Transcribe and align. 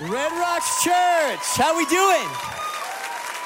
Red 0.00 0.32
Rocks 0.32 0.82
Church, 0.82 1.58
how 1.58 1.76
we 1.76 1.84
doing? 1.84 2.26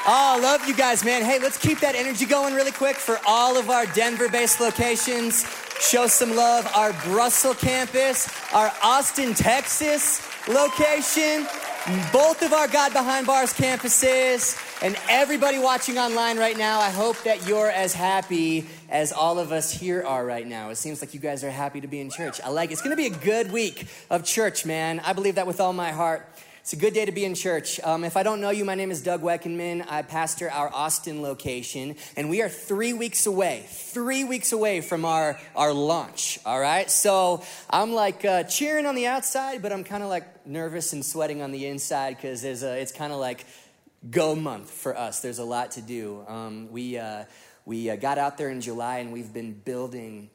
Oh, 0.06 0.38
love 0.41 0.65
you 0.69 0.75
guys, 0.75 1.04
man. 1.04 1.25
Hey, 1.25 1.41
let's 1.41 1.58
keep 1.58 1.80
that 1.80 1.96
energy 1.96 2.27
going 2.27 2.54
really 2.54 2.71
quick 2.71 2.95
for 2.95 3.19
all 3.27 3.57
of 3.57 3.71
our 3.71 3.87
Denver-based 3.87 4.61
locations. 4.61 5.45
Show 5.80 6.06
some 6.06 6.37
love. 6.37 6.71
Our 6.72 6.93
Brussels 7.03 7.59
campus, 7.59 8.29
our 8.54 8.72
Austin, 8.85 9.35
Texas 9.35 10.22
location, 10.46 11.45
both 12.12 12.40
of 12.43 12.53
our 12.53 12.68
God 12.68 12.93
Behind 12.93 13.27
Bars 13.27 13.52
campuses, 13.52 14.57
and 14.80 14.96
everybody 15.11 15.59
watching 15.59 15.98
online 15.98 16.39
right 16.39 16.57
now. 16.57 16.79
I 16.79 16.91
hope 16.91 17.21
that 17.25 17.48
you're 17.48 17.71
as 17.71 17.95
happy 17.95 18.66
as 18.89 19.12
all 19.12 19.41
of 19.41 19.50
us 19.50 19.73
here 19.73 20.05
are 20.05 20.25
right 20.25 20.46
now. 20.46 20.71
It 20.71 20.77
seems 20.77 21.00
like 21.00 21.14
you 21.14 21.21
guys 21.21 21.43
are 21.43 21.50
happy 21.50 21.80
to 21.80 21.89
be 21.89 21.98
in 21.98 22.11
church. 22.11 22.41
I 22.45 22.50
like 22.50 22.71
it. 22.71 22.75
It's 22.75 22.82
going 22.82 22.96
to 22.96 23.02
be 23.02 23.07
a 23.07 23.18
good 23.18 23.50
week 23.50 23.89
of 24.09 24.25
church, 24.25 24.64
man. 24.64 25.00
I 25.00 25.14
believe 25.14 25.34
that 25.34 25.48
with 25.48 25.61
all 25.61 25.73
my 25.73 25.91
heart. 25.91 26.29
It's 26.65 26.73
a 26.73 26.77
good 26.77 26.95
day 26.95 27.05
to 27.05 27.12
be 27.12 27.27
in 27.27 27.35
church. 27.35 27.79
Um, 27.85 28.04
if 28.04 28.17
I 28.17 28.23
don't 28.23 28.41
know 28.41 28.49
you, 28.49 28.64
my 28.64 28.75
name 28.75 28.91
is 28.91 29.03
Doug 29.03 29.21
Weckenman. 29.21 29.85
I 29.86 30.00
pastor 30.00 30.50
our 30.50 30.72
Austin 30.72 31.21
location, 31.21 31.95
and 32.17 32.31
we 32.31 32.41
are 32.41 32.48
three 32.48 32.95
weeks 32.95 33.27
away, 33.27 33.67
three 33.69 34.25
weeks 34.25 34.50
away 34.50 34.81
from 34.81 35.05
our, 35.05 35.39
our 35.55 35.75
launch, 35.75 36.39
all 36.47 36.58
right? 36.58 36.91
So 36.91 37.45
I'm 37.69 37.92
like 37.92 38.25
uh, 38.25 38.45
cheering 38.45 38.86
on 38.86 38.95
the 38.95 39.08
outside, 39.08 39.61
but 39.61 39.75
I'm 39.75 39.84
kind 39.84 40.03
of 40.03 40.08
like 40.08 40.47
nervous 40.47 40.95
and 40.95 41.05
sweating 41.05 41.42
on 41.42 41.53
the 41.53 41.67
inside 41.67 42.17
because 42.17 42.42
it's 42.42 42.92
kind 42.92 43.12
of 43.12 43.19
like 43.19 43.44
go 44.11 44.34
month 44.34 44.70
for 44.70 44.97
us. 44.97 45.20
There's 45.20 45.41
a 45.41 45.44
lot 45.44 45.72
to 45.72 45.83
do. 45.83 46.25
Um, 46.27 46.72
we 46.72 46.97
uh, 46.97 47.25
we 47.67 47.91
uh, 47.91 47.97
got 47.97 48.17
out 48.17 48.39
there 48.39 48.48
in 48.48 48.62
July, 48.62 49.00
and 49.00 49.12
we've 49.12 49.34
been 49.34 49.53
building 49.53 50.31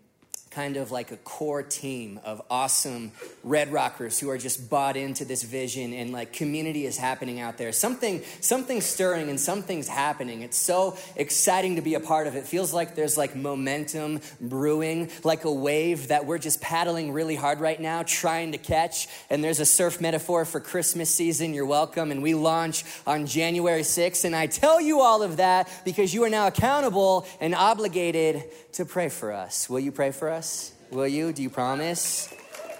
kind 0.51 0.77
of 0.77 0.89
like 0.91 1.11
a 1.11 1.17
core 1.17 1.61
team 1.61 2.19
of 2.23 2.41
awesome 2.49 3.11
red 3.43 3.71
rockers 3.71 4.19
who 4.19 4.29
are 4.29 4.37
just 4.37 4.67
bought 4.69 4.97
into 4.97 5.23
this 5.23 5.43
vision 5.43 5.93
and 5.93 6.11
like 6.11 6.33
community 6.33 6.85
is 6.87 6.97
happening 6.97 7.39
out 7.39 7.57
there. 7.57 7.71
Something 7.71 8.23
something's 8.41 8.85
stirring 8.85 9.29
and 9.29 9.39
something's 9.39 9.87
happening. 9.87 10.41
It's 10.41 10.57
so 10.57 10.97
exciting 11.15 11.75
to 11.75 11.81
be 11.81 11.93
a 11.93 11.99
part 11.99 12.25
of 12.25 12.35
it. 12.35 12.45
Feels 12.45 12.73
like 12.73 12.95
there's 12.95 13.17
like 13.17 13.35
momentum 13.35 14.21
brewing 14.41 15.11
like 15.23 15.45
a 15.45 15.51
wave 15.51 16.07
that 16.07 16.25
we're 16.25 16.39
just 16.39 16.61
paddling 16.61 17.11
really 17.11 17.35
hard 17.35 17.59
right 17.59 17.79
now 17.79 18.01
trying 18.03 18.51
to 18.53 18.57
catch. 18.57 19.07
And 19.29 19.43
there's 19.43 19.59
a 19.59 19.65
surf 19.65 20.01
metaphor 20.01 20.45
for 20.45 20.59
christmas 20.59 21.11
season. 21.11 21.53
You're 21.53 21.67
welcome. 21.67 22.11
And 22.11 22.23
we 22.23 22.33
launch 22.33 22.83
on 23.05 23.27
january 23.27 23.81
6th 23.81 24.25
and 24.25 24.35
i 24.35 24.47
tell 24.47 24.81
you 24.81 25.01
all 25.01 25.21
of 25.21 25.37
that 25.37 25.69
because 25.85 26.13
you 26.13 26.23
are 26.23 26.29
now 26.29 26.47
accountable 26.47 27.27
and 27.39 27.53
obligated 27.53 28.43
to 28.73 28.85
pray 28.85 29.09
for 29.09 29.33
us. 29.33 29.69
Will 29.69 29.79
you 29.79 29.91
pray 29.91 30.11
for 30.11 30.29
us 30.29 30.38
us? 30.39 30.71
Will 30.89 31.07
you? 31.07 31.33
Do 31.33 31.43
you 31.43 31.49
promise? 31.49 32.33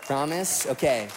Promise? 0.08 0.66
Okay. 0.68 1.10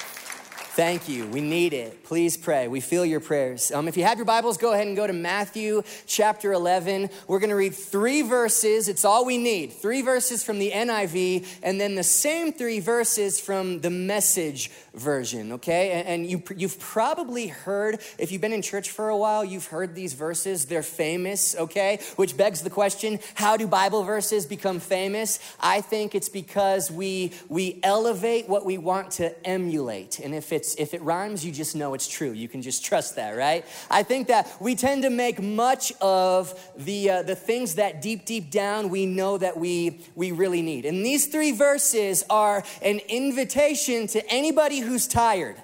Thank 0.74 1.06
you. 1.06 1.26
We 1.26 1.42
need 1.42 1.74
it. 1.74 2.02
Please 2.02 2.38
pray. 2.38 2.66
We 2.66 2.80
feel 2.80 3.04
your 3.04 3.20
prayers. 3.20 3.70
Um, 3.70 3.88
if 3.88 3.98
you 3.98 4.04
have 4.04 4.16
your 4.16 4.24
Bibles, 4.24 4.56
go 4.56 4.72
ahead 4.72 4.86
and 4.86 4.96
go 4.96 5.06
to 5.06 5.12
Matthew 5.12 5.82
chapter 6.06 6.50
11. 6.50 7.10
We're 7.28 7.40
going 7.40 7.50
to 7.50 7.56
read 7.56 7.74
three 7.74 8.22
verses. 8.22 8.88
It's 8.88 9.04
all 9.04 9.26
we 9.26 9.36
need. 9.36 9.74
Three 9.74 10.00
verses 10.00 10.42
from 10.42 10.58
the 10.58 10.70
NIV, 10.70 11.46
and 11.62 11.78
then 11.78 11.94
the 11.94 12.02
same 12.02 12.54
three 12.54 12.80
verses 12.80 13.38
from 13.38 13.82
the 13.82 13.90
message 13.90 14.70
version, 14.94 15.52
okay? 15.52 15.90
And, 15.92 16.08
and 16.08 16.30
you, 16.30 16.42
you've 16.56 16.78
probably 16.78 17.48
heard, 17.48 18.00
if 18.18 18.32
you've 18.32 18.40
been 18.40 18.54
in 18.54 18.62
church 18.62 18.88
for 18.88 19.10
a 19.10 19.16
while, 19.16 19.44
you've 19.44 19.66
heard 19.66 19.94
these 19.94 20.14
verses. 20.14 20.64
They're 20.64 20.82
famous, 20.82 21.54
okay? 21.54 22.00
Which 22.16 22.34
begs 22.34 22.62
the 22.62 22.70
question 22.70 23.18
how 23.34 23.58
do 23.58 23.66
Bible 23.66 24.04
verses 24.04 24.46
become 24.46 24.80
famous? 24.80 25.38
I 25.60 25.82
think 25.82 26.14
it's 26.14 26.30
because 26.30 26.90
we, 26.90 27.32
we 27.50 27.78
elevate 27.82 28.48
what 28.48 28.64
we 28.64 28.78
want 28.78 29.10
to 29.12 29.46
emulate. 29.46 30.18
And 30.18 30.34
if, 30.34 30.50
it's, 30.50 30.61
if 30.78 30.94
it 30.94 31.02
rhymes, 31.02 31.44
you 31.44 31.52
just 31.52 31.76
know 31.76 31.94
it's 31.94 32.08
true. 32.08 32.32
You 32.32 32.48
can 32.48 32.62
just 32.62 32.84
trust 32.84 33.16
that, 33.16 33.30
right? 33.36 33.64
I 33.90 34.02
think 34.02 34.28
that 34.28 34.50
we 34.60 34.74
tend 34.74 35.02
to 35.02 35.10
make 35.10 35.40
much 35.42 35.92
of 36.00 36.58
the, 36.76 37.10
uh, 37.10 37.22
the 37.22 37.36
things 37.36 37.76
that 37.76 38.02
deep, 38.02 38.24
deep 38.24 38.50
down 38.50 38.88
we 38.90 39.06
know 39.06 39.38
that 39.38 39.56
we, 39.56 40.00
we 40.14 40.32
really 40.32 40.62
need. 40.62 40.84
And 40.84 41.04
these 41.04 41.26
three 41.26 41.52
verses 41.52 42.24
are 42.30 42.64
an 42.82 43.00
invitation 43.08 44.06
to 44.08 44.26
anybody 44.30 44.80
who's 44.80 45.06
tired. 45.06 45.56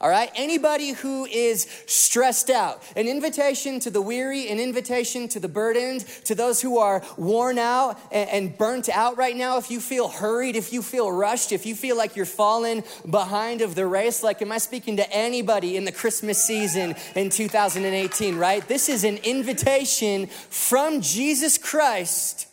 All 0.00 0.08
right? 0.08 0.30
Anybody 0.34 0.92
who 0.92 1.24
is 1.26 1.66
stressed 1.86 2.50
out. 2.50 2.82
An 2.94 3.08
invitation 3.08 3.80
to 3.80 3.90
the 3.90 4.00
weary, 4.00 4.48
an 4.48 4.60
invitation 4.60 5.26
to 5.28 5.40
the 5.40 5.48
burdened, 5.48 6.06
to 6.24 6.34
those 6.34 6.60
who 6.60 6.78
are 6.78 7.02
worn 7.16 7.58
out 7.58 7.98
and, 8.12 8.56
burnt 8.56 8.88
out 8.88 9.16
right 9.16 9.36
now. 9.36 9.58
If 9.58 9.70
you 9.70 9.80
feel 9.80 10.08
hurried, 10.08 10.56
if 10.56 10.72
you 10.72 10.82
feel 10.82 11.10
rushed, 11.12 11.52
if 11.52 11.66
you 11.66 11.74
feel 11.74 11.96
like 11.96 12.16
you're 12.16 12.26
falling 12.26 12.82
behind 13.08 13.60
of 13.60 13.74
the 13.74 13.86
race, 13.86 14.22
like, 14.22 14.40
am 14.40 14.52
I 14.52 14.58
speaking 14.58 14.96
to 14.96 15.12
anybody 15.12 15.76
in 15.76 15.84
the 15.84 15.92
Christmas 15.92 16.42
season 16.42 16.96
in 17.14 17.30
2018, 17.30 18.36
right? 18.36 18.66
This 18.66 18.88
is 18.88 19.04
an 19.04 19.18
invitation 19.18 20.26
from 20.26 21.00
Jesus 21.00 21.58
Christ 21.58 22.48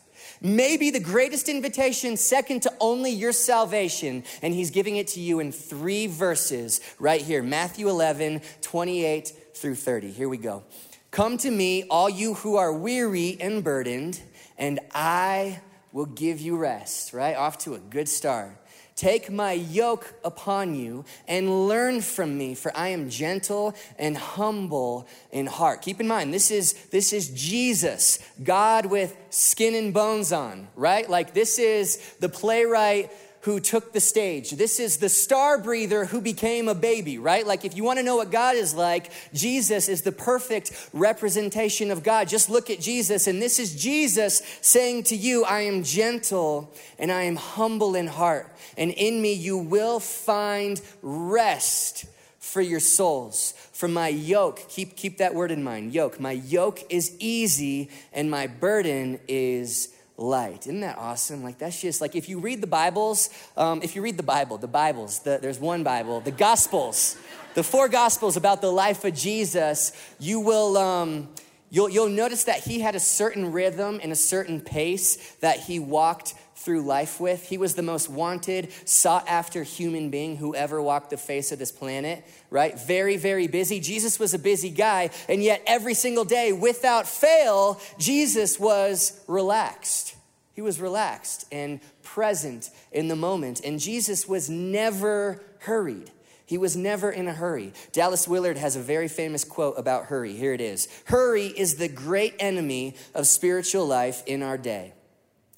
maybe 0.46 0.92
the 0.92 1.00
greatest 1.00 1.50
invitation, 1.50 2.16
second 2.16 2.62
to 2.62 2.74
only 2.80 3.12
your 3.12 3.34
salvation. 3.34 4.24
And 4.42 4.54
he's 4.54 4.70
giving 4.70 4.96
it 4.96 5.08
to 5.10 5.20
you 5.20 5.40
in 5.40 5.52
three 5.52 6.08
verses 6.08 6.80
right 7.00 7.22
here 7.22 7.42
Matthew 7.42 7.90
11, 7.90 8.42
28 8.62 9.34
through 9.54 9.76
30. 9.76 10.12
Here 10.12 10.30
we 10.30 10.38
go. 10.38 10.64
Come 11.12 11.38
to 11.40 11.50
me, 11.50 11.84
all 11.90 12.10
you 12.10 12.36
who 12.36 12.58
are 12.58 12.74
weary 12.74 13.38
and 13.40 13.64
burdened, 13.64 14.22
and 14.58 14.80
I 14.94 15.62
will 15.92 16.06
give 16.06 16.42
you 16.42 16.58
rest, 16.58 17.14
right? 17.14 17.38
Off 17.38 17.58
to 17.60 17.74
a 17.74 17.80
good 17.80 18.10
start. 18.10 18.52
Take 18.96 19.30
my 19.30 19.52
yoke 19.52 20.14
upon 20.24 20.74
you 20.74 21.04
and 21.28 21.68
learn 21.68 22.00
from 22.00 22.38
me, 22.38 22.56
for 22.56 22.72
I 22.78 22.90
am 22.90 23.10
gentle 23.10 23.76
and 24.00 24.16
humble 24.16 25.06
in 25.34 25.48
heart. 25.48 25.82
Keep 25.82 26.00
in 26.00 26.08
mind, 26.08 26.34
this 26.34 26.50
is, 26.50 26.72
this 26.92 27.12
is 27.12 27.30
Jesus, 27.30 28.20
God 28.42 28.86
with 28.86 29.14
skin 29.32 29.76
and 29.76 29.94
bones 29.94 30.32
on, 30.32 30.70
right? 30.78 31.10
Like 31.10 31.34
this 31.34 31.60
is 31.60 31.98
the 32.22 32.30
playwright 32.30 33.12
who 33.46 33.60
took 33.60 33.94
the 33.94 34.00
stage. 34.00 34.50
This 34.52 34.80
is 34.80 34.98
the 34.98 35.08
star 35.08 35.60
breather 35.60 36.06
who 36.06 36.20
became 36.20 36.68
a 36.68 36.74
baby, 36.74 37.20
right? 37.20 37.46
Like, 37.46 37.64
if 37.64 37.78
you 37.78 37.84
want 37.84 38.00
to 38.00 38.04
know 38.04 38.16
what 38.16 38.32
God 38.32 38.56
is 38.56 38.74
like, 38.74 39.12
Jesus 39.36 39.88
is 39.88 40.02
the 40.02 40.12
perfect 40.12 40.90
representation 40.94 41.92
of 41.92 42.02
God. 42.02 42.28
Just 42.28 42.50
look 42.50 42.72
at 42.72 42.80
Jesus, 42.80 43.28
and 43.28 43.40
this 43.40 43.60
is 43.60 43.76
Jesus 43.76 44.42
saying 44.62 45.04
to 45.04 45.16
you, 45.16 45.44
I 45.44 45.62
am 45.62 45.84
gentle 45.84 46.74
and 46.98 47.12
I 47.12 47.24
am 47.24 47.36
humble 47.36 47.94
in 47.94 48.08
heart, 48.08 48.52
and 48.80 48.90
in 48.90 49.22
me 49.22 49.34
you 49.34 49.60
will 49.60 50.00
find 50.00 50.82
rest 51.04 52.06
for 52.40 52.62
your 52.62 52.80
souls. 52.80 53.54
For 53.74 53.88
my 53.88 54.08
yoke, 54.08 54.68
keep, 54.70 54.96
keep 54.96 55.20
that 55.20 55.36
word 55.36 55.52
in 55.52 55.64
mind 55.64 55.94
yoke. 55.94 56.20
My 56.20 56.32
yoke 56.32 56.82
is 56.90 57.16
easy 57.20 57.92
and 58.12 58.32
my 58.32 58.48
burden 58.48 59.20
is 59.28 59.95
light. 60.18 60.62
Isn't 60.68 60.82
that 60.82 60.98
awesome? 60.98 61.44
Like, 61.44 61.58
that's 61.58 61.80
just 61.82 62.02
like 62.02 62.16
if 62.16 62.30
you 62.30 62.40
read 62.40 62.62
the 62.62 62.68
Bibles, 62.68 63.30
um, 63.58 63.82
if 63.84 63.96
you 63.96 64.02
read 64.02 64.18
the 64.18 64.24
Bible, 64.24 64.58
the 64.58 64.68
Bibles, 64.68 65.20
the, 65.20 65.40
there's 65.42 65.60
one 65.60 65.84
Bible, 65.84 66.22
the 66.22 66.32
Gospels, 66.32 67.18
the 67.54 67.64
four 67.64 67.90
Gospels 67.90 68.38
about 68.38 68.62
the 68.62 68.72
life 68.72 69.04
of 69.04 69.14
Jesus, 69.14 69.92
you 70.20 70.40
will. 70.40 70.78
Um, 70.78 71.30
you'll, 71.70 71.90
you'll 71.90 72.10
notice 72.10 72.46
that 72.46 72.60
he 72.60 72.80
had 72.80 72.96
a 72.96 73.00
certain 73.00 73.52
rhythm 73.52 74.00
and 74.02 74.12
a 74.12 74.16
certain 74.16 74.62
pace 74.62 75.36
that 75.42 75.60
he 75.60 75.80
walked 75.80 76.34
through 76.56 76.82
life 76.82 77.20
with. 77.20 77.48
He 77.48 77.58
was 77.58 77.76
the 77.76 77.84
most 77.84 78.10
wanted, 78.10 78.72
sought 78.88 79.28
after 79.28 79.64
human 79.64 80.10
being 80.10 80.38
who 80.38 80.56
ever 80.56 80.82
walked 80.82 81.10
the 81.10 81.18
face 81.18 81.52
of 81.52 81.60
this 81.60 81.72
planet, 81.72 82.26
right? 82.50 82.80
Very, 82.80 83.18
very 83.18 83.48
busy. 83.48 83.80
Jesus 83.80 84.20
was 84.20 84.34
a 84.34 84.40
busy 84.40 84.70
guy, 84.70 85.10
and 85.28 85.44
yet 85.44 85.62
every 85.68 85.94
single 85.94 86.26
day, 86.26 86.54
without 86.54 87.08
fail, 87.08 87.80
Jesus 88.00 88.60
was 88.60 89.20
relaxed. 89.28 90.16
He 90.54 90.62
was 90.62 90.80
relaxed 90.80 91.46
and 91.52 91.82
present 92.02 92.70
in 92.92 93.10
the 93.10 93.16
moment, 93.16 93.62
and 93.64 93.80
Jesus 93.80 94.28
was 94.28 94.50
never 94.50 95.44
hurried. 95.60 96.12
He 96.46 96.58
was 96.58 96.78
never 96.78 97.12
in 97.12 97.28
a 97.28 97.34
hurry. 97.34 97.74
Dallas 97.92 98.28
Willard 98.28 98.58
has 98.58 98.76
a 98.76 98.80
very 98.80 99.08
famous 99.08 99.44
quote 99.44 99.78
about 99.78 100.06
hurry. 100.06 100.34
Here 100.34 100.54
it 100.54 100.62
is 100.62 100.88
Hurry 101.06 101.48
is 101.48 101.76
the 101.76 101.88
great 101.90 102.36
enemy 102.40 102.96
of 103.14 103.28
spiritual 103.28 103.86
life 103.86 104.24
in 104.26 104.44
our 104.44 104.58
day. 104.58 104.94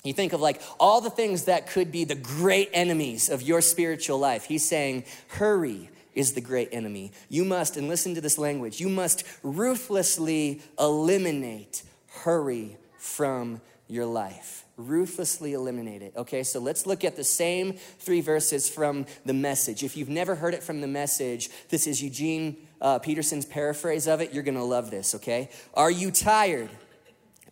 You 0.03 0.13
think 0.13 0.33
of 0.33 0.41
like 0.41 0.61
all 0.79 1.01
the 1.01 1.09
things 1.09 1.45
that 1.45 1.67
could 1.67 1.91
be 1.91 2.03
the 2.03 2.15
great 2.15 2.69
enemies 2.73 3.29
of 3.29 3.41
your 3.41 3.61
spiritual 3.61 4.19
life. 4.19 4.45
He's 4.45 4.67
saying, 4.67 5.03
hurry 5.27 5.89
is 6.15 6.33
the 6.33 6.41
great 6.41 6.69
enemy. 6.71 7.11
You 7.29 7.45
must, 7.45 7.77
and 7.77 7.87
listen 7.87 8.15
to 8.15 8.21
this 8.21 8.37
language, 8.37 8.79
you 8.79 8.89
must 8.89 9.23
ruthlessly 9.43 10.61
eliminate 10.79 11.83
hurry 12.07 12.77
from 12.97 13.61
your 13.87 14.05
life. 14.05 14.65
Ruthlessly 14.77 15.53
eliminate 15.53 16.01
it. 16.01 16.13
Okay, 16.15 16.43
so 16.43 16.59
let's 16.59 16.85
look 16.85 17.03
at 17.03 17.15
the 17.15 17.23
same 17.23 17.73
three 17.99 18.21
verses 18.21 18.69
from 18.69 19.05
the 19.25 19.33
message. 19.33 19.83
If 19.83 19.97
you've 19.97 20.09
never 20.09 20.35
heard 20.35 20.53
it 20.53 20.63
from 20.63 20.81
the 20.81 20.87
message, 20.87 21.49
this 21.69 21.87
is 21.87 22.01
Eugene 22.01 22.57
uh, 22.81 22.99
Peterson's 22.99 23.45
paraphrase 23.45 24.07
of 24.07 24.21
it. 24.21 24.33
You're 24.33 24.43
gonna 24.43 24.63
love 24.63 24.91
this, 24.91 25.15
okay? 25.15 25.49
Are 25.73 25.91
you 25.91 26.11
tired? 26.11 26.69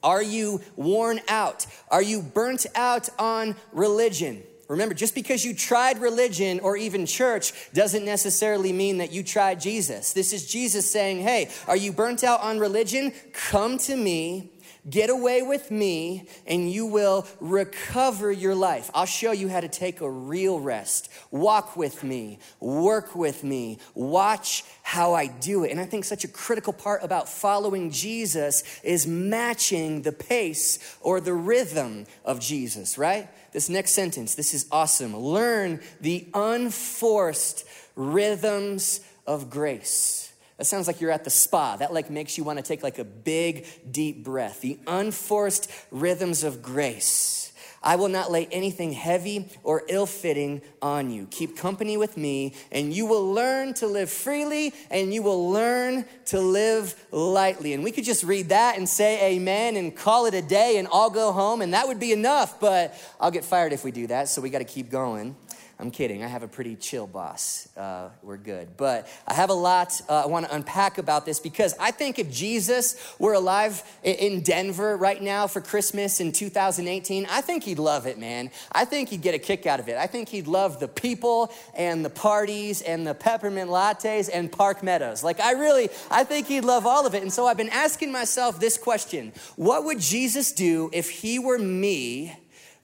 Are 0.05 0.21
you 0.21 0.61
worn 0.75 1.19
out? 1.27 1.65
Are 1.89 2.01
you 2.01 2.21
burnt 2.21 2.67
out 2.75 3.09
on 3.19 3.55
religion? 3.73 4.43
Remember, 4.67 4.95
just 4.95 5.13
because 5.13 5.43
you 5.43 5.53
tried 5.53 5.99
religion 5.99 6.59
or 6.59 6.77
even 6.77 7.05
church 7.05 7.53
doesn't 7.73 8.05
necessarily 8.05 8.71
mean 8.71 8.97
that 8.99 9.11
you 9.11 9.23
tried 9.23 9.59
Jesus. 9.59 10.13
This 10.13 10.31
is 10.31 10.47
Jesus 10.47 10.89
saying, 10.89 11.21
Hey, 11.21 11.49
are 11.67 11.75
you 11.75 11.91
burnt 11.91 12.23
out 12.23 12.41
on 12.41 12.59
religion? 12.59 13.13
Come 13.33 13.77
to 13.79 13.95
me 13.95 14.51
Get 14.87 15.09
away 15.09 15.41
with 15.41 15.71
me, 15.71 16.27
and 16.45 16.71
you 16.71 16.85
will 16.85 17.25
recover 17.39 18.31
your 18.31 18.53
life. 18.53 18.91
I'll 18.93 19.07
show 19.07 19.31
you 19.31 19.49
how 19.49 19.59
to 19.59 19.67
take 19.67 19.99
a 20.01 20.09
real 20.09 20.59
rest. 20.59 21.11
Walk 21.31 21.75
with 21.75 22.03
me, 22.03 22.37
work 22.59 23.15
with 23.15 23.43
me, 23.43 23.79
watch 23.95 24.63
how 24.83 25.15
I 25.15 25.25
do 25.25 25.63
it. 25.63 25.71
And 25.71 25.79
I 25.79 25.85
think 25.85 26.05
such 26.05 26.23
a 26.23 26.27
critical 26.27 26.71
part 26.71 27.03
about 27.03 27.27
following 27.27 27.89
Jesus 27.89 28.63
is 28.83 29.07
matching 29.07 30.03
the 30.03 30.11
pace 30.11 30.97
or 31.01 31.19
the 31.19 31.33
rhythm 31.33 32.05
of 32.23 32.39
Jesus, 32.39 32.97
right? 32.97 33.27
This 33.53 33.69
next 33.69 33.91
sentence, 33.91 34.35
this 34.35 34.53
is 34.53 34.67
awesome. 34.71 35.15
Learn 35.17 35.79
the 35.99 36.27
unforced 36.33 37.65
rhythms 37.95 38.99
of 39.25 39.49
grace. 39.49 40.24
That 40.57 40.65
sounds 40.65 40.87
like 40.87 41.01
you're 41.01 41.11
at 41.11 41.23
the 41.23 41.29
spa. 41.29 41.75
That 41.75 41.93
like 41.93 42.09
makes 42.09 42.37
you 42.37 42.43
want 42.43 42.59
to 42.59 42.63
take 42.63 42.83
like 42.83 42.99
a 42.99 43.03
big 43.03 43.65
deep 43.89 44.23
breath. 44.23 44.61
The 44.61 44.79
unforced 44.87 45.69
rhythms 45.91 46.43
of 46.43 46.61
grace. 46.61 47.45
I 47.85 47.97
will 47.97 48.09
not 48.09 48.31
lay 48.31 48.47
anything 48.47 48.93
heavy 48.93 49.47
or 49.63 49.83
ill-fitting 49.87 50.63
on 50.81 51.11
you. 51.11 51.27
Keep 51.29 51.55
company 51.55 51.97
with 51.97 52.17
me 52.17 52.55
and 52.71 52.91
you 52.91 53.05
will 53.05 53.31
learn 53.31 53.75
to 53.75 53.85
live 53.85 54.09
freely 54.09 54.73
and 54.89 55.13
you 55.13 55.21
will 55.21 55.51
learn 55.51 56.05
to 56.25 56.39
live 56.39 56.95
lightly. 57.11 57.73
And 57.73 57.83
we 57.83 57.91
could 57.91 58.03
just 58.03 58.23
read 58.23 58.49
that 58.49 58.77
and 58.77 58.89
say 58.89 59.35
amen 59.35 59.75
and 59.75 59.95
call 59.95 60.25
it 60.25 60.33
a 60.33 60.41
day 60.41 60.77
and 60.77 60.87
all 60.87 61.11
go 61.11 61.31
home 61.31 61.61
and 61.61 61.75
that 61.75 61.87
would 61.87 61.99
be 61.99 62.11
enough, 62.11 62.59
but 62.59 62.99
I'll 63.19 63.29
get 63.29 63.45
fired 63.45 63.71
if 63.71 63.83
we 63.83 63.91
do 63.91 64.07
that, 64.07 64.29
so 64.29 64.41
we 64.41 64.49
got 64.49 64.59
to 64.59 64.65
keep 64.65 64.89
going. 64.89 65.35
I'm 65.77 65.91
kidding. 65.91 66.23
I 66.23 66.27
have 66.27 66.41
a 66.41 66.47
pretty 66.47 66.77
chill 66.77 67.05
boss. 67.05 67.67
Uh, 67.75 68.07
we're 68.23 68.37
good. 68.37 68.77
But 68.77 69.09
I 69.27 69.33
have 69.33 69.49
a 69.49 69.53
lot 69.53 69.99
uh, 70.07 70.23
I 70.23 70.27
want 70.27 70.45
to 70.45 70.55
unpack 70.55 70.97
about 70.97 71.25
this 71.25 71.41
because 71.41 71.75
I 71.77 71.91
think 71.91 72.17
if 72.17 72.31
Jesus 72.31 73.15
were 73.19 73.33
alive 73.33 73.83
in 74.01 74.41
Denver 74.41 74.95
right 74.95 75.21
now 75.21 75.47
for 75.47 75.59
Christmas 75.59 76.21
in 76.21 76.31
2018, 76.31 77.27
I 77.29 77.41
think 77.41 77.63
he'd 77.63 77.79
love 77.79 78.07
it, 78.07 78.17
man. 78.17 78.51
I 78.71 78.85
think 78.85 79.09
he'd 79.09 79.21
get 79.21 79.35
a 79.35 79.39
kick 79.39 79.65
out 79.65 79.81
of 79.81 79.89
it. 79.89 79.97
I 79.97 80.07
think 80.07 80.29
he'd 80.29 80.47
love 80.47 80.79
the 80.79 80.87
people 80.87 81.53
and 81.75 82.05
the 82.05 82.09
parties 82.09 82.81
and 82.81 83.05
the 83.05 83.13
peppermint 83.13 83.69
lattes 83.69 84.29
and 84.33 84.49
park 84.49 84.81
meadows. 84.81 85.25
Like, 85.25 85.41
I 85.41 85.51
really, 85.53 85.89
I 86.09 86.23
think 86.23 86.47
he'd 86.47 86.63
love 86.63 86.85
all 86.85 87.05
of 87.05 87.15
it. 87.15 87.21
And 87.21 87.33
so 87.33 87.47
I've 87.47 87.57
been 87.57 87.69
asking 87.69 88.13
myself 88.13 88.61
this 88.61 88.77
question 88.77 89.33
What 89.57 89.83
would 89.83 89.99
Jesus 89.99 90.53
do 90.53 90.89
if 90.93 91.09
he 91.09 91.37
were 91.37 91.59
me 91.59 92.33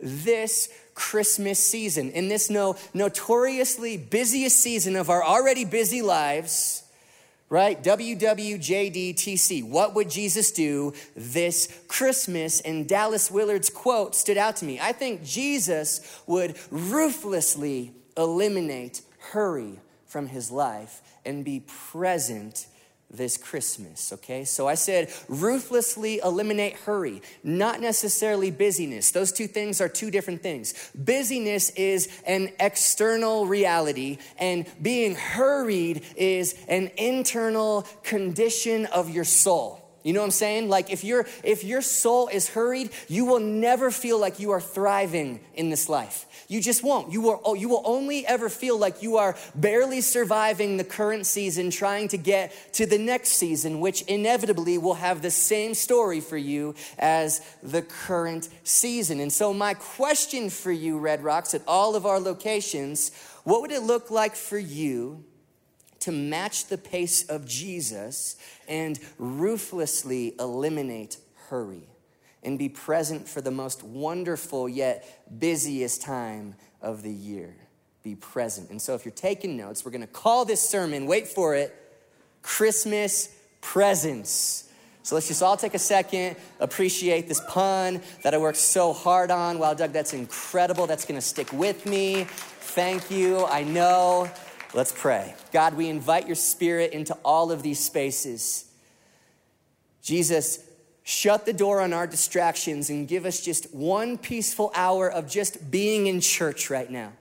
this 0.01 0.67
Christmas 0.93 1.59
season, 1.59 2.11
in 2.11 2.27
this 2.27 2.49
no, 2.49 2.75
notoriously 2.93 3.97
busiest 3.97 4.59
season 4.59 4.95
of 4.95 5.09
our 5.09 5.23
already 5.23 5.65
busy 5.65 6.01
lives, 6.01 6.83
right? 7.49 7.83
WWJDTC. 7.83 9.63
What 9.67 9.93
would 9.95 10.09
Jesus 10.09 10.51
do 10.51 10.93
this 11.15 11.81
Christmas? 11.87 12.61
And 12.61 12.87
Dallas 12.87 13.29
Willard's 13.29 13.69
quote 13.69 14.15
stood 14.15 14.37
out 14.37 14.57
to 14.57 14.65
me. 14.65 14.79
I 14.79 14.93
think 14.93 15.23
Jesus 15.23 16.21
would 16.27 16.57
ruthlessly 16.69 17.93
eliminate 18.17 19.01
hurry 19.19 19.79
from 20.07 20.27
his 20.27 20.51
life 20.51 21.01
and 21.25 21.45
be 21.45 21.63
present 21.91 22.67
this 23.11 23.37
Christmas, 23.37 24.13
okay? 24.13 24.45
So 24.45 24.67
I 24.67 24.75
said 24.75 25.11
ruthlessly 25.27 26.19
eliminate 26.23 26.73
hurry, 26.73 27.21
not 27.43 27.81
necessarily 27.81 28.51
busyness. 28.51 29.11
Those 29.11 29.31
two 29.31 29.47
things 29.47 29.81
are 29.81 29.89
two 29.89 30.11
different 30.11 30.41
things. 30.41 30.73
Busyness 30.95 31.71
is 31.71 32.07
an 32.25 32.51
external 32.59 33.45
reality, 33.45 34.17
and 34.37 34.65
being 34.81 35.15
hurried 35.15 36.03
is 36.15 36.55
an 36.67 36.91
internal 36.97 37.85
condition 38.03 38.85
of 38.87 39.09
your 39.09 39.25
soul. 39.25 39.80
You 40.03 40.13
know 40.13 40.21
what 40.21 40.25
I'm 40.25 40.31
saying? 40.31 40.69
Like 40.69 40.89
if 40.89 41.03
your 41.03 41.27
if 41.43 41.63
your 41.63 41.81
soul 41.81 42.27
is 42.27 42.49
hurried, 42.49 42.91
you 43.07 43.25
will 43.25 43.39
never 43.39 43.91
feel 43.91 44.19
like 44.19 44.39
you 44.39 44.51
are 44.51 44.61
thriving 44.61 45.39
in 45.53 45.69
this 45.69 45.89
life. 45.89 46.25
You 46.51 46.59
just 46.59 46.83
won't. 46.83 47.13
You 47.13 47.21
will, 47.21 47.41
oh, 47.45 47.53
you 47.53 47.69
will 47.69 47.81
only 47.85 48.27
ever 48.27 48.49
feel 48.49 48.77
like 48.77 49.01
you 49.01 49.15
are 49.15 49.37
barely 49.55 50.01
surviving 50.01 50.75
the 50.75 50.83
current 50.83 51.25
season, 51.25 51.69
trying 51.69 52.09
to 52.09 52.17
get 52.17 52.53
to 52.73 52.85
the 52.85 52.97
next 52.97 53.29
season, 53.29 53.79
which 53.79 54.01
inevitably 54.01 54.77
will 54.77 54.95
have 54.95 55.21
the 55.21 55.31
same 55.31 55.73
story 55.73 56.19
for 56.19 56.35
you 56.35 56.75
as 56.99 57.39
the 57.63 57.81
current 57.81 58.49
season. 58.65 59.21
And 59.21 59.31
so, 59.31 59.53
my 59.53 59.75
question 59.75 60.49
for 60.49 60.73
you, 60.73 60.99
Red 60.99 61.23
Rocks, 61.23 61.53
at 61.53 61.61
all 61.65 61.95
of 61.95 62.05
our 62.05 62.19
locations, 62.19 63.11
what 63.45 63.61
would 63.61 63.71
it 63.71 63.83
look 63.83 64.11
like 64.11 64.35
for 64.35 64.57
you? 64.57 65.23
To 66.01 66.11
match 66.11 66.65
the 66.65 66.77
pace 66.77 67.23
of 67.29 67.45
Jesus 67.47 68.35
and 68.67 68.99
ruthlessly 69.17 70.35
eliminate 70.39 71.17
hurry 71.49 71.87
and 72.43 72.57
be 72.57 72.69
present 72.69 73.27
for 73.27 73.41
the 73.41 73.51
most 73.51 73.83
wonderful 73.83 74.67
yet 74.67 75.39
busiest 75.39 76.01
time 76.01 76.55
of 76.81 77.03
the 77.03 77.11
year. 77.11 77.55
Be 78.03 78.15
present. 78.15 78.71
And 78.71 78.81
so, 78.81 78.95
if 78.95 79.05
you're 79.05 79.11
taking 79.11 79.57
notes, 79.57 79.85
we're 79.85 79.91
gonna 79.91 80.07
call 80.07 80.43
this 80.45 80.67
sermon, 80.67 81.05
wait 81.05 81.27
for 81.27 81.53
it, 81.55 81.75
Christmas 82.41 83.29
Presence. 83.61 84.67
So 85.03 85.15
let's 85.15 85.27
just 85.27 85.41
all 85.41 85.57
take 85.57 85.73
a 85.73 85.79
second, 85.79 86.35
appreciate 86.59 87.27
this 87.27 87.41
pun 87.47 88.01
that 88.23 88.33
I 88.33 88.37
worked 88.37 88.57
so 88.57 88.93
hard 88.93 89.31
on. 89.31 89.57
Wow, 89.57 89.73
Doug, 89.73 89.93
that's 89.93 90.13
incredible. 90.13 90.85
That's 90.87 91.05
gonna 91.05 91.21
stick 91.21 91.51
with 91.53 91.85
me. 91.85 92.25
Thank 92.25 93.09
you. 93.09 93.45
I 93.45 93.63
know. 93.63 94.29
Let's 94.73 94.93
pray. 94.95 95.35
God, 95.51 95.75
we 95.75 95.89
invite 95.89 96.27
your 96.27 96.35
spirit 96.35 96.93
into 96.93 97.13
all 97.25 97.51
of 97.51 97.61
these 97.61 97.79
spaces. 97.79 98.65
Jesus, 100.01 100.63
shut 101.03 101.45
the 101.45 101.53
door 101.53 101.81
on 101.81 101.91
our 101.91 102.07
distractions 102.07 102.89
and 102.89 103.07
give 103.07 103.25
us 103.25 103.41
just 103.41 103.73
one 103.73 104.17
peaceful 104.17 104.71
hour 104.73 105.11
of 105.11 105.29
just 105.29 105.69
being 105.69 106.07
in 106.07 106.21
church 106.21 106.69
right 106.69 106.89
now. 106.89 107.11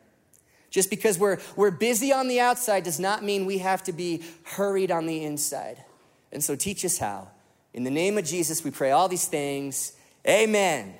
Just 0.70 0.90
because 0.90 1.18
we're, 1.18 1.38
we're 1.56 1.72
busy 1.72 2.12
on 2.12 2.28
the 2.28 2.38
outside 2.38 2.84
does 2.84 3.00
not 3.00 3.24
mean 3.24 3.44
we 3.44 3.58
have 3.58 3.82
to 3.84 3.92
be 3.92 4.22
hurried 4.44 4.92
on 4.92 5.06
the 5.06 5.24
inside. 5.24 5.84
And 6.30 6.44
so 6.44 6.54
teach 6.54 6.84
us 6.84 6.98
how. 6.98 7.28
In 7.74 7.82
the 7.82 7.90
name 7.90 8.16
of 8.16 8.24
Jesus, 8.24 8.62
we 8.62 8.70
pray 8.70 8.92
all 8.92 9.08
these 9.08 9.26
things. 9.26 9.92
Amen. 10.26 10.94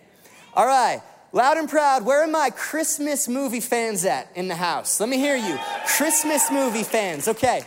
All 0.55 0.67
right, 0.67 1.01
loud 1.33 1.57
and 1.57 1.69
proud, 1.69 2.05
where 2.05 2.23
are 2.23 2.27
my 2.27 2.51
Christmas 2.51 3.29
movie 3.29 3.61
fans 3.61 4.05
at 4.05 4.31
in 4.35 4.49
the 4.49 4.55
house? 4.55 5.01
Let 5.01 5.09
me 5.09 5.19
hear 5.19 5.37
you. 5.37 5.59
Christmas 5.87 6.51
movie 6.51 6.83
fans, 6.83 7.29
okay. 7.29 7.63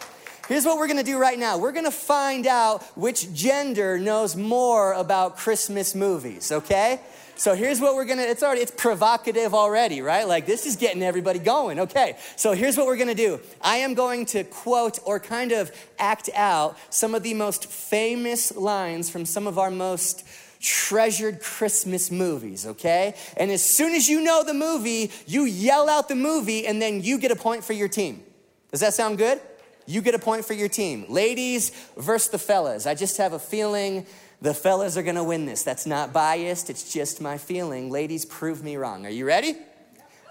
Here's 0.49 0.65
what 0.65 0.77
we're 0.77 0.87
gonna 0.87 1.03
do 1.03 1.17
right 1.17 1.39
now. 1.39 1.57
We're 1.57 1.71
gonna 1.71 1.89
find 1.89 2.45
out 2.45 2.83
which 2.97 3.33
gender 3.33 3.97
knows 3.97 4.35
more 4.35 4.93
about 4.93 5.37
Christmas 5.37 5.95
movies, 5.95 6.51
okay? 6.51 6.99
So 7.35 7.55
here's 7.55 7.79
what 7.79 7.95
we're 7.95 8.05
gonna, 8.05 8.23
it's 8.23 8.43
already, 8.43 8.61
it's 8.61 8.71
provocative 8.71 9.53
already, 9.53 10.01
right? 10.01 10.27
Like 10.27 10.45
this 10.45 10.65
is 10.65 10.75
getting 10.75 11.01
everybody 11.01 11.39
going. 11.39 11.79
Okay, 11.79 12.17
so 12.35 12.51
here's 12.51 12.77
what 12.77 12.87
we're 12.87 12.97
gonna 12.97 13.15
do. 13.15 13.39
I 13.61 13.77
am 13.77 13.93
going 13.93 14.25
to 14.27 14.43
quote 14.43 14.99
or 15.05 15.19
kind 15.19 15.51
of 15.51 15.71
act 15.97 16.29
out 16.35 16.77
some 16.89 17.15
of 17.15 17.23
the 17.23 17.33
most 17.33 17.65
famous 17.65 18.55
lines 18.55 19.09
from 19.09 19.25
some 19.25 19.47
of 19.47 19.57
our 19.57 19.71
most 19.71 20.25
treasured 20.63 21.41
Christmas 21.41 22.09
movies, 22.09 22.65
okay? 22.65 23.13
And 23.37 23.51
as 23.51 23.63
soon 23.63 23.93
as 23.93 24.09
you 24.09 24.23
know 24.23 24.43
the 24.43 24.55
movie, 24.55 25.11
you 25.27 25.43
yell 25.43 25.87
out 25.87 26.07
the 26.07 26.15
movie 26.15 26.65
and 26.65 26.81
then 26.81 27.03
you 27.03 27.19
get 27.19 27.29
a 27.29 27.35
point 27.35 27.63
for 27.63 27.73
your 27.73 27.87
team. 27.87 28.23
Does 28.71 28.79
that 28.79 28.95
sound 28.95 29.19
good? 29.19 29.39
you 29.85 30.01
get 30.01 30.15
a 30.15 30.19
point 30.19 30.45
for 30.45 30.53
your 30.53 30.69
team. 30.69 31.05
Ladies 31.09 31.71
versus 31.97 32.29
the 32.29 32.39
fellas. 32.39 32.85
I 32.85 32.95
just 32.95 33.17
have 33.17 33.33
a 33.33 33.39
feeling 33.39 34.05
the 34.41 34.53
fellas 34.53 34.97
are 34.97 35.03
gonna 35.03 35.23
win 35.23 35.45
this. 35.45 35.63
That's 35.63 35.85
not 35.85 36.13
biased, 36.13 36.69
it's 36.69 36.91
just 36.91 37.21
my 37.21 37.37
feeling. 37.37 37.89
Ladies, 37.89 38.25
prove 38.25 38.63
me 38.63 38.75
wrong. 38.75 39.05
Are 39.05 39.09
you 39.09 39.25
ready? 39.25 39.55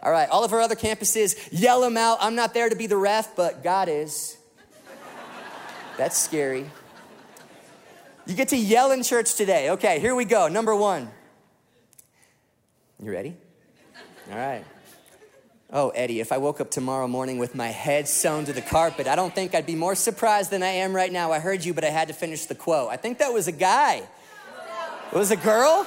All 0.03 0.11
right, 0.11 0.29
all 0.29 0.45
of 0.45 0.53
our 0.53 0.61
other 0.61 0.75
campuses, 0.75 1.37
yell 1.53 1.81
them 1.81 1.97
out. 1.97 2.19
I'm 2.21 2.35
not 2.35 2.55
there 2.55 2.69
to 2.69 2.77
be 2.77 2.87
the 2.87 2.97
ref, 2.97 3.37
but 3.37 3.62
God 3.62 3.89
is. 3.89 4.37
That's 5.97 6.19
scary. 6.19 6.71
You 8.26 8.35
get 8.35 8.49
to 8.49 8.57
yell 8.57 8.93
in 8.93 9.02
church 9.02 9.35
today. 9.35 9.71
Okay, 9.71 9.99
here 9.99 10.14
we 10.14 10.25
go. 10.25 10.49
Number 10.49 10.75
one. 10.76 11.11
You 13.02 13.11
ready? 13.11 13.37
All 14.31 14.38
right. 14.38 14.64
Oh, 15.73 15.88
Eddie, 15.91 16.21
if 16.21 16.33
I 16.33 16.38
woke 16.38 16.61
up 16.61 16.71
tomorrow 16.71 17.09
morning 17.09 17.38
with 17.38 17.55
my 17.55 17.69
head 17.69 18.07
sewn 18.07 18.45
to 18.45 18.52
the 18.52 18.61
carpet, 18.61 19.09
I 19.09 19.17
don't 19.17 19.35
think 19.35 19.55
I'd 19.55 19.67
be 19.67 19.75
more 19.75 19.95
surprised 19.95 20.50
than 20.50 20.62
I 20.62 20.69
am 20.69 20.95
right 20.95 21.11
now. 21.11 21.33
I 21.33 21.38
heard 21.38 21.64
you, 21.64 21.73
but 21.75 21.83
I 21.83 21.88
had 21.88 22.09
to 22.09 22.14
finish 22.14 22.45
the 22.45 22.55
quote. 22.55 22.91
I 22.91 22.97
think 22.97 23.19
that 23.19 23.33
was 23.33 23.49
a 23.49 23.52
guy. 23.52 24.02
It 25.12 25.17
was 25.17 25.31
a 25.31 25.37
girl? 25.37 25.87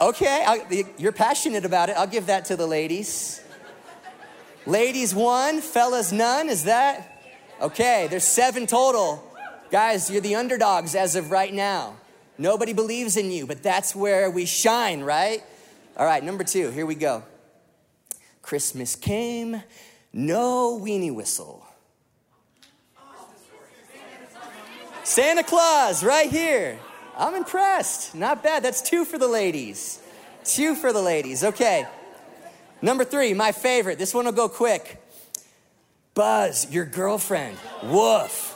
Okay, 0.00 0.44
I'll, 0.46 0.84
you're 0.98 1.12
passionate 1.12 1.64
about 1.64 1.88
it. 1.88 1.96
I'll 1.96 2.06
give 2.06 2.26
that 2.26 2.44
to 2.46 2.56
the 2.56 2.66
ladies. 2.66 3.42
Ladies, 4.66 5.14
one, 5.14 5.60
fellas, 5.60 6.12
none. 6.12 6.48
Is 6.48 6.64
that? 6.64 7.22
Okay, 7.60 8.06
there's 8.08 8.24
seven 8.24 8.66
total. 8.66 9.33
Guys, 9.70 10.10
you're 10.10 10.20
the 10.20 10.34
underdogs 10.34 10.94
as 10.94 11.16
of 11.16 11.30
right 11.30 11.52
now. 11.52 11.96
Nobody 12.38 12.72
believes 12.72 13.16
in 13.16 13.30
you, 13.30 13.46
but 13.46 13.62
that's 13.62 13.94
where 13.94 14.30
we 14.30 14.44
shine, 14.44 15.02
right? 15.02 15.42
All 15.96 16.06
right, 16.06 16.22
number 16.22 16.44
two, 16.44 16.70
here 16.70 16.86
we 16.86 16.94
go. 16.94 17.22
Christmas 18.42 18.96
came, 18.96 19.62
no 20.12 20.78
weenie 20.78 21.14
whistle. 21.14 21.66
Santa 25.04 25.42
Claus, 25.42 26.02
right 26.02 26.30
here. 26.30 26.78
I'm 27.16 27.34
impressed. 27.34 28.14
Not 28.14 28.42
bad. 28.42 28.62
That's 28.62 28.82
two 28.82 29.04
for 29.04 29.18
the 29.18 29.28
ladies. 29.28 30.00
Two 30.44 30.74
for 30.74 30.92
the 30.92 31.02
ladies. 31.02 31.44
Okay. 31.44 31.86
Number 32.82 33.04
three, 33.04 33.34
my 33.34 33.52
favorite. 33.52 33.98
This 33.98 34.12
one 34.12 34.24
will 34.24 34.32
go 34.32 34.48
quick. 34.48 35.00
Buzz, 36.14 36.70
your 36.72 36.84
girlfriend. 36.84 37.56
Woof. 37.82 38.53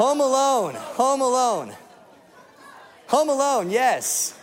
Home 0.00 0.22
Alone. 0.22 0.76
Home 0.76 1.20
Alone. 1.20 1.74
Home 3.08 3.28
Alone, 3.28 3.68
yes. 3.68 4.34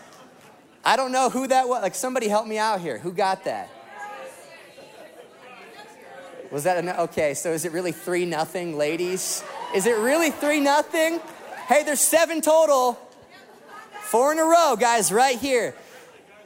I 0.85 0.95
don't 0.95 1.11
know 1.11 1.31
who 1.31 1.47
that 1.47 1.67
was. 1.67 1.81
Like, 1.81 1.95
somebody 1.95 2.27
help 2.27 2.45
me 2.45 2.59
out 2.59 2.79
here. 2.79 2.99
Who 2.99 3.11
got 3.11 3.45
that? 3.45 3.67
Was 6.51 6.65
that 6.65 6.85
a, 6.85 7.01
okay? 7.01 7.33
So 7.33 7.53
is 7.53 7.65
it 7.65 7.71
really 7.71 7.91
three 7.91 8.23
nothing, 8.23 8.77
ladies? 8.77 9.43
Is 9.73 9.87
it 9.87 9.97
really 9.97 10.29
three 10.29 10.59
nothing? 10.59 11.19
Hey, 11.67 11.81
there's 11.81 12.01
seven 12.01 12.41
total. 12.41 12.93
Four 14.01 14.33
in 14.33 14.37
a 14.37 14.43
row, 14.43 14.75
guys, 14.79 15.11
right 15.11 15.39
here. 15.39 15.73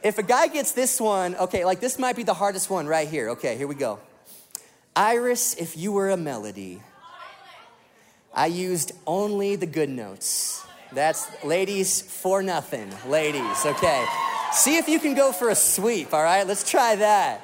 If 0.02 0.16
a 0.16 0.22
guy 0.22 0.46
gets 0.46 0.72
this 0.72 0.98
one, 0.98 1.36
okay, 1.36 1.66
like 1.66 1.80
this 1.80 1.98
might 1.98 2.16
be 2.16 2.22
the 2.22 2.32
hardest 2.32 2.70
one 2.70 2.86
right 2.86 3.06
here. 3.06 3.28
Okay, 3.32 3.58
here 3.58 3.66
we 3.66 3.74
go. 3.74 4.00
Iris, 4.96 5.54
if 5.56 5.76
you 5.76 5.92
were 5.92 6.08
a 6.08 6.16
melody, 6.16 6.80
I 8.34 8.46
used 8.46 8.92
only 9.06 9.56
the 9.56 9.66
good 9.66 9.90
notes. 9.90 10.64
That's 10.92 11.26
ladies 11.44 12.02
for 12.02 12.42
nothing. 12.42 12.90
Ladies, 13.08 13.66
okay. 13.66 14.06
See 14.52 14.76
if 14.76 14.88
you 14.88 14.98
can 14.98 15.14
go 15.14 15.32
for 15.32 15.48
a 15.48 15.54
sweep, 15.54 16.12
all 16.12 16.22
right? 16.22 16.46
Let's 16.46 16.68
try 16.68 16.96
that. 16.96 17.40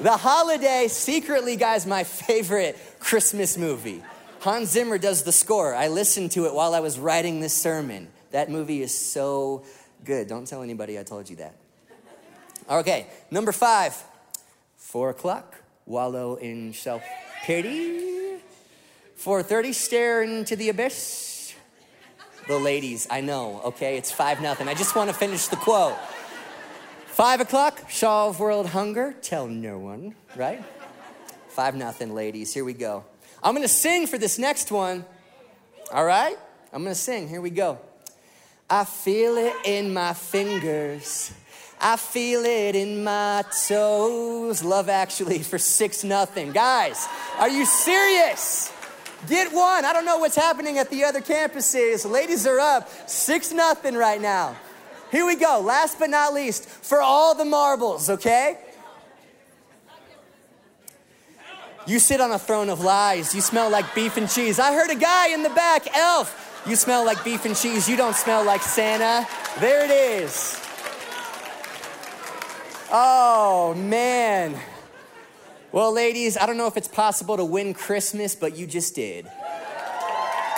The 0.00 0.16
Holiday, 0.16 0.86
secretly, 0.88 1.56
guys, 1.56 1.86
my 1.86 2.04
favorite 2.04 2.78
Christmas 3.00 3.58
movie. 3.58 4.02
Hans 4.40 4.70
Zimmer 4.70 4.98
does 4.98 5.24
the 5.24 5.32
score. 5.32 5.74
I 5.74 5.88
listened 5.88 6.30
to 6.32 6.46
it 6.46 6.54
while 6.54 6.74
I 6.74 6.80
was 6.80 6.98
writing 6.98 7.40
this 7.40 7.54
sermon. 7.54 8.08
That 8.30 8.50
movie 8.50 8.82
is 8.82 8.96
so 8.96 9.64
good. 10.04 10.28
Don't 10.28 10.46
tell 10.46 10.62
anybody 10.62 10.98
I 10.98 11.02
told 11.02 11.28
you 11.28 11.36
that. 11.36 11.54
Okay, 12.70 13.06
number 13.30 13.50
five, 13.50 13.96
four 14.76 15.10
o'clock, 15.10 15.56
wallow 15.86 16.36
in 16.36 16.72
self 16.74 17.02
pity. 17.42 18.38
4:30, 19.18 19.74
stare 19.74 20.22
into 20.22 20.54
the 20.54 20.68
abyss. 20.68 21.52
The 22.46 22.58
ladies, 22.58 23.06
I 23.10 23.20
know. 23.20 23.60
Okay, 23.64 23.98
it's 23.98 24.12
five 24.12 24.40
nothing. 24.40 24.68
I 24.68 24.74
just 24.74 24.94
want 24.94 25.10
to 25.10 25.14
finish 25.14 25.48
the 25.48 25.56
quote. 25.56 25.96
Five 27.06 27.40
o'clock, 27.40 27.90
solve 27.90 28.38
world 28.38 28.68
hunger. 28.68 29.14
Tell 29.20 29.48
no 29.48 29.78
one, 29.78 30.14
right? 30.36 30.64
Five 31.48 31.74
nothing, 31.74 32.14
ladies. 32.14 32.54
Here 32.54 32.64
we 32.64 32.74
go. 32.74 33.04
I'm 33.42 33.54
gonna 33.54 33.66
sing 33.66 34.06
for 34.06 34.18
this 34.18 34.38
next 34.38 34.70
one. 34.70 35.04
All 35.92 36.04
right? 36.04 36.38
I'm 36.72 36.82
gonna 36.84 36.94
sing. 36.94 37.28
Here 37.28 37.40
we 37.40 37.50
go. 37.50 37.78
I 38.70 38.84
feel 38.84 39.36
it 39.36 39.54
in 39.64 39.92
my 39.92 40.14
fingers. 40.14 41.32
I 41.80 41.96
feel 41.96 42.44
it 42.44 42.76
in 42.76 43.02
my 43.02 43.44
toes. 43.66 44.62
Love 44.62 44.88
actually 44.88 45.40
for 45.40 45.58
six 45.58 46.04
nothing. 46.04 46.52
Guys, 46.52 47.08
are 47.38 47.48
you 47.48 47.66
serious? 47.66 48.72
Get 49.26 49.52
one. 49.52 49.84
I 49.84 49.92
don't 49.92 50.04
know 50.04 50.18
what's 50.18 50.36
happening 50.36 50.78
at 50.78 50.90
the 50.90 51.04
other 51.04 51.20
campuses. 51.20 52.08
Ladies 52.08 52.46
are 52.46 52.60
up 52.60 52.88
six 53.08 53.52
nothing 53.52 53.94
right 53.94 54.20
now. 54.20 54.56
Here 55.10 55.26
we 55.26 55.36
go. 55.36 55.60
Last 55.60 55.98
but 55.98 56.10
not 56.10 56.34
least, 56.34 56.68
for 56.68 57.00
all 57.00 57.34
the 57.34 57.44
marbles, 57.44 58.10
okay? 58.10 58.58
You 61.86 61.98
sit 61.98 62.20
on 62.20 62.30
a 62.30 62.38
throne 62.38 62.68
of 62.68 62.82
lies. 62.82 63.34
You 63.34 63.40
smell 63.40 63.70
like 63.70 63.94
beef 63.94 64.18
and 64.18 64.28
cheese. 64.28 64.58
I 64.58 64.74
heard 64.74 64.90
a 64.90 64.94
guy 64.94 65.28
in 65.28 65.42
the 65.42 65.50
back, 65.50 65.86
Elf. 65.96 66.62
You 66.66 66.76
smell 66.76 67.04
like 67.04 67.24
beef 67.24 67.46
and 67.46 67.56
cheese. 67.56 67.88
You 67.88 67.96
don't 67.96 68.14
smell 68.14 68.44
like 68.44 68.60
Santa. 68.60 69.26
There 69.58 69.84
it 69.84 69.90
is. 69.90 70.60
Oh, 72.92 73.74
man. 73.74 74.54
Well, 75.78 75.92
ladies, 75.92 76.36
I 76.36 76.46
don't 76.46 76.56
know 76.56 76.66
if 76.66 76.76
it's 76.76 76.88
possible 76.88 77.36
to 77.36 77.44
win 77.44 77.72
Christmas, 77.72 78.34
but 78.34 78.56
you 78.56 78.66
just 78.66 78.96
did. 78.96 79.30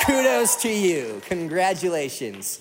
Kudos 0.06 0.56
to 0.62 0.70
you. 0.70 1.20
Congratulations. 1.26 2.58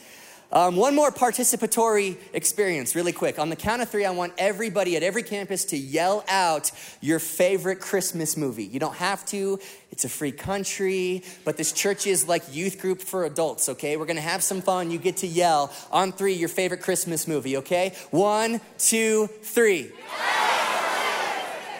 Um, 0.51 0.75
one 0.75 0.93
more 0.93 1.09
participatory 1.09 2.17
experience, 2.33 2.97
really 2.97 3.13
quick. 3.13 3.39
On 3.39 3.47
the 3.47 3.55
count 3.55 3.81
of 3.81 3.87
three, 3.87 4.03
I 4.03 4.11
want 4.11 4.33
everybody 4.37 4.97
at 4.97 5.03
every 5.03 5.23
campus 5.23 5.63
to 5.65 5.77
yell 5.77 6.25
out 6.27 6.69
your 6.99 7.19
favorite 7.19 7.79
Christmas 7.79 8.35
movie. 8.35 8.65
You 8.65 8.81
don't 8.81 8.97
have 8.97 9.25
to, 9.27 9.57
it's 9.89 10.03
a 10.03 10.09
free 10.09 10.33
country, 10.33 11.23
but 11.45 11.55
this 11.55 11.71
church 11.71 12.07
is 12.07 12.27
like 12.27 12.43
youth 12.53 12.81
group 12.81 12.99
for 12.99 13.23
adults, 13.23 13.69
okay? 13.69 13.95
We're 13.95 14.05
gonna 14.05 14.19
have 14.19 14.43
some 14.43 14.61
fun. 14.61 14.91
You 14.91 14.97
get 14.97 15.15
to 15.17 15.27
yell 15.27 15.71
on 15.91 16.11
three 16.11 16.33
your 16.33 16.49
favorite 16.49 16.81
Christmas 16.81 17.25
movie, 17.25 17.55
okay? 17.55 17.93
One, 18.11 18.59
two, 18.77 19.27
three. 19.43 19.93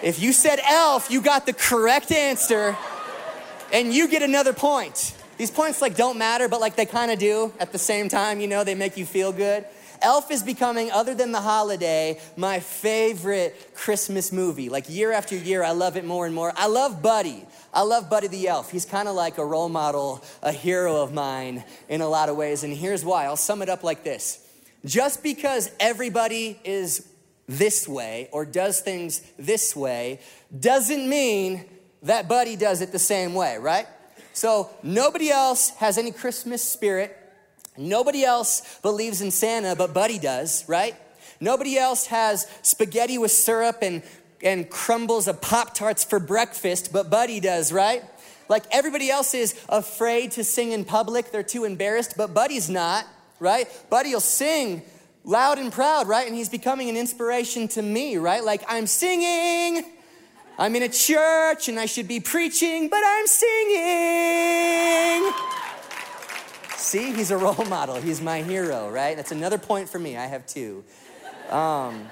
If 0.02 0.22
you 0.22 0.32
said 0.32 0.60
elf, 0.66 1.12
you 1.12 1.22
got 1.22 1.46
the 1.46 1.54
correct 1.54 2.12
answer, 2.12 2.78
and 3.74 3.94
you 3.94 4.08
get 4.08 4.22
another 4.24 4.54
point. 4.54 5.14
These 5.38 5.52
points 5.52 5.82
like 5.82 5.96
don't 5.96 6.18
matter, 6.18 6.48
but 6.48 6.62
like 6.62 6.76
they 6.76 6.86
kind 6.86 7.12
of 7.12 7.20
do 7.20 7.54
at 7.60 7.72
the 7.72 7.78
same 7.78 8.08
time, 8.08 8.40
you 8.40 8.48
know, 8.48 8.64
they 8.64 8.76
make 8.76 8.98
you 8.98 9.06
feel 9.06 9.32
good. 9.32 9.66
Elf 10.02 10.32
is 10.32 10.42
becoming, 10.42 10.90
other 10.92 11.14
than 11.14 11.34
the 11.34 11.42
holiday, 11.42 12.20
my 12.38 12.62
favorite 12.62 13.74
Christmas 13.76 14.32
movie. 14.32 14.70
Like 14.70 14.90
year 14.90 15.12
after 15.12 15.36
year, 15.36 15.64
I 15.64 15.72
love 15.72 15.98
it 15.98 16.06
more 16.06 16.26
and 16.26 16.34
more. 16.34 16.54
I 16.56 16.68
love 16.68 17.02
Buddy. 17.02 17.46
I 17.74 17.82
love 17.82 18.10
Buddy 18.10 18.28
the 18.28 18.48
Elf. 18.48 18.72
He's 18.72 18.86
kind 18.86 19.10
of 19.10 19.16
like 19.16 19.38
a 19.38 19.46
role 19.46 19.68
model, 19.68 20.24
a 20.42 20.54
hero 20.54 21.02
of 21.02 21.14
mine 21.14 21.66
in 21.90 22.00
a 22.00 22.08
lot 22.08 22.30
of 22.30 22.38
ways. 22.38 22.64
And 22.64 22.74
here's 22.74 23.04
why 23.04 23.26
I'll 23.26 23.36
sum 23.36 23.62
it 23.62 23.68
up 23.68 23.84
like 23.84 24.06
this 24.06 24.46
just 24.86 25.24
because 25.24 25.70
everybody 25.80 26.58
is 26.64 27.06
this 27.50 27.88
way 27.88 28.30
or 28.32 28.46
does 28.46 28.80
things 28.80 29.22
this 29.38 29.76
way 29.76 30.20
doesn't 30.58 31.10
mean 31.10 31.66
that 32.04 32.30
Buddy 32.30 32.56
does 32.56 32.82
it 32.82 32.92
the 32.92 33.00
same 33.00 33.34
way, 33.34 33.58
right? 33.58 33.88
So 34.34 34.70
nobody 34.84 35.32
else 35.32 35.72
has 35.72 35.98
any 35.98 36.12
Christmas 36.12 36.62
spirit. 36.64 37.18
Nobody 37.76 38.24
else 38.24 38.80
believes 38.82 39.22
in 39.22 39.32
Santa, 39.32 39.76
but 39.76 39.94
Buddy 39.94 40.20
does, 40.20 40.64
right? 40.70 40.96
Nobody 41.42 41.78
else 41.78 42.06
has 42.08 42.46
spaghetti 42.62 43.18
with 43.18 43.32
syrup 43.32 43.80
and, 43.82 44.04
and 44.44 44.70
crumbles 44.70 45.28
of 45.28 45.42
Pop 45.42 45.74
Tarts 45.74 46.04
for 46.04 46.20
breakfast, 46.20 46.94
but 46.94 47.10
Buddy 47.10 47.40
does, 47.40 47.74
right? 47.74 48.04
Like 48.48 48.64
everybody 48.72 49.10
else 49.10 49.34
is 49.34 49.60
afraid 49.70 50.32
to 50.34 50.44
sing 50.44 50.72
in 50.72 50.86
public, 50.86 51.32
they're 51.32 51.44
too 51.44 51.66
embarrassed, 51.66 52.14
but 52.16 52.34
Buddy's 52.34 52.70
not, 52.70 53.06
right? 53.40 53.68
Buddy 53.90 54.14
will 54.14 54.20
sing 54.20 54.84
loud 55.24 55.60
and 55.60 55.72
proud, 55.72 56.08
right? 56.08 56.28
And 56.28 56.36
he's 56.36 56.50
becoming 56.50 56.90
an 56.90 56.98
inspiration 56.98 57.68
to 57.70 57.82
me, 57.82 58.18
right? 58.18 58.44
Like 58.44 58.64
I'm 58.68 58.88
singing 58.88 59.84
I'm 60.60 60.76
in 60.76 60.84
a 60.84 60.90
church 60.90 61.70
and 61.70 61.80
I 61.80 61.86
should 61.86 62.10
be 62.10 62.20
preaching, 62.20 62.90
but 62.90 63.02
I'm 63.02 63.28
singing. 63.28 63.72
See, 66.76 67.14
he's 67.14 67.32
a 67.32 67.38
role 67.38 67.64
model. 67.70 67.96
He's 67.96 68.20
my 68.20 68.42
hero, 68.42 68.90
right? 68.90 69.16
That's 69.16 69.32
another 69.32 69.58
point 69.58 69.88
for 69.88 70.00
me. 70.00 70.18
I 70.18 70.26
have 70.26 70.46
two. 70.46 70.84
Um, 71.50 72.10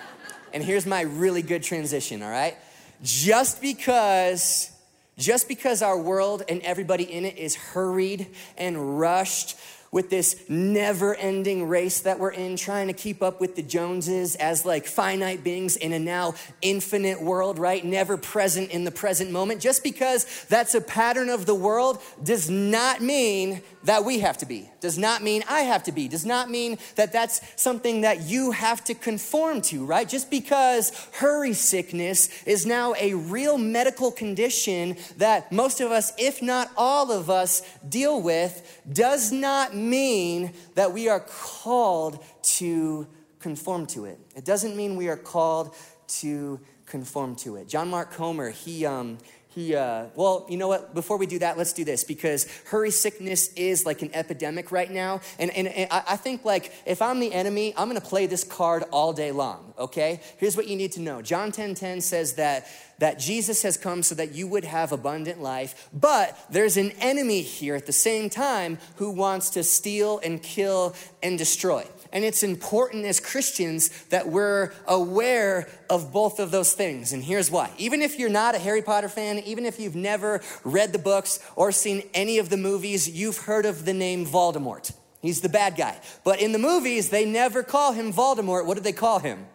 and 0.53 0.63
here's 0.63 0.85
my 0.85 1.01
really 1.01 1.41
good 1.41 1.61
transition, 1.61 2.23
all 2.23 2.29
right? 2.29 2.55
Just 3.03 3.61
because, 3.61 4.71
just 5.17 5.49
because 5.49 5.81
our 5.81 5.99
world 5.99 6.43
and 6.47 6.61
everybody 6.61 7.03
in 7.03 7.25
it 7.25 7.37
is 7.37 7.55
hurried 7.55 8.27
and 8.57 8.97
rushed 8.97 9.57
with 9.91 10.09
this 10.09 10.43
never 10.49 11.15
ending 11.15 11.67
race 11.67 12.01
that 12.01 12.19
we're 12.19 12.31
in, 12.31 12.55
trying 12.55 12.87
to 12.87 12.93
keep 12.93 13.21
up 13.21 13.39
with 13.39 13.55
the 13.55 13.63
Joneses 13.63 14.35
as 14.35 14.65
like 14.65 14.85
finite 14.85 15.43
beings 15.43 15.75
in 15.75 15.93
a 15.93 15.99
now 15.99 16.35
infinite 16.61 17.21
world, 17.21 17.59
right? 17.59 17.83
Never 17.83 18.17
present 18.17 18.71
in 18.71 18.83
the 18.83 18.91
present 18.91 19.31
moment. 19.31 19.61
Just 19.61 19.83
because 19.83 20.45
that's 20.49 20.75
a 20.75 20.81
pattern 20.81 21.29
of 21.29 21.45
the 21.45 21.55
world 21.55 22.01
does 22.23 22.49
not 22.49 23.01
mean 23.01 23.61
that 23.87 24.03
we 24.03 24.19
have 24.19 24.37
to 24.37 24.45
be, 24.45 24.69
does 24.81 24.97
not 24.97 25.23
mean 25.23 25.45
I 25.47 25.61
have 25.61 25.83
to 25.83 25.93
be, 25.93 26.09
does 26.09 26.25
not 26.25 26.49
mean 26.49 26.77
that 26.95 27.13
that's 27.13 27.39
something 27.55 28.01
that 28.01 28.23
you 28.23 28.51
have 28.51 28.83
to 28.83 28.93
conform 28.93 29.61
to, 29.61 29.85
right? 29.85 30.07
Just 30.07 30.29
because 30.29 30.91
hurry 31.13 31.53
sickness 31.53 32.29
is 32.43 32.65
now 32.65 32.95
a 32.99 33.13
real 33.13 33.57
medical 33.57 34.11
condition 34.11 34.97
that 35.17 35.53
most 35.53 35.79
of 35.79 35.91
us, 35.91 36.11
if 36.17 36.41
not 36.41 36.69
all 36.75 37.13
of 37.13 37.29
us, 37.29 37.61
deal 37.87 38.21
with, 38.21 38.81
does 38.91 39.31
not 39.31 39.73
mean 39.73 40.51
that 40.75 40.91
we 40.91 41.07
are 41.07 41.21
called 41.21 42.21
to 42.41 43.07
conform 43.39 43.85
to 43.85 44.03
it. 44.03 44.19
It 44.35 44.43
doesn't 44.43 44.75
mean 44.75 44.97
we 44.97 45.07
are 45.07 45.15
called 45.15 45.73
to 46.19 46.59
conform 46.87 47.35
to 47.37 47.55
it. 47.55 47.69
John 47.69 47.89
Mark 47.89 48.11
Comer, 48.11 48.49
he, 48.49 48.85
um, 48.85 49.17
he, 49.57 49.75
uh, 49.75 50.05
well, 50.13 50.45
you 50.47 50.55
know 50.55 50.67
what? 50.67 50.93
Before 50.93 51.17
we 51.17 51.25
do 51.25 51.39
that, 51.39 51.57
let's 51.57 51.73
do 51.73 51.83
this 51.83 52.03
because 52.03 52.45
hurry 52.65 52.91
sickness 52.91 53.51
is 53.53 53.87
like 53.87 54.03
an 54.03 54.11
epidemic 54.13 54.71
right 54.71 54.91
now. 54.91 55.19
And, 55.39 55.49
and, 55.49 55.67
and 55.67 55.87
I 55.91 56.15
think, 56.15 56.45
like, 56.45 56.71
if 56.85 57.01
I'm 57.01 57.19
the 57.19 57.33
enemy, 57.33 57.73
I'm 57.75 57.87
gonna 57.87 57.99
play 57.99 58.27
this 58.27 58.43
card 58.43 58.83
all 58.91 59.13
day 59.13 59.31
long, 59.31 59.73
okay? 59.79 60.21
Here's 60.37 60.55
what 60.55 60.67
you 60.67 60.75
need 60.75 60.91
to 60.91 61.01
know 61.01 61.23
John 61.23 61.51
10 61.51 61.73
10 61.73 62.01
says 62.01 62.33
that, 62.33 62.67
that 62.99 63.17
Jesus 63.17 63.63
has 63.63 63.77
come 63.77 64.03
so 64.03 64.13
that 64.13 64.35
you 64.35 64.47
would 64.47 64.63
have 64.63 64.91
abundant 64.91 65.41
life, 65.41 65.89
but 65.91 66.37
there's 66.51 66.77
an 66.77 66.91
enemy 66.99 67.41
here 67.41 67.73
at 67.73 67.87
the 67.87 67.91
same 67.91 68.29
time 68.29 68.77
who 68.97 69.09
wants 69.09 69.49
to 69.51 69.63
steal 69.63 70.19
and 70.19 70.43
kill 70.43 70.93
and 71.23 71.35
destroy. 71.35 71.83
And 72.17 72.25
it's 72.25 72.41
important 72.41 73.05
as 73.05 73.19
Christians 73.19 73.89
that 74.05 74.27
we're 74.27 74.71
aware 74.87 75.69
of 75.87 76.11
both 76.11 76.39
of 76.39 76.49
those 76.49 76.73
things. 76.73 77.13
And 77.13 77.23
here's 77.23 77.51
why. 77.51 77.69
Even 77.77 78.01
if 78.01 78.17
you're 78.17 78.27
not 78.27 78.55
a 78.55 78.57
Harry 78.57 78.81
Potter 78.81 79.07
fan, 79.07 79.37
even 79.37 79.67
if 79.67 79.79
you've 79.79 79.95
never 79.95 80.41
read 80.63 80.93
the 80.93 80.97
books 80.97 81.39
or 81.55 81.71
seen 81.71 82.01
any 82.15 82.39
of 82.39 82.49
the 82.49 82.57
movies, 82.57 83.07
you've 83.07 83.37
heard 83.37 83.67
of 83.67 83.85
the 83.85 83.93
name 83.93 84.25
Voldemort. 84.25 84.93
He's 85.21 85.41
the 85.41 85.49
bad 85.49 85.75
guy. 85.75 85.99
But 86.23 86.41
in 86.41 86.53
the 86.53 86.57
movies, 86.57 87.09
they 87.09 87.23
never 87.23 87.61
call 87.61 87.91
him 87.91 88.11
Voldemort. 88.11 88.65
What 88.65 88.77
do 88.77 88.81
they 88.81 88.93
call 88.93 89.19
him? 89.19 89.45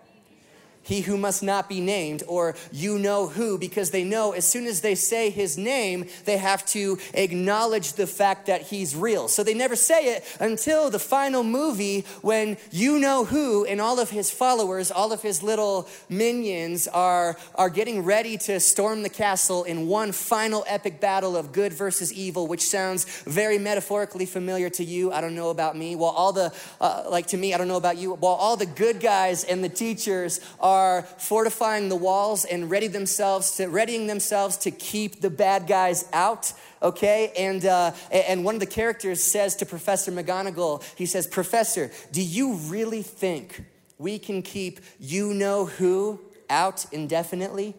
He 0.83 1.03
who 1.03 1.17
must 1.17 1.43
not 1.43 1.69
be 1.69 1.81
named, 1.81 2.23
or 2.27 2.55
you 2.73 2.99
know 2.99 3.29
who, 3.29 3.59
because 3.59 3.91
they 3.91 4.05
know 4.05 4.33
as 4.33 4.47
soon 4.47 4.67
as 4.67 4.81
they 4.81 4.95
say 4.95 5.31
his 5.31 5.57
name, 5.57 6.07
they 6.25 6.37
have 6.37 6.65
to 6.67 6.99
acknowledge 7.15 7.93
the 7.95 8.07
fact 8.07 8.47
that 8.47 8.63
he's 8.63 8.97
real. 8.97 9.29
So 9.29 9.45
they 9.45 9.55
never 9.55 9.77
say 9.77 10.15
it 10.17 10.25
until 10.41 10.91
the 10.91 10.99
final 10.99 11.45
movie 11.45 12.05
when 12.23 12.57
you 12.71 12.99
know 12.99 13.25
who 13.25 13.65
and 13.65 13.81
all 13.81 14.01
of 14.01 14.11
his 14.11 14.31
followers, 14.31 14.91
all 14.91 15.13
of 15.13 15.23
his 15.23 15.43
little 15.43 15.89
minions 16.09 16.89
are, 16.89 17.37
are 17.55 17.71
getting 17.71 18.05
ready 18.05 18.37
to 18.39 18.59
storm 18.59 19.03
the 19.03 19.09
castle 19.09 19.65
in 19.65 19.87
one 19.87 20.13
final 20.13 20.65
epic 20.67 21.01
battle 21.01 21.37
of 21.37 21.53
good 21.53 21.73
versus 21.73 22.13
evil, 22.13 22.47
which 22.47 22.63
sounds 22.63 23.05
very 23.23 23.59
metaphorically 23.59 24.27
familiar 24.27 24.71
to 24.71 24.85
you. 24.85 25.13
I 25.13 25.21
don't 25.21 25.35
know 25.35 25.51
about 25.51 25.77
me. 25.77 25.95
Well, 25.97 26.11
all 26.11 26.33
the, 26.33 26.53
uh, 26.81 27.05
like 27.09 27.29
to 27.29 27.37
me, 27.37 27.55
I 27.55 27.59
don't 27.59 27.69
know 27.69 27.77
about 27.77 27.99
you, 27.99 28.15
while 28.15 28.35
all 28.35 28.57
the 28.57 28.67
good 28.67 29.01
guys 29.01 29.45
and 29.45 29.63
the 29.63 29.69
teachers 29.69 30.41
are 30.61 30.72
are 30.73 31.03
fortifying 31.03 31.89
the 31.89 31.97
walls 31.97 32.45
and 32.45 32.71
ready 32.71 32.89
themselves 32.89 33.57
to, 33.57 33.67
readying 33.67 34.07
themselves 34.07 34.57
to 34.59 34.71
keep 34.71 35.21
the 35.21 35.31
bad 35.31 35.67
guys 35.67 36.09
out 36.13 36.53
okay? 36.83 37.33
And, 37.39 37.65
uh, 37.65 37.93
and 38.11 38.45
one 38.45 38.55
of 38.55 38.61
the 38.61 38.67
characters 38.67 39.23
says 39.23 39.55
to 39.57 39.67
Professor 39.67 40.11
McGonagall, 40.11 40.83
he 40.97 41.07
says, 41.07 41.29
Professor, 41.29 41.93
do 42.11 42.21
you 42.21 42.55
really 42.55 43.03
think 43.03 43.65
we 43.99 44.19
can 44.19 44.43
keep 44.43 44.81
you 44.99 45.33
know 45.33 45.67
who 45.67 46.21
out 46.51 46.85
indefinitely? 46.91 47.75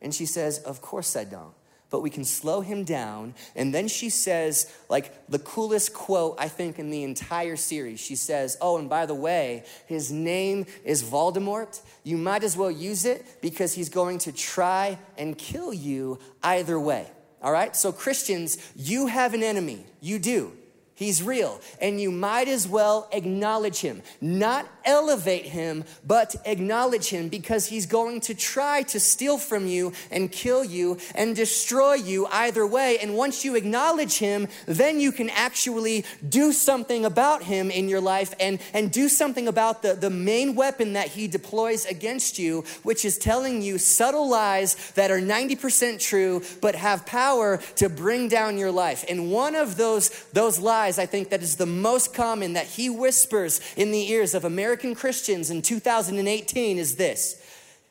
And 0.00 0.14
she 0.14 0.26
says, 0.26 0.58
Of 0.58 0.80
course 0.80 1.16
I 1.16 1.24
don't 1.24 1.54
but 1.94 2.02
we 2.02 2.10
can 2.10 2.24
slow 2.24 2.60
him 2.60 2.82
down. 2.82 3.36
And 3.54 3.72
then 3.72 3.86
she 3.86 4.10
says, 4.10 4.68
like, 4.88 5.28
the 5.28 5.38
coolest 5.38 5.94
quote, 5.94 6.34
I 6.40 6.48
think, 6.48 6.80
in 6.80 6.90
the 6.90 7.04
entire 7.04 7.54
series. 7.54 8.00
She 8.00 8.16
says, 8.16 8.56
Oh, 8.60 8.78
and 8.78 8.90
by 8.90 9.06
the 9.06 9.14
way, 9.14 9.64
his 9.86 10.10
name 10.10 10.66
is 10.84 11.04
Voldemort. 11.04 11.80
You 12.02 12.16
might 12.16 12.42
as 12.42 12.56
well 12.56 12.68
use 12.68 13.04
it 13.04 13.24
because 13.40 13.74
he's 13.74 13.90
going 13.90 14.18
to 14.26 14.32
try 14.32 14.98
and 15.16 15.38
kill 15.38 15.72
you 15.72 16.18
either 16.42 16.80
way. 16.80 17.06
All 17.40 17.52
right? 17.52 17.76
So, 17.76 17.92
Christians, 17.92 18.58
you 18.74 19.06
have 19.06 19.32
an 19.32 19.44
enemy. 19.44 19.86
You 20.00 20.18
do. 20.18 20.52
He's 20.96 21.24
real, 21.24 21.60
and 21.80 22.00
you 22.00 22.12
might 22.12 22.46
as 22.46 22.68
well 22.68 23.08
acknowledge 23.10 23.80
him. 23.80 24.00
Not 24.20 24.68
elevate 24.84 25.46
him, 25.46 25.82
but 26.06 26.36
acknowledge 26.44 27.08
him 27.08 27.28
because 27.28 27.66
he's 27.66 27.86
going 27.86 28.20
to 28.20 28.34
try 28.34 28.82
to 28.82 29.00
steal 29.00 29.36
from 29.36 29.66
you 29.66 29.92
and 30.12 30.30
kill 30.30 30.64
you 30.64 30.98
and 31.16 31.34
destroy 31.34 31.94
you 31.94 32.26
either 32.26 32.64
way. 32.64 32.98
And 32.98 33.16
once 33.16 33.44
you 33.44 33.56
acknowledge 33.56 34.18
him, 34.18 34.46
then 34.66 35.00
you 35.00 35.10
can 35.10 35.30
actually 35.30 36.04
do 36.28 36.52
something 36.52 37.04
about 37.04 37.42
him 37.42 37.72
in 37.72 37.88
your 37.88 38.00
life 38.00 38.32
and, 38.38 38.60
and 38.72 38.92
do 38.92 39.08
something 39.08 39.48
about 39.48 39.82
the, 39.82 39.94
the 39.94 40.10
main 40.10 40.54
weapon 40.54 40.92
that 40.92 41.08
he 41.08 41.26
deploys 41.26 41.86
against 41.86 42.38
you, 42.38 42.62
which 42.84 43.04
is 43.04 43.18
telling 43.18 43.62
you 43.62 43.78
subtle 43.78 44.28
lies 44.28 44.92
that 44.92 45.10
are 45.10 45.20
90% 45.20 45.98
true 46.00 46.40
but 46.60 46.76
have 46.76 47.04
power 47.04 47.56
to 47.74 47.88
bring 47.88 48.28
down 48.28 48.58
your 48.58 48.70
life. 48.70 49.04
And 49.08 49.32
one 49.32 49.56
of 49.56 49.76
those, 49.76 50.10
those 50.32 50.60
lies 50.60 50.83
lies, 50.84 50.98
I 50.98 51.06
think, 51.06 51.30
that 51.30 51.42
is 51.42 51.56
the 51.56 51.64
most 51.64 52.12
common 52.12 52.52
that 52.52 52.66
he 52.66 52.90
whispers 52.90 53.58
in 53.74 53.90
the 53.90 54.10
ears 54.10 54.34
of 54.34 54.44
American 54.44 54.94
Christians 54.94 55.50
in 55.50 55.62
2018 55.62 56.76
is 56.76 56.96
this 56.96 57.40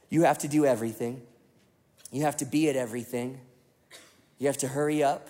you 0.10 0.24
have 0.24 0.38
to 0.40 0.48
do 0.48 0.64
everything, 0.64 1.24
you 2.12 2.22
have 2.22 2.38
to 2.38 2.46
be 2.46 2.70
at 2.70 2.76
everything, 2.76 3.40
you 4.38 4.46
have 4.46 4.58
to 4.58 4.68
hurry 4.68 5.04
up. 5.04 5.30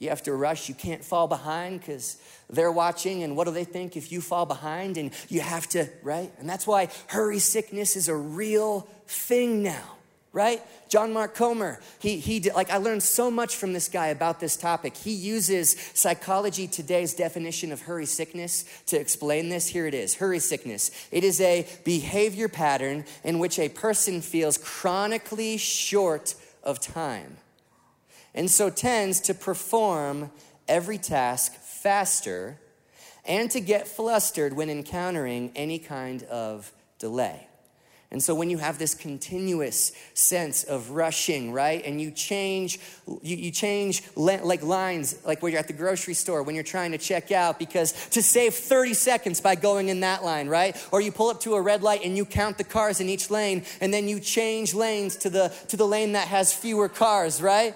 You 0.00 0.10
have 0.10 0.22
to 0.22 0.32
rush. 0.32 0.68
You 0.68 0.76
can't 0.76 1.04
fall 1.04 1.26
behind 1.26 1.80
because 1.80 2.18
they're 2.48 2.70
watching, 2.70 3.24
and 3.24 3.36
what 3.36 3.48
do 3.48 3.50
they 3.50 3.64
think 3.64 3.96
if 3.96 4.12
you 4.12 4.20
fall 4.20 4.46
behind? 4.46 4.96
And 4.96 5.10
you 5.28 5.40
have 5.40 5.66
to, 5.70 5.88
right? 6.04 6.30
And 6.38 6.48
that's 6.48 6.68
why 6.68 6.90
hurry 7.08 7.40
sickness 7.40 7.96
is 7.96 8.06
a 8.06 8.14
real 8.14 8.86
thing 9.08 9.60
now 9.60 9.97
right? 10.38 10.62
John 10.88 11.12
Mark 11.12 11.34
Comer, 11.34 11.80
he, 11.98 12.18
he 12.18 12.38
did, 12.38 12.54
like 12.54 12.70
I 12.70 12.76
learned 12.76 13.02
so 13.02 13.28
much 13.28 13.56
from 13.56 13.72
this 13.72 13.88
guy 13.88 14.06
about 14.06 14.38
this 14.38 14.56
topic. 14.56 14.96
He 14.96 15.10
uses 15.10 15.72
Psychology 15.94 16.68
Today's 16.68 17.12
definition 17.12 17.72
of 17.72 17.80
hurry 17.80 18.06
sickness 18.06 18.64
to 18.86 19.00
explain 19.00 19.48
this. 19.48 19.66
Here 19.66 19.88
it 19.88 19.94
is 19.94 20.14
hurry 20.14 20.38
sickness. 20.38 20.92
It 21.10 21.24
is 21.24 21.40
a 21.40 21.66
behavior 21.84 22.46
pattern 22.46 23.04
in 23.24 23.40
which 23.40 23.58
a 23.58 23.68
person 23.68 24.20
feels 24.20 24.58
chronically 24.58 25.56
short 25.56 26.36
of 26.62 26.78
time 26.78 27.38
and 28.32 28.48
so 28.48 28.70
tends 28.70 29.18
to 29.22 29.34
perform 29.34 30.30
every 30.68 30.98
task 30.98 31.54
faster 31.54 32.56
and 33.24 33.50
to 33.50 33.58
get 33.58 33.88
flustered 33.88 34.52
when 34.52 34.70
encountering 34.70 35.50
any 35.56 35.80
kind 35.80 36.22
of 36.22 36.70
delay. 37.00 37.47
And 38.10 38.22
so 38.22 38.34
when 38.34 38.48
you 38.48 38.56
have 38.56 38.78
this 38.78 38.94
continuous 38.94 39.92
sense 40.14 40.64
of 40.64 40.90
rushing, 40.90 41.52
right? 41.52 41.84
And 41.84 42.00
you 42.00 42.10
change, 42.10 42.80
you, 43.06 43.36
you 43.36 43.50
change 43.50 44.02
like 44.16 44.62
lines, 44.62 45.18
like 45.26 45.42
where 45.42 45.52
you're 45.52 45.58
at 45.58 45.66
the 45.66 45.74
grocery 45.74 46.14
store, 46.14 46.42
when 46.42 46.54
you're 46.54 46.64
trying 46.64 46.92
to 46.92 46.98
check 46.98 47.30
out, 47.32 47.58
because 47.58 47.92
to 48.10 48.22
save 48.22 48.54
30 48.54 48.94
seconds 48.94 49.42
by 49.42 49.56
going 49.56 49.90
in 49.90 50.00
that 50.00 50.24
line, 50.24 50.48
right? 50.48 50.74
Or 50.90 51.02
you 51.02 51.12
pull 51.12 51.28
up 51.28 51.40
to 51.40 51.54
a 51.54 51.60
red 51.60 51.82
light 51.82 52.02
and 52.02 52.16
you 52.16 52.24
count 52.24 52.56
the 52.56 52.64
cars 52.64 53.00
in 53.00 53.10
each 53.10 53.30
lane, 53.30 53.64
and 53.78 53.92
then 53.92 54.08
you 54.08 54.20
change 54.20 54.72
lanes 54.72 55.16
to 55.16 55.28
the, 55.28 55.52
to 55.68 55.76
the 55.76 55.86
lane 55.86 56.12
that 56.12 56.28
has 56.28 56.54
fewer 56.54 56.88
cars, 56.88 57.42
right? 57.42 57.74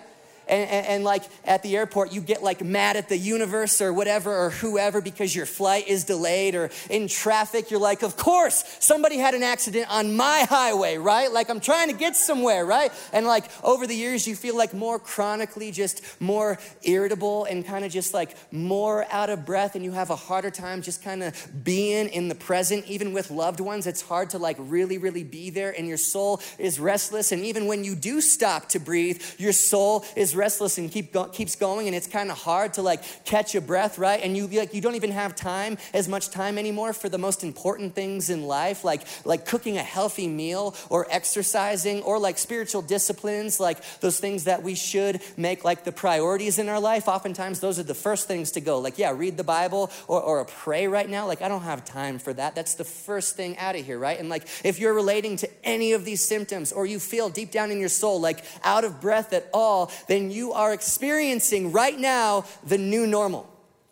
And, 0.53 0.71
and, 0.71 0.87
and, 0.87 1.05
like 1.05 1.23
at 1.47 1.63
the 1.63 1.75
airport, 1.77 2.13
you 2.13 2.21
get 2.21 2.43
like 2.43 2.63
mad 2.63 2.97
at 2.97 3.09
the 3.09 3.17
universe 3.17 3.81
or 3.81 3.91
whatever 3.91 4.31
or 4.31 4.51
whoever 4.51 5.01
because 5.01 5.35
your 5.35 5.47
flight 5.47 5.89
is 5.89 6.05
delayed, 6.05 6.55
or 6.55 6.71
in 6.91 7.09
traffic, 7.09 7.71
you're 7.71 7.81
like, 7.81 8.03
of 8.03 8.17
course, 8.17 8.63
somebody 8.79 9.17
had 9.17 9.33
an 9.33 9.43
accident 9.43 9.87
on 9.91 10.15
my 10.15 10.45
highway, 10.49 10.99
right? 10.99 11.33
Like 11.33 11.49
I'm 11.49 11.61
trying 11.61 11.89
to 11.89 11.95
get 11.95 12.17
somewhere, 12.17 12.67
right? 12.67 12.93
And 13.15 13.25
like 13.27 13.47
over 13.65 13.87
the 13.87 13.95
years, 13.95 14.27
you 14.27 14.37
feel 14.37 14.55
like 14.55 14.75
more 14.75 14.99
chronically 14.99 15.71
just 15.71 16.03
more 16.21 16.59
irritable 16.83 17.47
and 17.47 17.65
kind 17.65 17.85
of 17.87 17.91
just 17.91 18.13
like 18.13 18.37
more 18.53 19.07
out 19.11 19.31
of 19.31 19.47
breath, 19.47 19.75
and 19.75 19.83
you 19.83 19.93
have 19.93 20.11
a 20.11 20.17
harder 20.17 20.51
time 20.51 20.83
just 20.83 21.03
kind 21.03 21.23
of 21.23 21.65
being 21.65 22.09
in 22.11 22.29
the 22.29 22.35
present, 22.35 22.85
even 22.87 23.15
with 23.15 23.31
loved 23.31 23.61
ones. 23.61 23.87
It's 23.87 24.03
hard 24.03 24.29
to 24.31 24.39
like 24.39 24.59
really, 24.59 24.99
really 24.99 25.25
be 25.25 25.49
there, 25.49 25.75
and 25.77 25.89
your 25.89 25.97
soul 25.97 26.43
is 26.59 26.79
restless. 26.79 27.33
And 27.33 27.43
even 27.47 27.67
when 27.67 27.85
you 27.85 27.95
do 27.95 28.21
stop 28.21 28.69
to 28.71 28.79
breathe, 28.79 29.23
your 29.39 29.53
soul 29.55 30.05
is 30.15 30.37
restless 30.37 30.42
and 30.43 30.91
keep 30.91 31.13
go- 31.13 31.29
keeps 31.29 31.55
going 31.55 31.87
and 31.87 31.95
it's 31.95 32.09
kind 32.09 32.29
of 32.29 32.37
hard 32.37 32.75
to 32.75 32.83
like 32.83 33.01
catch 33.25 33.55
your 33.55 33.61
breath 33.61 33.97
right? 33.97 34.21
And 34.23 34.37
you 34.37 34.49
like 34.49 34.75
you 34.75 34.81
don't 34.81 34.97
even 34.97 35.13
have 35.13 35.37
time 35.37 35.79
as 35.95 36.09
much 36.09 36.31
time 36.31 36.59
anymore 36.59 36.93
for 36.93 37.09
the 37.09 37.19
most 37.19 37.45
important 37.45 37.95
things 37.95 38.29
in 38.29 38.43
life 38.43 38.83
like 38.85 39.03
like 39.25 39.47
cooking 39.47 39.79
a 39.79 39.83
healthy 39.83 40.27
meal 40.27 40.75
or 40.91 41.07
exercising 41.11 42.03
or 42.03 42.19
like 42.19 42.39
spiritual 42.39 42.83
disciplines 42.83 43.61
like 43.61 43.79
those 44.01 44.19
things 44.19 44.45
that 44.45 44.63
we 44.65 44.75
should 44.75 45.21
make 45.37 45.65
like 45.65 45.85
the 45.85 45.93
priorities 45.93 46.59
in 46.59 46.69
our 46.69 46.81
life. 46.81 47.07
Oftentimes 47.07 47.61
those 47.61 47.79
are 47.79 47.85
the 47.85 47.95
first 47.95 48.27
things 48.27 48.51
to 48.53 48.61
go. 48.61 48.81
Like 48.81 48.99
yeah 48.99 49.13
read 49.17 49.37
the 49.37 49.45
bible 49.45 49.93
or, 50.09 50.21
or 50.21 50.45
pray 50.45 50.89
right 50.89 51.09
now. 51.09 51.27
Like 51.27 51.41
i 51.41 51.49
don't 51.49 51.63
have 51.63 51.85
time 51.85 52.19
for 52.19 52.33
that. 52.33 52.57
That's 52.57 52.75
the 52.75 52.85
first 52.85 53.37
thing 53.37 53.57
out 53.59 53.77
of 53.77 53.87
here 53.87 53.99
right? 53.99 54.19
And 54.19 54.29
like 54.29 54.47
if 54.65 54.81
you're 54.81 54.95
relating 54.95 55.37
to 55.37 55.49
any 55.63 55.93
of 55.93 56.05
these 56.05 56.27
symptoms 56.27 56.73
or 56.73 56.85
you 56.85 56.99
feel 56.99 57.29
deep 57.29 57.53
down 57.53 57.71
in 57.71 57.79
your 57.79 57.89
soul 57.89 58.21
like 58.21 58.45
out 58.65 58.85
of 58.85 59.01
breath 59.01 59.33
at 59.33 59.49
all 59.55 59.91
then 60.09 60.22
you 60.31 60.53
are 60.53 60.73
experiencing 60.73 61.73
right 61.73 61.99
now 61.99 62.45
the 62.65 62.79
new 62.79 63.07
normal. 63.07 63.49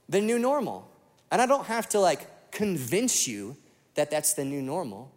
The 0.09 0.21
new 0.21 0.39
normal. 0.39 0.89
And 1.31 1.41
I 1.41 1.47
don't 1.47 1.67
have 1.67 1.89
to 1.91 2.01
like 2.01 2.51
convince 2.51 3.27
you 3.27 3.57
that 3.95 4.11
that's 4.11 4.35
the 4.35 4.45
new 4.45 4.63
normal. 4.63 5.11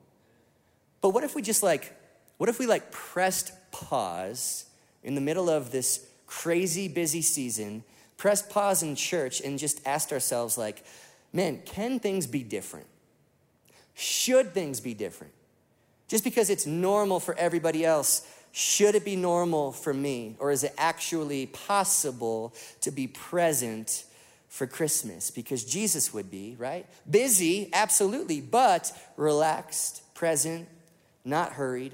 But 1.01 1.09
what 1.09 1.23
if 1.23 1.35
we 1.35 1.41
just 1.41 1.63
like, 1.63 1.93
what 2.37 2.49
if 2.49 2.59
we 2.59 2.65
like 2.65 2.91
pressed 2.91 3.53
pause 3.71 4.65
in 5.03 5.15
the 5.15 5.21
middle 5.21 5.49
of 5.49 5.71
this 5.71 6.05
crazy 6.27 6.87
busy 6.87 7.21
season, 7.21 7.83
pressed 8.17 8.49
pause 8.49 8.83
in 8.83 8.95
church 8.95 9.41
and 9.41 9.59
just 9.59 9.85
asked 9.85 10.13
ourselves, 10.13 10.57
like, 10.57 10.83
man, 11.33 11.61
can 11.65 11.99
things 11.99 12.25
be 12.25 12.43
different? 12.43 12.87
Should 13.95 14.53
things 14.53 14.79
be 14.79 14.93
different? 14.93 15.33
Just 16.07 16.23
because 16.23 16.49
it's 16.49 16.65
normal 16.65 17.19
for 17.19 17.35
everybody 17.35 17.85
else 17.85 18.27
should 18.55 18.93
it 18.93 19.03
be 19.03 19.15
normal 19.15 19.71
for 19.71 19.95
me, 19.95 20.35
or 20.37 20.51
is 20.51 20.63
it 20.63 20.75
actually 20.77 21.47
possible 21.47 22.53
to 22.81 22.91
be 22.91 23.07
present 23.07 24.05
for 24.47 24.67
Christmas? 24.67 25.31
Because 25.31 25.65
Jesus 25.65 26.13
would 26.13 26.29
be, 26.29 26.55
right? 26.59 26.85
Busy, 27.09 27.71
absolutely, 27.73 28.41
but 28.41 28.91
relaxed, 29.17 30.03
present, 30.13 30.67
not 31.25 31.53
hurried. 31.53 31.93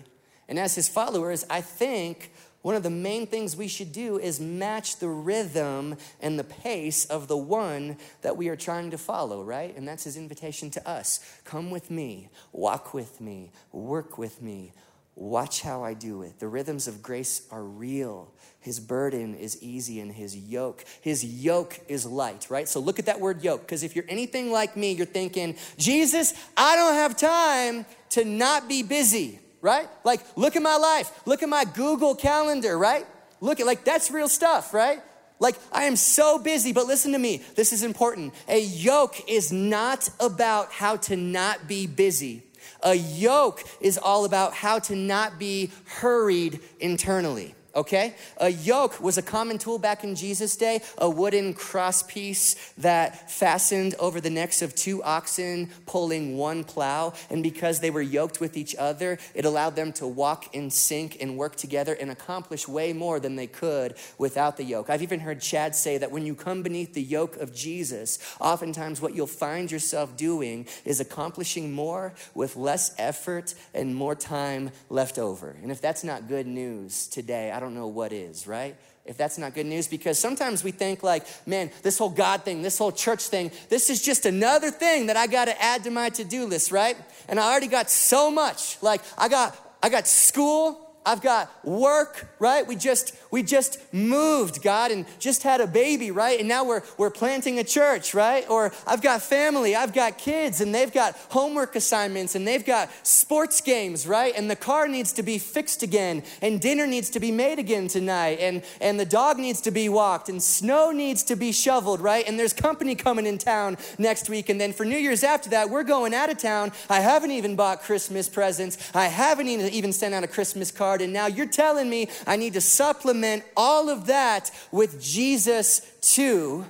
And 0.49 0.59
as 0.59 0.75
his 0.75 0.89
followers, 0.89 1.45
I 1.49 1.61
think 1.61 2.29
one 2.61 2.75
of 2.75 2.83
the 2.83 2.89
main 2.89 3.25
things 3.25 3.55
we 3.55 3.69
should 3.69 3.93
do 3.93 4.19
is 4.19 4.41
match 4.41 4.97
the 4.97 5.07
rhythm 5.07 5.95
and 6.19 6.37
the 6.37 6.43
pace 6.43 7.05
of 7.05 7.29
the 7.29 7.37
one 7.37 7.95
that 8.21 8.35
we 8.35 8.49
are 8.49 8.57
trying 8.57 8.91
to 8.91 8.97
follow, 8.97 9.43
right? 9.43 9.73
And 9.77 9.87
that's 9.87 10.03
his 10.03 10.17
invitation 10.17 10.69
to 10.71 10.85
us. 10.85 11.21
Come 11.45 11.71
with 11.71 11.89
me, 11.89 12.27
walk 12.51 12.93
with 12.93 13.21
me, 13.21 13.51
work 13.71 14.17
with 14.17 14.41
me, 14.41 14.73
Watch 15.19 15.59
how 15.59 15.83
I 15.83 15.95
do 15.95 16.21
it. 16.21 16.39
The 16.39 16.47
rhythms 16.47 16.87
of 16.87 17.03
grace 17.03 17.45
are 17.51 17.61
real. 17.61 18.31
His 18.61 18.79
burden 18.79 19.35
is 19.35 19.61
easy 19.61 19.99
and 19.99 20.13
his 20.13 20.33
yoke, 20.33 20.85
his 21.01 21.25
yoke 21.25 21.77
is 21.89 22.05
light, 22.05 22.47
right? 22.49 22.69
So 22.69 22.79
look 22.79 22.99
at 22.99 23.07
that 23.07 23.19
word 23.19 23.43
yoke, 23.43 23.59
because 23.59 23.83
if 23.83 23.97
you're 23.97 24.05
anything 24.07 24.49
like 24.49 24.77
me, 24.77 24.93
you're 24.93 25.05
thinking, 25.05 25.57
Jesus, 25.77 26.33
I 26.55 26.77
don't 26.77 26.93
have 26.93 27.17
time 27.17 27.85
to 28.11 28.23
not 28.23 28.69
be 28.69 28.81
busy, 28.81 29.39
right? 29.59 29.89
Like, 30.05 30.21
look 30.37 30.55
at 30.55 30.61
my 30.61 30.77
life, 30.77 31.11
look 31.25 31.43
at 31.43 31.49
my 31.49 31.65
Google 31.65 32.15
calendar, 32.15 32.77
right? 32.77 33.05
Look 33.41 33.59
at, 33.59 33.65
like, 33.65 33.83
that's 33.83 34.11
real 34.11 34.29
stuff, 34.29 34.73
right? 34.73 35.01
Like, 35.39 35.57
I 35.73 35.83
am 35.83 35.97
so 35.97 36.39
busy, 36.39 36.71
but 36.71 36.87
listen 36.87 37.11
to 37.11 37.19
me, 37.19 37.43
this 37.55 37.73
is 37.73 37.83
important. 37.83 38.33
A 38.47 38.61
yoke 38.61 39.29
is 39.29 39.51
not 39.51 40.09
about 40.21 40.71
how 40.71 40.95
to 40.95 41.17
not 41.17 41.67
be 41.67 41.87
busy. 41.87 42.43
A 42.83 42.93
yoke 42.93 43.63
is 43.81 43.97
all 43.97 44.25
about 44.25 44.53
how 44.53 44.79
to 44.79 44.95
not 44.95 45.37
be 45.39 45.71
hurried 45.85 46.59
internally 46.79 47.55
okay? 47.75 48.15
A 48.37 48.49
yoke 48.49 48.99
was 48.99 49.17
a 49.17 49.21
common 49.21 49.57
tool 49.57 49.79
back 49.79 50.03
in 50.03 50.15
Jesus' 50.15 50.55
day, 50.55 50.81
a 50.97 51.09
wooden 51.09 51.53
cross 51.53 52.03
piece 52.03 52.55
that 52.77 53.31
fastened 53.31 53.95
over 53.99 54.19
the 54.21 54.29
necks 54.29 54.61
of 54.61 54.75
two 54.75 55.03
oxen 55.03 55.69
pulling 55.85 56.37
one 56.37 56.63
plow. 56.63 57.13
And 57.29 57.43
because 57.43 57.79
they 57.79 57.91
were 57.91 58.01
yoked 58.01 58.39
with 58.39 58.57
each 58.57 58.75
other, 58.75 59.17
it 59.33 59.45
allowed 59.45 59.75
them 59.75 59.93
to 59.93 60.07
walk 60.07 60.55
in 60.55 60.69
sync 60.69 61.17
and 61.21 61.37
work 61.37 61.55
together 61.55 61.93
and 61.93 62.11
accomplish 62.11 62.67
way 62.67 62.93
more 62.93 63.19
than 63.19 63.35
they 63.35 63.47
could 63.47 63.95
without 64.17 64.57
the 64.57 64.63
yoke. 64.63 64.89
I've 64.89 65.03
even 65.03 65.19
heard 65.19 65.41
Chad 65.41 65.75
say 65.75 65.97
that 65.97 66.11
when 66.11 66.25
you 66.25 66.35
come 66.35 66.63
beneath 66.63 66.93
the 66.93 67.01
yoke 67.01 67.37
of 67.37 67.53
Jesus, 67.53 68.19
oftentimes 68.39 69.01
what 69.01 69.15
you'll 69.15 69.27
find 69.27 69.71
yourself 69.71 70.15
doing 70.17 70.67
is 70.85 70.99
accomplishing 70.99 71.71
more 71.71 72.13
with 72.33 72.55
less 72.55 72.93
effort 72.97 73.53
and 73.73 73.95
more 73.95 74.15
time 74.15 74.71
left 74.89 75.17
over. 75.17 75.55
And 75.61 75.71
if 75.71 75.81
that's 75.81 76.03
not 76.03 76.27
good 76.27 76.47
news 76.47 77.07
today, 77.07 77.51
I 77.51 77.58
don't 77.59 77.75
know 77.75 77.87
what 77.87 78.11
is, 78.13 78.47
right? 78.47 78.75
If 79.05 79.17
that's 79.17 79.37
not 79.37 79.55
good 79.55 79.65
news, 79.65 79.87
because 79.87 80.19
sometimes 80.19 80.63
we 80.63 80.71
think, 80.71 81.01
like, 81.01 81.25
man, 81.47 81.71
this 81.81 81.97
whole 81.97 82.09
God 82.09 82.43
thing, 82.43 82.61
this 82.61 82.77
whole 82.77 82.91
church 82.91 83.23
thing, 83.23 83.51
this 83.69 83.89
is 83.89 84.01
just 84.01 84.25
another 84.25 84.69
thing 84.69 85.07
that 85.07 85.17
I 85.17 85.25
got 85.25 85.45
to 85.45 85.61
add 85.61 85.83
to 85.85 85.89
my 85.89 86.09
to 86.09 86.23
do 86.23 86.45
list, 86.45 86.71
right? 86.71 86.95
And 87.27 87.39
I 87.39 87.49
already 87.49 87.67
got 87.67 87.89
so 87.89 88.29
much. 88.29 88.81
Like, 88.83 89.01
I 89.17 89.27
got, 89.27 89.57
I 89.81 89.89
got 89.89 90.07
school, 90.07 90.88
I've 91.05 91.21
got 91.21 91.49
work, 91.65 92.27
right? 92.39 92.67
We 92.67 92.75
just 92.75 93.15
we 93.31 93.41
just 93.41 93.79
moved, 93.93 94.61
God, 94.61 94.91
and 94.91 95.05
just 95.17 95.43
had 95.43 95.61
a 95.61 95.67
baby, 95.67 96.11
right? 96.11 96.39
And 96.39 96.47
now 96.47 96.65
we're 96.65 96.83
we're 96.97 97.09
planting 97.09 97.57
a 97.57 97.63
church, 97.63 98.13
right? 98.13 98.47
Or 98.49 98.73
I've 98.85 99.01
got 99.01 99.21
family, 99.21 99.75
I've 99.75 99.93
got 99.93 100.17
kids, 100.17 100.59
and 100.59 100.75
they've 100.75 100.91
got 100.91 101.15
homework 101.29 101.75
assignments 101.75 102.35
and 102.35 102.45
they've 102.45 102.65
got 102.65 102.89
sports 103.03 103.61
games, 103.61 104.05
right? 104.05 104.33
And 104.35 104.51
the 104.51 104.57
car 104.57 104.87
needs 104.87 105.13
to 105.13 105.23
be 105.23 105.37
fixed 105.37 105.83
again, 105.83 106.21
and 106.41 106.59
dinner 106.59 106.85
needs 106.85 107.09
to 107.11 107.19
be 107.19 107.31
made 107.31 107.59
again 107.59 107.87
tonight, 107.87 108.39
and 108.41 108.61
and 108.81 108.99
the 108.99 109.05
dog 109.05 109.39
needs 109.39 109.61
to 109.61 109.71
be 109.71 109.87
walked, 109.87 110.27
and 110.27 110.43
snow 110.43 110.91
needs 110.91 111.23
to 111.23 111.37
be 111.37 111.53
shoveled, 111.53 112.01
right? 112.01 112.27
And 112.27 112.37
there's 112.37 112.53
company 112.53 112.95
coming 112.95 113.25
in 113.25 113.37
town 113.37 113.77
next 113.97 114.29
week, 114.29 114.49
and 114.49 114.59
then 114.59 114.73
for 114.73 114.85
New 114.85 114.97
Year's 114.97 115.23
after 115.23 115.49
that, 115.51 115.69
we're 115.69 115.83
going 115.83 116.13
out 116.13 116.29
of 116.29 116.37
town. 116.37 116.73
I 116.89 116.99
haven't 116.99 117.31
even 117.31 117.55
bought 117.55 117.81
Christmas 117.81 118.27
presents. 118.27 118.77
I 118.93 119.05
haven't 119.05 119.47
even 119.47 119.93
sent 119.93 120.13
out 120.13 120.23
a 120.25 120.27
Christmas 120.27 120.71
card 120.71 120.88
and 120.95 121.13
now 121.13 121.27
you're 121.27 121.45
telling 121.45 121.89
me 121.89 122.09
I 122.25 122.35
need 122.35 122.53
to 122.53 122.61
supplement 122.61 123.43
all 123.55 123.89
of 123.89 124.07
that 124.07 124.51
with 124.71 125.01
Jesus 125.01 125.81
too. 126.01 126.65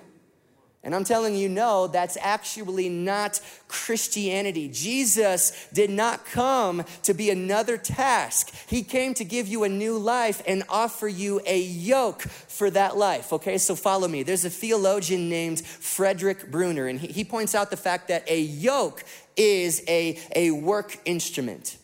And 0.81 0.95
I'm 0.95 1.03
telling 1.03 1.35
you, 1.35 1.49
no, 1.49 1.87
that's 1.87 2.17
actually 2.21 2.87
not 2.87 3.41
Christianity. 3.67 4.69
Jesus 4.69 5.67
did 5.73 5.89
not 5.89 6.25
come 6.25 6.85
to 7.03 7.13
be 7.13 7.29
another 7.29 7.77
task. 7.77 8.53
He 8.69 8.83
came 8.83 9.13
to 9.15 9.25
give 9.25 9.49
you 9.49 9.65
a 9.65 9.69
new 9.69 9.97
life 9.97 10.41
and 10.47 10.63
offer 10.69 11.09
you 11.09 11.41
a 11.45 11.59
yoke 11.59 12.21
for 12.21 12.69
that 12.69 12.95
life. 12.95 13.33
Okay, 13.33 13.57
so 13.57 13.75
follow 13.75 14.07
me. 14.07 14.23
There's 14.23 14.45
a 14.45 14.49
theologian 14.49 15.27
named 15.27 15.65
Frederick 15.65 16.49
Bruner, 16.49 16.87
and 16.87 16.97
he, 16.97 17.07
he 17.07 17.23
points 17.25 17.55
out 17.55 17.71
the 17.71 17.77
fact 17.77 18.07
that 18.07 18.29
a 18.29 18.39
yoke 18.39 19.03
is 19.35 19.83
a, 19.85 20.17
a 20.33 20.51
work 20.51 20.97
instrument. 21.03 21.77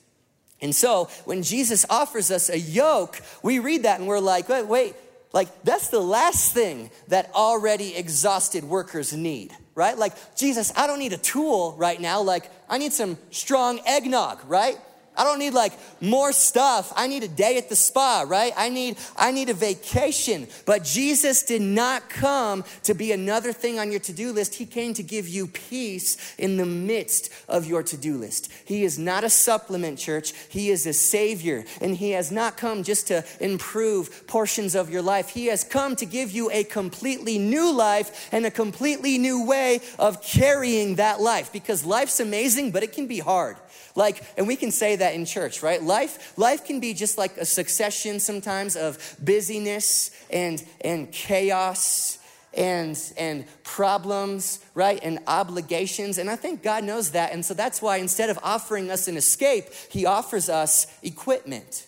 And 0.66 0.76
so 0.76 1.10
when 1.26 1.44
Jesus 1.44 1.86
offers 1.92 2.32
us 2.32 2.50
a 2.50 2.58
yoke, 2.58 3.22
we 3.44 3.60
read 3.60 3.84
that 3.84 4.00
and 4.00 4.08
we're 4.10 4.20
like, 4.20 4.50
wait, 4.50 4.66
wait, 4.66 4.96
like 5.32 5.48
that's 5.64 5.90
the 5.90 6.00
last 6.00 6.56
thing 6.56 6.90
that 7.10 7.30
already 7.36 7.96
exhausted 7.96 8.64
workers 8.64 9.14
need, 9.14 9.52
right? 9.76 9.96
Like, 9.96 10.14
Jesus, 10.36 10.74
I 10.76 10.88
don't 10.88 10.98
need 10.98 11.14
a 11.14 11.18
tool 11.18 11.76
right 11.78 12.02
now. 12.02 12.24
Like, 12.24 12.50
I 12.68 12.80
need 12.80 12.94
some 12.94 13.20
strong 13.30 13.80
eggnog, 13.86 14.40
right? 14.48 14.78
I 15.18 15.24
don't 15.24 15.40
need 15.40 15.54
like 15.54 15.74
more 16.02 16.32
stuff. 16.32 16.92
I 16.96 17.08
need 17.08 17.24
a 17.24 17.28
day 17.28 17.58
at 17.58 17.70
the 17.70 17.76
spa, 17.76 18.26
right? 18.28 18.54
I 18.56 18.70
need 18.70 18.98
I 19.16 19.32
need 19.32 19.50
a 19.50 19.54
vacation. 19.54 20.48
But 20.66 20.84
Jesus 20.84 21.44
did 21.44 21.62
not 21.62 22.10
come 22.10 22.64
to 22.84 22.94
be 22.94 23.12
another 23.12 23.54
thing 23.54 23.80
on 23.80 23.92
your 23.92 24.00
to-do 24.00 24.32
list. 24.32 24.56
He 24.56 24.66
came 24.66 24.94
to 24.96 25.04
give 25.04 25.28
you 25.28 25.48
peace 25.48 26.36
in 26.38 26.58
the 26.58 26.66
midst 26.66 27.32
of 27.48 27.66
your 27.66 27.84
to-do 27.84 28.18
list. 28.18 28.52
He 28.66 28.84
is 28.84 29.00
not 29.00 29.24
a 29.24 29.30
supplement, 29.30 30.00
church. 30.00 30.34
He 30.50 30.70
is 30.70 30.86
a 30.86 30.94
savior, 30.94 31.66
and 31.82 31.96
he 31.96 32.12
has 32.12 32.32
not 32.32 32.58
come 32.58 32.84
just 32.84 33.08
to 33.08 33.24
improve 33.40 34.28
portions 34.28 34.76
of 34.76 34.90
your 34.90 35.02
life. 35.02 35.30
He 35.30 35.48
has 35.48 35.64
come 35.64 35.96
to 35.98 36.06
give 36.06 36.32
you 36.32 36.50
a 36.52 36.64
completely 36.64 37.38
new 37.38 37.72
life 37.74 38.30
and 38.32 38.46
a 38.46 38.52
completely 38.52 39.18
new 39.18 39.46
way 39.46 39.80
of 40.00 40.22
carrying 40.22 40.96
that 40.96 41.22
life 41.22 41.52
because 41.52 41.86
life's 41.86 42.20
amazing, 42.20 42.72
but 42.72 42.84
it 42.84 42.92
can 42.92 43.08
be 43.08 43.20
hard. 43.20 43.58
Like, 43.96 44.24
and 44.38 44.46
we 44.46 44.58
can 44.58 44.72
say 44.72 44.98
that 44.98 45.16
in 45.16 45.26
church, 45.26 45.64
right? 45.64 45.82
Life, 45.82 46.38
life 46.38 46.66
can 46.66 46.82
be 46.82 46.94
just 46.94 47.18
like 47.18 47.38
a 47.38 47.46
succession 47.46 48.20
sometimes 48.20 48.76
of 48.76 49.16
busyness 49.24 50.12
and, 50.30 50.62
and 50.82 51.12
chaos 51.12 52.20
and, 52.54 53.00
and 53.18 53.46
problems, 53.64 54.64
right? 54.74 55.00
And 55.02 55.20
obligations. 55.28 56.18
And 56.18 56.30
I 56.30 56.36
think 56.36 56.62
God 56.62 56.84
knows 56.84 57.12
that. 57.12 57.32
And 57.32 57.44
so 57.44 57.54
that's 57.54 57.82
why 57.82 57.98
instead 57.98 58.30
of 58.30 58.38
offering 58.44 58.92
us 58.92 59.08
an 59.08 59.16
escape, 59.16 59.66
He 59.90 60.06
offers 60.06 60.50
us 60.50 60.88
equipment, 61.02 61.88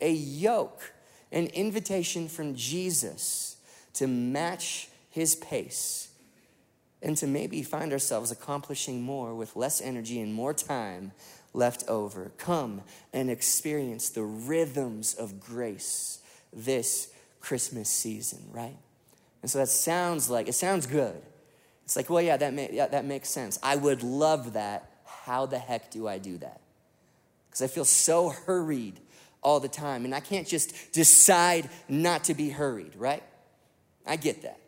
a 0.00 0.12
yoke, 0.12 0.92
an 1.32 1.48
invitation 1.48 2.28
from 2.28 2.54
Jesus 2.54 3.56
to 3.94 4.06
match 4.06 4.88
His 5.10 5.34
pace 5.34 6.08
and 7.02 7.16
to 7.16 7.26
maybe 7.26 7.62
find 7.62 7.92
ourselves 7.92 8.30
accomplishing 8.30 9.02
more 9.02 9.34
with 9.34 9.54
less 9.56 9.80
energy 9.80 10.20
and 10.20 10.34
more 10.34 10.52
time 10.52 11.12
left 11.52 11.84
over. 11.88 12.32
Come 12.38 12.82
and 13.12 13.30
experience 13.30 14.10
the 14.10 14.22
rhythms 14.22 15.14
of 15.14 15.40
grace 15.40 16.20
this 16.52 17.12
Christmas 17.40 17.88
season, 17.88 18.40
right? 18.52 18.76
And 19.42 19.50
so 19.50 19.58
that 19.58 19.68
sounds 19.68 20.28
like, 20.28 20.48
it 20.48 20.54
sounds 20.54 20.86
good. 20.86 21.20
It's 21.84 21.96
like, 21.96 22.10
well, 22.10 22.22
yeah, 22.22 22.36
that, 22.36 22.52
may, 22.52 22.70
yeah, 22.72 22.86
that 22.86 23.04
makes 23.04 23.28
sense. 23.28 23.58
I 23.62 23.76
would 23.76 24.02
love 24.02 24.54
that. 24.54 24.90
How 25.04 25.46
the 25.46 25.58
heck 25.58 25.90
do 25.90 26.06
I 26.06 26.18
do 26.18 26.38
that? 26.38 26.60
Because 27.48 27.62
I 27.62 27.66
feel 27.66 27.84
so 27.84 28.30
hurried 28.30 29.00
all 29.42 29.60
the 29.60 29.68
time, 29.68 30.04
and 30.04 30.14
I 30.14 30.20
can't 30.20 30.46
just 30.46 30.92
decide 30.92 31.70
not 31.88 32.24
to 32.24 32.34
be 32.34 32.50
hurried, 32.50 32.94
right? 32.96 33.22
I 34.06 34.16
get 34.16 34.42
that. 34.42 34.58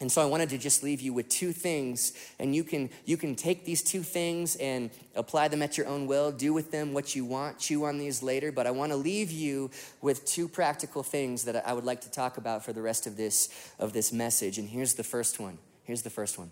And 0.00 0.10
so 0.10 0.22
I 0.22 0.24
wanted 0.24 0.48
to 0.48 0.58
just 0.58 0.82
leave 0.82 1.02
you 1.02 1.12
with 1.12 1.28
two 1.28 1.52
things, 1.52 2.14
and 2.38 2.56
you 2.56 2.64
can 2.64 2.88
you 3.04 3.18
can 3.18 3.34
take 3.34 3.66
these 3.66 3.82
two 3.82 4.02
things 4.02 4.56
and 4.56 4.90
apply 5.14 5.48
them 5.48 5.60
at 5.60 5.76
your 5.76 5.86
own 5.86 6.06
will, 6.06 6.32
do 6.32 6.54
with 6.54 6.70
them 6.70 6.94
what 6.94 7.14
you 7.14 7.26
want, 7.26 7.58
chew 7.58 7.84
on 7.84 7.98
these 7.98 8.22
later, 8.22 8.50
but 8.50 8.66
I 8.66 8.70
want 8.70 8.92
to 8.92 8.96
leave 8.96 9.30
you 9.30 9.70
with 10.00 10.24
two 10.24 10.48
practical 10.48 11.02
things 11.02 11.44
that 11.44 11.68
I 11.68 11.74
would 11.74 11.84
like 11.84 12.00
to 12.02 12.10
talk 12.10 12.38
about 12.38 12.64
for 12.64 12.72
the 12.72 12.80
rest 12.80 13.06
of 13.06 13.18
this 13.18 13.50
of 13.78 13.92
this 13.92 14.10
message. 14.10 14.56
And 14.56 14.70
here's 14.70 14.94
the 14.94 15.04
first 15.04 15.38
one. 15.38 15.58
Here's 15.84 16.00
the 16.00 16.10
first 16.10 16.38
one. 16.38 16.50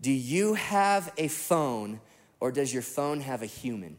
Do 0.00 0.10
you 0.10 0.54
have 0.54 1.12
a 1.16 1.28
phone 1.28 2.00
or 2.40 2.50
does 2.50 2.72
your 2.72 2.82
phone 2.82 3.20
have 3.20 3.42
a 3.42 3.46
human? 3.46 3.96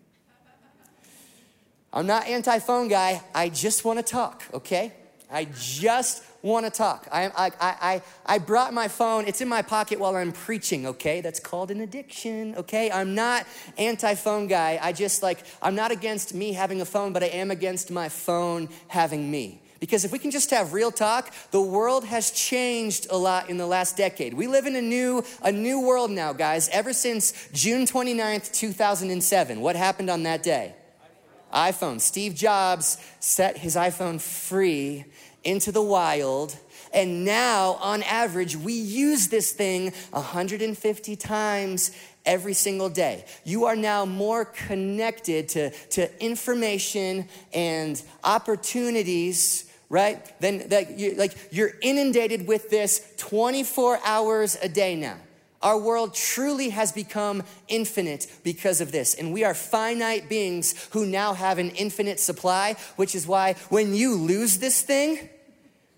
I'm 1.93 2.07
not 2.07 2.27
anti-phone 2.27 2.89
guy. 2.89 3.21
I 3.33 3.47
just 3.47 3.85
want 3.85 3.99
to 3.99 4.03
talk, 4.03 4.43
okay? 4.53 4.91
I 5.31 5.47
just 5.55 6.23
want 6.43 6.65
to 6.65 6.71
talk. 6.71 7.07
I, 7.11 7.27
I, 7.27 7.51
I, 7.59 8.01
I 8.25 8.37
brought 8.37 8.73
my 8.73 8.89
phone, 8.89 9.25
it's 9.25 9.41
in 9.41 9.47
my 9.47 9.61
pocket 9.61 9.99
while 9.99 10.15
I'm 10.15 10.33
preaching, 10.33 10.85
okay? 10.85 11.21
That's 11.21 11.39
called 11.39 11.71
an 11.71 11.79
addiction, 11.79 12.53
okay? 12.57 12.91
I'm 12.91 13.15
not 13.15 13.47
anti 13.77 14.13
phone 14.15 14.47
guy. 14.47 14.77
I 14.81 14.91
just 14.91 15.23
like, 15.23 15.39
I'm 15.61 15.73
not 15.73 15.91
against 15.91 16.33
me 16.33 16.51
having 16.51 16.81
a 16.81 16.85
phone, 16.85 17.13
but 17.13 17.23
I 17.23 17.27
am 17.27 17.49
against 17.49 17.89
my 17.89 18.09
phone 18.09 18.69
having 18.89 19.31
me. 19.31 19.61
Because 19.79 20.05
if 20.05 20.11
we 20.11 20.19
can 20.19 20.31
just 20.31 20.49
have 20.51 20.71
real 20.71 20.91
talk, 20.91 21.33
the 21.51 21.61
world 21.61 22.05
has 22.05 22.31
changed 22.31 23.07
a 23.09 23.17
lot 23.17 23.49
in 23.49 23.57
the 23.57 23.67
last 23.67 23.97
decade. 23.97 24.33
We 24.33 24.47
live 24.47 24.65
in 24.65 24.75
a 24.75 24.81
new, 24.81 25.25
a 25.41 25.51
new 25.51 25.81
world 25.81 26.11
now, 26.11 26.31
guys. 26.31 26.69
Ever 26.69 26.93
since 26.93 27.49
June 27.53 27.85
29th, 27.85 28.53
2007. 28.53 29.59
What 29.59 29.75
happened 29.75 30.09
on 30.09 30.23
that 30.23 30.43
day? 30.43 30.75
iPhone. 31.53 32.01
Steve 32.01 32.35
Jobs 32.35 32.97
set 33.19 33.57
his 33.57 33.75
iPhone 33.75 34.19
free 34.19 35.05
into 35.43 35.71
the 35.71 35.81
wild. 35.81 36.57
And 36.93 37.25
now, 37.25 37.73
on 37.81 38.03
average, 38.03 38.55
we 38.55 38.73
use 38.73 39.27
this 39.27 39.51
thing 39.51 39.93
150 40.11 41.15
times 41.15 41.91
every 42.25 42.53
single 42.53 42.89
day. 42.89 43.25
You 43.43 43.65
are 43.65 43.75
now 43.75 44.05
more 44.05 44.45
connected 44.45 45.49
to, 45.49 45.71
to 45.71 46.23
information 46.23 47.27
and 47.53 48.01
opportunities 48.23 49.69
right? 49.93 50.25
Then 50.41 50.69
that 50.69 50.97
you, 50.97 51.13
like 51.13 51.37
you're 51.51 51.73
inundated 51.83 52.47
with 52.47 52.71
this 52.71 53.13
24 53.17 53.99
hours 54.03 54.57
a 54.59 54.67
day 54.67 54.95
now. 54.95 55.17
Our 55.63 55.77
world 55.77 56.13
truly 56.13 56.69
has 56.69 56.91
become 56.91 57.41
infinite 57.67 58.27
because 58.43 58.81
of 58.81 58.91
this. 58.91 59.15
And 59.15 59.33
we 59.33 59.43
are 59.43 59.55
finite 59.55 60.29
beings 60.29 60.75
who 60.91 61.05
now 61.05 61.33
have 61.33 61.57
an 61.57 61.71
infinite 61.71 62.19
supply, 62.19 62.75
which 62.97 63.15
is 63.15 63.25
why 63.25 63.53
when 63.69 63.95
you 63.95 64.15
lose 64.15 64.59
this 64.59 64.81
thing, 64.81 65.29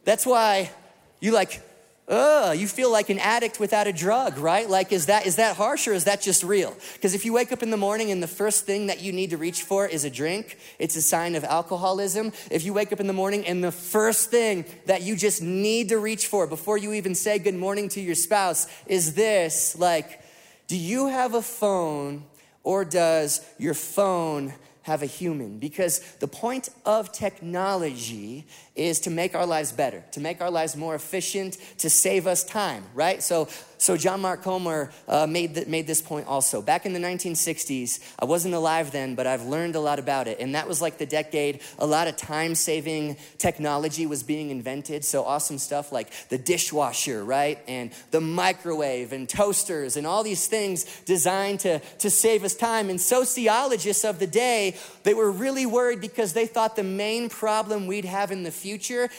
that's 0.06 0.25
why 0.25 0.71
you 1.19 1.32
like 1.32 1.62
Ugh, 2.08 2.56
you 2.56 2.68
feel 2.68 2.91
like 2.91 3.10
an 3.10 3.18
addict 3.18 3.60
without 3.60 3.88
a 3.88 3.94
drug, 3.94 4.38
right? 4.38 4.70
Like, 4.70 4.91
is 4.91 5.08
that, 5.08 5.26
is 5.26 5.38
that 5.38 5.56
harsh 5.56 5.88
or 5.88 5.94
is 5.94 6.04
that 6.04 6.22
just 6.22 6.44
real? 6.44 6.76
Because 6.94 7.15
if 7.15 7.26
you 7.26 7.34
wake 7.34 7.52
up 7.52 7.63
in 7.63 7.72
the 7.72 7.78
morning 7.78 8.12
and 8.12 8.22
the 8.22 8.28
first 8.28 8.65
thing 8.65 8.86
that 8.88 9.02
you 9.02 9.12
need 9.12 9.32
to 9.32 9.38
reach 9.38 9.63
for 9.63 9.88
is 9.88 10.06
a 10.06 10.10
drink, 10.12 10.60
it's 10.78 10.96
a 10.96 11.02
sign 11.02 11.34
of 11.34 11.44
alcoholism. 11.44 12.32
If 12.52 12.63
you 12.63 12.74
wake 12.74 12.94
up 12.94 13.00
in 13.00 13.08
the 13.08 13.13
morning 13.13 13.48
and 13.48 13.63
the 13.63 13.72
first 13.72 14.30
thing 14.30 14.65
that 14.86 15.02
you 15.02 15.15
just 15.15 15.41
need 15.41 15.89
to 15.89 15.98
reach 15.98 16.28
for 16.28 16.46
before 16.46 16.78
you 16.78 16.94
even 16.94 17.15
say 17.15 17.39
good 17.39 17.56
morning 17.56 17.89
to 17.89 18.02
your 18.02 18.15
spouse 18.15 18.68
is 18.86 19.15
this, 19.15 19.76
like, 19.80 20.22
do 20.68 20.78
you 20.78 21.08
have 21.08 21.34
a 21.34 21.41
phone 21.41 22.24
or 22.63 22.86
does 22.86 23.44
your 23.58 23.74
phone 23.74 24.54
have 24.86 25.02
a 25.02 25.08
human 25.08 25.58
because 25.58 26.00
the 26.20 26.28
point 26.28 26.70
of 26.86 27.12
technology 27.12 28.46
is 28.76 29.00
to 29.02 29.10
make 29.10 29.36
our 29.36 29.46
lives 29.46 29.72
better, 29.72 30.04
to 30.12 30.20
make 30.20 30.42
our 30.42 30.52
lives 30.52 30.76
more 30.76 30.96
efficient, 30.96 31.58
to 31.78 31.90
save 31.90 32.28
us 32.28 32.44
time, 32.44 32.84
right? 32.94 33.24
So, 33.24 33.48
so 33.78 33.96
John 33.96 34.22
Mark 34.22 34.44
Comer 34.44 34.92
uh, 35.08 35.28
made, 35.28 35.68
made 35.68 35.88
this 35.88 36.02
point 36.02 36.28
also. 36.28 36.62
Back 36.62 36.86
in 36.86 36.92
the 36.92 37.00
1960s, 37.00 38.00
I 38.20 38.26
wasn't 38.26 38.54
alive 38.54 38.92
then, 38.92 39.16
but 39.16 39.28
I've 39.28 39.46
learned 39.46 39.76
a 39.76 39.80
lot 39.80 39.98
about 39.98 40.28
it. 40.28 40.40
And 40.40 40.56
that 40.56 40.68
was 40.68 40.82
like 40.82 40.98
the 40.98 41.06
decade 41.06 41.62
a 41.80 41.86
lot 41.86 42.08
of 42.08 42.18
time 42.18 42.54
saving 42.56 43.16
technology 43.38 44.06
was 44.06 44.24
being 44.24 44.50
invented. 44.50 45.06
So 45.06 45.24
awesome 45.24 45.58
stuff 45.58 45.92
like 45.92 46.12
the 46.28 46.38
dishwasher, 46.38 47.24
right? 47.24 47.60
And 47.68 47.92
the 48.12 48.22
microwave 48.22 49.14
and 49.14 49.28
toasters 49.30 49.96
and 49.96 50.06
all 50.06 50.24
these 50.24 50.48
things 50.48 50.84
designed 51.06 51.62
to, 51.62 51.80
to 51.80 52.10
save 52.10 52.44
us 52.44 52.56
time. 52.56 52.90
And 52.90 53.00
sociologists 53.00 54.04
of 54.04 54.20
the 54.20 54.28
day, 54.28 54.76
they 55.04 55.14
were 55.14 55.32
really 55.32 55.66
worried 55.66 56.02
because 56.02 56.34
they 56.34 56.46
thought 56.46 56.76
the 56.76 56.84
main 56.84 57.30
problem 57.30 57.88
we'd 57.88 58.06
have 58.06 58.32
in 58.32 58.44
the 58.44 58.52
future 58.52 58.64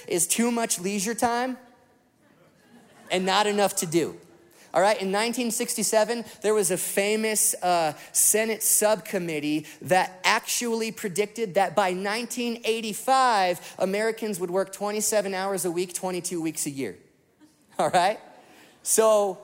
is 0.09 0.27
too 0.27 0.51
much 0.51 0.81
leisure 0.81 1.15
time 1.15 1.57
and 3.11 3.25
not 3.25 3.47
enough 3.47 3.77
to 3.77 3.87
do. 3.87 4.17
All 4.75 4.83
right, 4.83 5.01
in 5.01 5.09
1967, 5.09 6.23
there 6.43 6.53
was 6.53 6.71
a 6.71 6.77
famous 6.77 7.55
uh, 7.63 7.95
Senate 8.13 8.63
subcommittee 8.63 9.65
that 9.81 10.21
actually 10.23 10.93
predicted 10.93 11.55
that 11.55 11.75
by 11.75 11.95
1985, 11.95 13.77
Americans 13.79 14.39
would 14.39 14.51
work 14.51 14.73
27 14.75 15.33
hours 15.33 15.65
a 15.65 15.71
week, 15.71 15.95
22 15.95 16.43
weeks 16.43 16.67
a 16.67 16.71
year. 16.71 16.97
All 17.79 17.89
right? 17.89 18.21
So, 18.83 19.39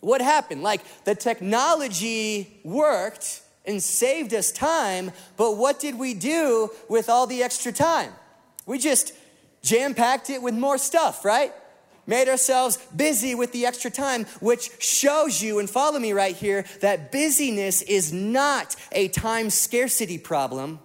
what 0.00 0.20
happened? 0.20 0.64
Like, 0.64 0.80
the 1.04 1.14
technology 1.14 2.60
worked 2.64 3.42
and 3.64 3.80
saved 3.80 4.34
us 4.34 4.50
time, 4.50 5.12
but 5.36 5.58
what 5.58 5.78
did 5.78 5.96
we 5.96 6.14
do 6.14 6.70
with 6.88 7.08
all 7.08 7.28
the 7.28 7.44
extra 7.44 7.70
time? 7.70 8.12
We 8.66 8.78
just 8.78 9.12
jam 9.62 9.94
packed 9.94 10.30
it 10.30 10.42
with 10.42 10.54
more 10.54 10.78
stuff, 10.78 11.24
right? 11.24 11.52
Made 12.06 12.28
ourselves 12.28 12.76
busy 12.96 13.34
with 13.34 13.52
the 13.52 13.66
extra 13.66 13.90
time, 13.90 14.24
which 14.40 14.70
shows 14.82 15.42
you, 15.42 15.58
and 15.58 15.68
follow 15.68 15.98
me 15.98 16.12
right 16.12 16.34
here, 16.34 16.64
that 16.80 17.12
busyness 17.12 17.82
is 17.82 18.12
not 18.12 18.74
a 18.92 19.08
time 19.08 19.50
scarcity 19.50 20.18
problem 20.18 20.80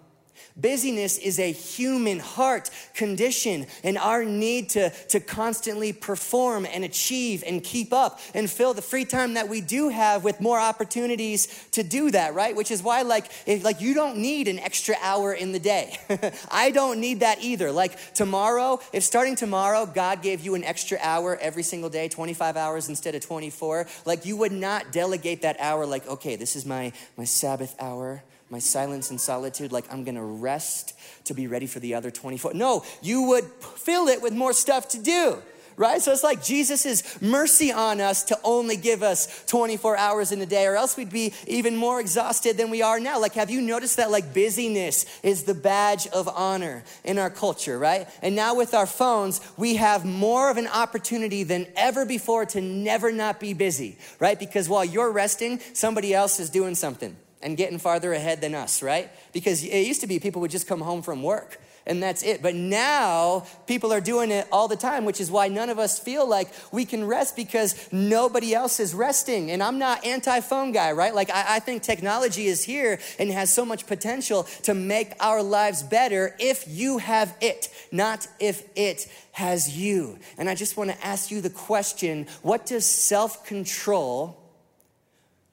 Busyness 0.57 1.17
is 1.17 1.37
a 1.37 1.51
human 1.51 2.19
heart 2.19 2.69
condition 2.93 3.67
and 3.83 3.97
our 3.97 4.23
need 4.23 4.69
to, 4.69 4.89
to 5.09 5.19
constantly 5.19 5.91
perform 5.91 6.65
and 6.65 6.85
achieve 6.85 7.43
and 7.45 7.61
keep 7.61 7.91
up 7.91 8.21
and 8.33 8.49
fill 8.49 8.73
the 8.73 8.81
free 8.81 9.03
time 9.03 9.33
that 9.33 9.49
we 9.49 9.59
do 9.59 9.89
have 9.89 10.23
with 10.23 10.39
more 10.39 10.57
opportunities 10.57 11.67
to 11.71 11.83
do 11.83 12.09
that, 12.11 12.33
right? 12.33 12.55
Which 12.55 12.71
is 12.71 12.81
why, 12.81 13.01
like, 13.01 13.29
if, 13.45 13.65
like 13.65 13.81
you 13.81 13.93
don't 13.93 14.17
need 14.17 14.47
an 14.47 14.57
extra 14.59 14.95
hour 15.01 15.33
in 15.33 15.51
the 15.51 15.59
day. 15.59 15.97
I 16.51 16.71
don't 16.71 17.01
need 17.01 17.19
that 17.19 17.43
either. 17.43 17.69
Like 17.69 18.13
tomorrow, 18.13 18.79
if 18.93 19.03
starting 19.03 19.35
tomorrow, 19.35 19.85
God 19.85 20.21
gave 20.21 20.39
you 20.39 20.55
an 20.55 20.63
extra 20.63 20.97
hour 21.01 21.37
every 21.41 21.63
single 21.63 21.89
day, 21.89 22.07
25 22.07 22.55
hours 22.55 22.87
instead 22.87 23.13
of 23.13 23.21
24, 23.21 23.87
like 24.05 24.25
you 24.25 24.37
would 24.37 24.53
not 24.53 24.93
delegate 24.93 25.41
that 25.41 25.57
hour 25.59 25.85
like, 25.85 26.07
okay, 26.07 26.37
this 26.37 26.55
is 26.55 26.65
my, 26.65 26.93
my 27.17 27.25
Sabbath 27.25 27.75
hour 27.77 28.23
my 28.49 28.59
silence 28.59 29.09
and 29.09 29.19
solitude, 29.19 29.71
like 29.71 29.91
I'm 29.91 30.03
gonna 30.03 30.23
rest 30.23 30.93
to 31.25 31.33
be 31.33 31.47
ready 31.47 31.67
for 31.67 31.79
the 31.79 31.95
other 31.95 32.11
24. 32.11 32.53
No, 32.53 32.83
you 33.01 33.23
would 33.23 33.45
fill 33.45 34.07
it 34.07 34.21
with 34.21 34.33
more 34.33 34.53
stuff 34.53 34.89
to 34.89 34.99
do, 34.99 35.41
right? 35.77 35.99
So 35.99 36.11
it's 36.11 36.23
like 36.23 36.43
Jesus' 36.43 37.19
mercy 37.21 37.71
on 37.71 37.99
us 37.99 38.23
to 38.25 38.37
only 38.43 38.77
give 38.77 39.01
us 39.01 39.43
24 39.47 39.97
hours 39.97 40.31
in 40.31 40.39
a 40.41 40.45
day, 40.45 40.67
or 40.67 40.75
else 40.75 40.95
we'd 40.95 41.09
be 41.09 41.33
even 41.47 41.75
more 41.75 41.99
exhausted 41.99 42.55
than 42.55 42.69
we 42.69 42.83
are 42.83 42.99
now. 42.99 43.19
Like, 43.19 43.33
have 43.33 43.49
you 43.49 43.61
noticed 43.61 43.97
that 43.97 44.11
like 44.11 44.31
busyness 44.31 45.07
is 45.23 45.43
the 45.43 45.55
badge 45.55 46.05
of 46.07 46.27
honor 46.27 46.83
in 47.03 47.17
our 47.17 47.31
culture, 47.31 47.79
right? 47.79 48.07
And 48.21 48.35
now 48.35 48.53
with 48.53 48.75
our 48.75 48.85
phones, 48.85 49.41
we 49.57 49.77
have 49.77 50.05
more 50.05 50.51
of 50.51 50.57
an 50.57 50.67
opportunity 50.67 51.41
than 51.41 51.65
ever 51.75 52.05
before 52.05 52.45
to 52.47 52.61
never 52.61 53.11
not 53.11 53.39
be 53.39 53.53
busy, 53.53 53.97
right? 54.19 54.37
Because 54.37 54.69
while 54.69 54.85
you're 54.85 55.11
resting, 55.11 55.59
somebody 55.73 56.13
else 56.13 56.39
is 56.39 56.51
doing 56.51 56.75
something 56.75 57.17
and 57.41 57.57
getting 57.57 57.77
farther 57.77 58.13
ahead 58.13 58.41
than 58.41 58.55
us, 58.55 58.81
right? 58.81 59.09
Because 59.33 59.63
it 59.63 59.85
used 59.85 60.01
to 60.01 60.07
be 60.07 60.19
people 60.19 60.41
would 60.41 60.51
just 60.51 60.67
come 60.67 60.81
home 60.81 61.01
from 61.01 61.23
work 61.23 61.59
and 61.87 62.01
that's 62.01 62.23
it. 62.23 62.41
But 62.41 62.55
now 62.55 63.45
people 63.67 63.93
are 63.93 64.01
doing 64.01 64.31
it 64.31 64.47
all 64.51 64.67
the 64.67 64.75
time, 64.75 65.05
which 65.05 65.21
is 65.21 65.29
why 65.29 65.47
none 65.47 65.69
of 65.69 65.77
us 65.77 65.99
feel 65.99 66.27
like 66.27 66.49
we 66.71 66.85
can 66.85 67.05
rest 67.05 67.35
because 67.35 67.91
nobody 67.91 68.53
else 68.53 68.79
is 68.79 68.93
resting. 68.93 69.51
And 69.51 69.61
I'm 69.61 69.77
not 69.77 70.05
anti 70.05 70.39
phone 70.39 70.71
guy, 70.71 70.91
right? 70.91 71.13
Like, 71.13 71.29
I, 71.29 71.55
I, 71.55 71.59
think 71.59 71.83
technology 71.83 72.47
is 72.47 72.63
here 72.63 72.99
and 73.19 73.29
has 73.31 73.53
so 73.53 73.65
much 73.65 73.85
potential 73.87 74.43
to 74.63 74.73
make 74.73 75.13
our 75.19 75.43
lives 75.43 75.83
better 75.83 76.35
if 76.39 76.65
you 76.67 76.97
have 76.97 77.35
it, 77.41 77.69
not 77.91 78.27
if 78.39 78.67
it 78.75 79.07
has 79.33 79.77
you. 79.77 80.17
And 80.37 80.49
I 80.49 80.55
just 80.55 80.77
want 80.77 80.91
to 80.91 81.05
ask 81.05 81.29
you 81.29 81.41
the 81.41 81.49
question 81.49 82.27
what 82.41 82.65
does 82.65 82.85
self 82.85 83.45
control 83.45 84.41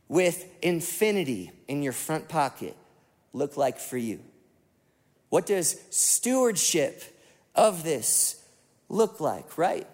with 0.08 0.46
infinity 0.62 1.50
in 1.72 1.82
your 1.82 1.94
front 1.94 2.28
pocket 2.28 2.76
look 3.32 3.56
like 3.56 3.78
for 3.78 3.96
you? 3.96 4.20
What 5.30 5.46
does 5.46 5.80
stewardship 5.88 7.02
of 7.54 7.82
this 7.82 8.44
look 8.90 9.20
like, 9.20 9.56
right? 9.56 9.86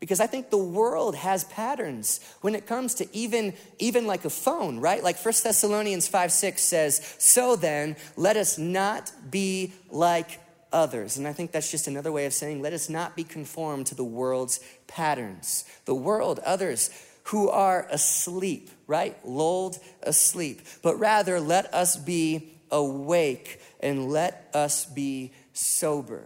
Because 0.00 0.20
I 0.20 0.26
think 0.26 0.48
the 0.48 0.56
world 0.56 1.16
has 1.16 1.44
patterns 1.44 2.20
when 2.40 2.54
it 2.54 2.66
comes 2.66 2.94
to 2.94 3.14
even, 3.14 3.52
even 3.78 4.06
like 4.06 4.24
a 4.24 4.30
phone, 4.30 4.80
right? 4.80 5.04
Like 5.04 5.22
1 5.22 5.34
Thessalonians 5.44 6.08
5 6.08 6.32
6 6.32 6.62
says, 6.62 7.16
So 7.18 7.56
then, 7.56 7.96
let 8.16 8.38
us 8.38 8.56
not 8.56 9.12
be 9.30 9.74
like 9.90 10.40
others. 10.72 11.18
And 11.18 11.26
I 11.26 11.34
think 11.34 11.52
that's 11.52 11.70
just 11.70 11.88
another 11.88 12.12
way 12.12 12.24
of 12.26 12.32
saying, 12.32 12.62
let 12.62 12.72
us 12.72 12.88
not 12.88 13.16
be 13.16 13.24
conformed 13.24 13.86
to 13.88 13.94
the 13.94 14.04
world's 14.04 14.60
patterns. 14.86 15.64
The 15.84 15.94
world, 15.94 16.40
others, 16.40 16.90
who 17.28 17.50
are 17.50 17.86
asleep, 17.90 18.70
right? 18.86 19.16
Lulled 19.26 19.78
asleep. 20.02 20.62
But 20.82 20.98
rather, 20.98 21.40
let 21.40 21.72
us 21.74 21.96
be 21.96 22.54
awake 22.70 23.60
and 23.80 24.10
let 24.10 24.48
us 24.54 24.86
be 24.86 25.32
sober, 25.52 26.24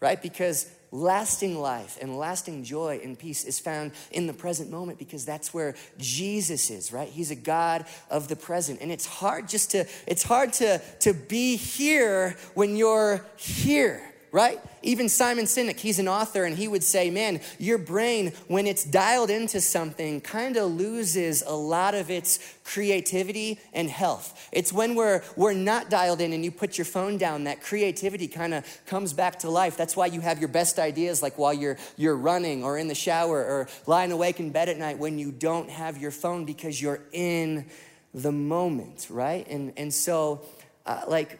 right? 0.00 0.20
Because 0.20 0.70
lasting 0.90 1.58
life 1.58 1.98
and 2.00 2.18
lasting 2.18 2.62
joy 2.62 3.00
and 3.02 3.18
peace 3.18 3.44
is 3.44 3.58
found 3.58 3.92
in 4.10 4.26
the 4.26 4.34
present 4.34 4.70
moment 4.70 4.98
because 4.98 5.24
that's 5.24 5.54
where 5.54 5.74
Jesus 5.98 6.70
is, 6.70 6.92
right? 6.92 7.08
He's 7.08 7.30
a 7.30 7.36
God 7.36 7.86
of 8.10 8.28
the 8.28 8.36
present. 8.36 8.80
And 8.82 8.92
it's 8.92 9.06
hard 9.06 9.48
just 9.48 9.70
to, 9.70 9.86
it's 10.06 10.22
hard 10.22 10.52
to, 10.54 10.78
to 11.00 11.14
be 11.14 11.56
here 11.56 12.36
when 12.54 12.76
you're 12.76 13.26
here 13.36 14.13
right? 14.34 14.60
Even 14.82 15.08
Simon 15.08 15.44
Sinek, 15.44 15.78
he's 15.78 16.00
an 16.00 16.08
author, 16.08 16.42
and 16.42 16.56
he 16.56 16.66
would 16.66 16.82
say, 16.82 17.08
Man, 17.08 17.40
your 17.60 17.78
brain, 17.78 18.32
when 18.48 18.66
it's 18.66 18.82
dialed 18.82 19.30
into 19.30 19.60
something, 19.60 20.20
kind 20.20 20.56
of 20.56 20.72
loses 20.72 21.44
a 21.46 21.54
lot 21.54 21.94
of 21.94 22.10
its 22.10 22.40
creativity 22.64 23.60
and 23.72 23.88
health. 23.88 24.48
It's 24.50 24.72
when 24.72 24.96
we're, 24.96 25.22
we're 25.36 25.54
not 25.54 25.88
dialed 25.88 26.20
in 26.20 26.32
and 26.32 26.44
you 26.44 26.50
put 26.50 26.76
your 26.76 26.84
phone 26.84 27.16
down 27.16 27.44
that 27.44 27.62
creativity 27.62 28.26
kind 28.26 28.54
of 28.54 28.66
comes 28.86 29.12
back 29.12 29.38
to 29.38 29.50
life. 29.50 29.76
That's 29.76 29.96
why 29.96 30.06
you 30.06 30.20
have 30.20 30.40
your 30.40 30.48
best 30.48 30.80
ideas, 30.80 31.22
like 31.22 31.38
while 31.38 31.54
you're, 31.54 31.78
you're 31.96 32.16
running 32.16 32.64
or 32.64 32.76
in 32.76 32.88
the 32.88 32.94
shower 32.96 33.38
or 33.38 33.68
lying 33.86 34.10
awake 34.10 34.40
in 34.40 34.50
bed 34.50 34.68
at 34.68 34.78
night 34.78 34.98
when 34.98 35.16
you 35.16 35.30
don't 35.30 35.70
have 35.70 35.96
your 35.96 36.10
phone 36.10 36.44
because 36.44 36.82
you're 36.82 37.02
in 37.12 37.66
the 38.12 38.32
moment, 38.32 39.06
right? 39.10 39.46
And, 39.46 39.74
and 39.76 39.94
so, 39.94 40.42
uh, 40.86 41.02
like, 41.06 41.38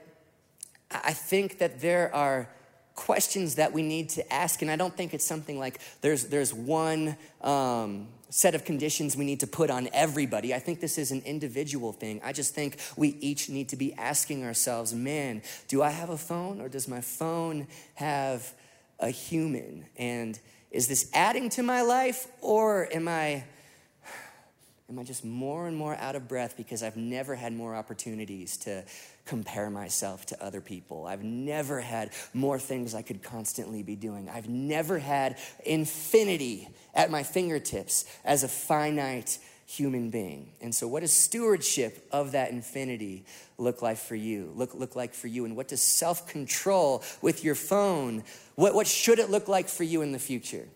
I 0.92 1.12
think 1.12 1.59
that 1.59 1.80
there 1.80 2.14
are 2.14 2.48
questions 2.94 3.57
that 3.57 3.72
we 3.72 3.83
need 3.83 4.11
to 4.11 4.33
ask. 4.33 4.62
And 4.62 4.70
I 4.70 4.76
don't 4.76 4.96
think 4.96 5.14
it's 5.14 5.24
something 5.24 5.59
like 5.59 5.80
there's, 6.00 6.26
there's 6.26 6.54
one 6.54 7.16
um, 7.40 8.09
set 8.30 8.54
of 8.54 8.64
conditions 8.64 9.16
we 9.16 9.24
need 9.24 9.40
to 9.40 9.46
put 9.46 9.70
on 9.70 9.88
everybody. 9.92 10.54
I 10.54 10.59
think 10.59 10.80
this 10.80 10.98
is 10.98 11.11
an 11.11 11.22
individual 11.24 11.92
thing. 11.92 12.20
I 12.24 12.33
just 12.33 12.54
think 12.54 12.78
we 12.96 13.09
each 13.20 13.48
need 13.48 13.68
to 13.70 13.76
be 13.76 13.94
asking 13.94 14.44
ourselves 14.44 14.94
man, 14.94 15.42
do 15.68 15.83
I 15.83 15.90
have 15.90 16.11
a 16.11 16.18
phone 16.18 16.61
or 16.61 16.68
does 16.68 16.88
my 16.88 17.00
phone 17.00 17.66
have 17.94 18.52
a 18.98 19.11
human? 19.11 19.87
And 19.96 20.38
is 20.70 20.88
this 20.88 21.11
adding 21.14 21.50
to 21.50 21.62
my 21.62 21.83
life 21.83 22.26
or 22.40 22.88
am 22.92 23.09
I 23.09 23.44
am 24.94 25.00
I 25.00 25.02
just 25.02 25.24
more 25.24 25.66
and 25.66 25.76
more 25.76 25.96
out 25.96 26.14
of 26.14 26.28
breath 26.28 26.57
because 26.57 26.85
I've 26.85 26.96
never 26.96 27.35
had 27.35 27.52
more 27.52 27.74
opportunities 27.74 28.57
to 28.59 28.85
compare 29.26 29.68
myself 29.68 30.24
to 30.26 30.44
other 30.44 30.61
people. 30.61 31.04
I've 31.04 31.24
never 31.24 31.80
had 31.80 32.11
more 32.33 32.61
things 32.61 32.94
I 32.94 33.02
could 33.02 33.20
constantly 33.20 33.83
be 33.83 33.96
doing. 33.96 34.28
I've 34.28 34.48
never 34.48 35.00
had 35.00 35.37
infinity 35.66 36.68
at 36.94 37.11
my 37.11 37.24
fingertips 37.24 38.04
as 38.24 38.44
a 38.44 38.48
finite 38.48 39.40
human 39.66 40.11
being. 40.11 40.52
And 40.61 40.72
so 40.72 40.87
what 40.87 41.00
does 41.00 41.12
stewardship 41.12 42.07
of 42.12 42.33
that 42.33 42.52
infinity 42.52 43.24
look 43.59 43.83
like 43.83 43.96
for 43.96 44.14
you? 44.14 44.52
Look 44.54 44.74
look 44.74 44.94
like 44.94 45.12
for 45.12 45.26
you 45.26 45.44
and 45.44 45.57
what 45.57 45.66
does 45.66 45.83
self-control 45.83 47.02
with 47.20 47.42
your 47.42 47.57
phone 47.57 48.22
what 48.54 48.74
what 48.74 48.87
should 48.87 49.18
it 49.18 49.28
look 49.28 49.48
like 49.48 49.68
for 49.68 49.83
you 49.83 50.02
in 50.02 50.12
the 50.12 50.20
future? 50.20 50.68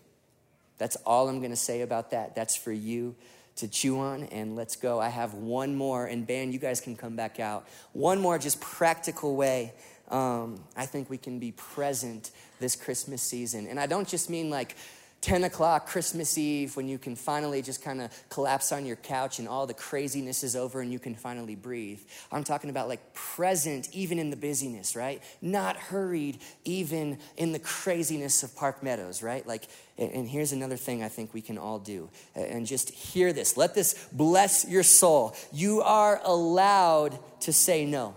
That's 0.77 0.97
all 1.05 1.29
I'm 1.29 1.39
going 1.39 1.51
to 1.51 1.57
say 1.57 1.81
about 1.81 2.11
that. 2.11 2.35
That's 2.35 2.57
for 2.57 2.73
you 2.73 3.15
to 3.59 3.67
chew 3.67 3.99
on, 3.99 4.23
and 4.23 4.55
let's 4.55 4.75
go. 4.75 4.99
I 4.99 5.09
have 5.09 5.33
one 5.33 5.75
more, 5.75 6.05
and 6.05 6.25
band, 6.25 6.53
you 6.53 6.59
guys 6.59 6.81
can 6.81 6.95
come 6.95 7.15
back 7.15 7.39
out. 7.39 7.67
One 7.93 8.19
more, 8.19 8.37
just 8.37 8.59
practical 8.59 9.35
way. 9.35 9.73
Um, 10.09 10.59
I 10.75 10.85
think 10.85 11.09
we 11.09 11.17
can 11.17 11.39
be 11.39 11.51
present 11.51 12.31
this 12.59 12.75
Christmas 12.75 13.21
season. 13.21 13.67
And 13.67 13.79
I 13.79 13.85
don't 13.85 14.07
just 14.07 14.29
mean 14.29 14.49
like 14.49 14.75
10 15.21 15.43
o'clock 15.43 15.85
Christmas 15.87 16.37
Eve 16.37 16.77
when 16.77 16.87
you 16.87 16.97
can 16.97 17.15
finally 17.15 17.61
just 17.61 17.81
kind 17.83 18.01
of 18.01 18.09
collapse 18.29 18.71
on 18.71 18.85
your 18.85 18.95
couch 18.95 19.39
and 19.39 19.49
all 19.49 19.67
the 19.67 19.73
craziness 19.73 20.43
is 20.43 20.55
over 20.55 20.79
and 20.79 20.93
you 20.93 20.99
can 20.99 21.13
finally 21.13 21.55
breathe. 21.55 21.99
I'm 22.31 22.45
talking 22.45 22.69
about 22.69 22.87
like 22.87 23.13
present 23.13 23.89
even 23.91 24.17
in 24.17 24.29
the 24.29 24.37
busyness, 24.37 24.95
right? 24.95 25.21
Not 25.41 25.75
hurried 25.75 26.39
even 26.63 27.19
in 27.35 27.51
the 27.51 27.59
craziness 27.59 28.43
of 28.43 28.55
Park 28.55 28.81
Meadows, 28.81 29.21
right? 29.21 29.45
Like, 29.45 29.67
and 29.97 30.29
here's 30.29 30.53
another 30.53 30.77
thing 30.77 31.03
I 31.03 31.09
think 31.09 31.33
we 31.33 31.41
can 31.41 31.57
all 31.57 31.79
do. 31.79 32.09
And 32.33 32.65
just 32.65 32.89
hear 32.89 33.33
this. 33.33 33.57
Let 33.57 33.75
this 33.75 34.07
bless 34.13 34.65
your 34.69 34.83
soul. 34.83 35.35
You 35.51 35.81
are 35.81 36.21
allowed 36.23 37.19
to 37.41 37.51
say 37.51 37.85
no 37.85 38.15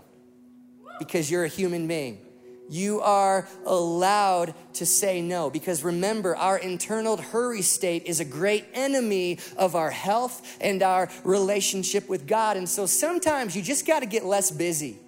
because 1.00 1.28
you're 1.28 1.44
a 1.44 1.48
human 1.48 1.88
being. 1.88 2.20
You 2.68 3.00
are 3.00 3.48
allowed 3.66 4.54
to 4.74 4.86
say 4.86 5.20
no 5.20 5.50
because 5.50 5.84
remember, 5.84 6.34
our 6.36 6.56
internal 6.56 7.16
hurry 7.16 7.62
state 7.62 8.04
is 8.06 8.20
a 8.20 8.24
great 8.24 8.64
enemy 8.72 9.38
of 9.56 9.76
our 9.76 9.90
health 9.90 10.56
and 10.60 10.82
our 10.82 11.10
relationship 11.24 12.08
with 12.08 12.26
God. 12.26 12.56
And 12.56 12.68
so 12.68 12.86
sometimes 12.86 13.54
you 13.54 13.62
just 13.62 13.86
got 13.86 14.00
to 14.00 14.06
get 14.06 14.24
less 14.24 14.50
busy. 14.50 14.98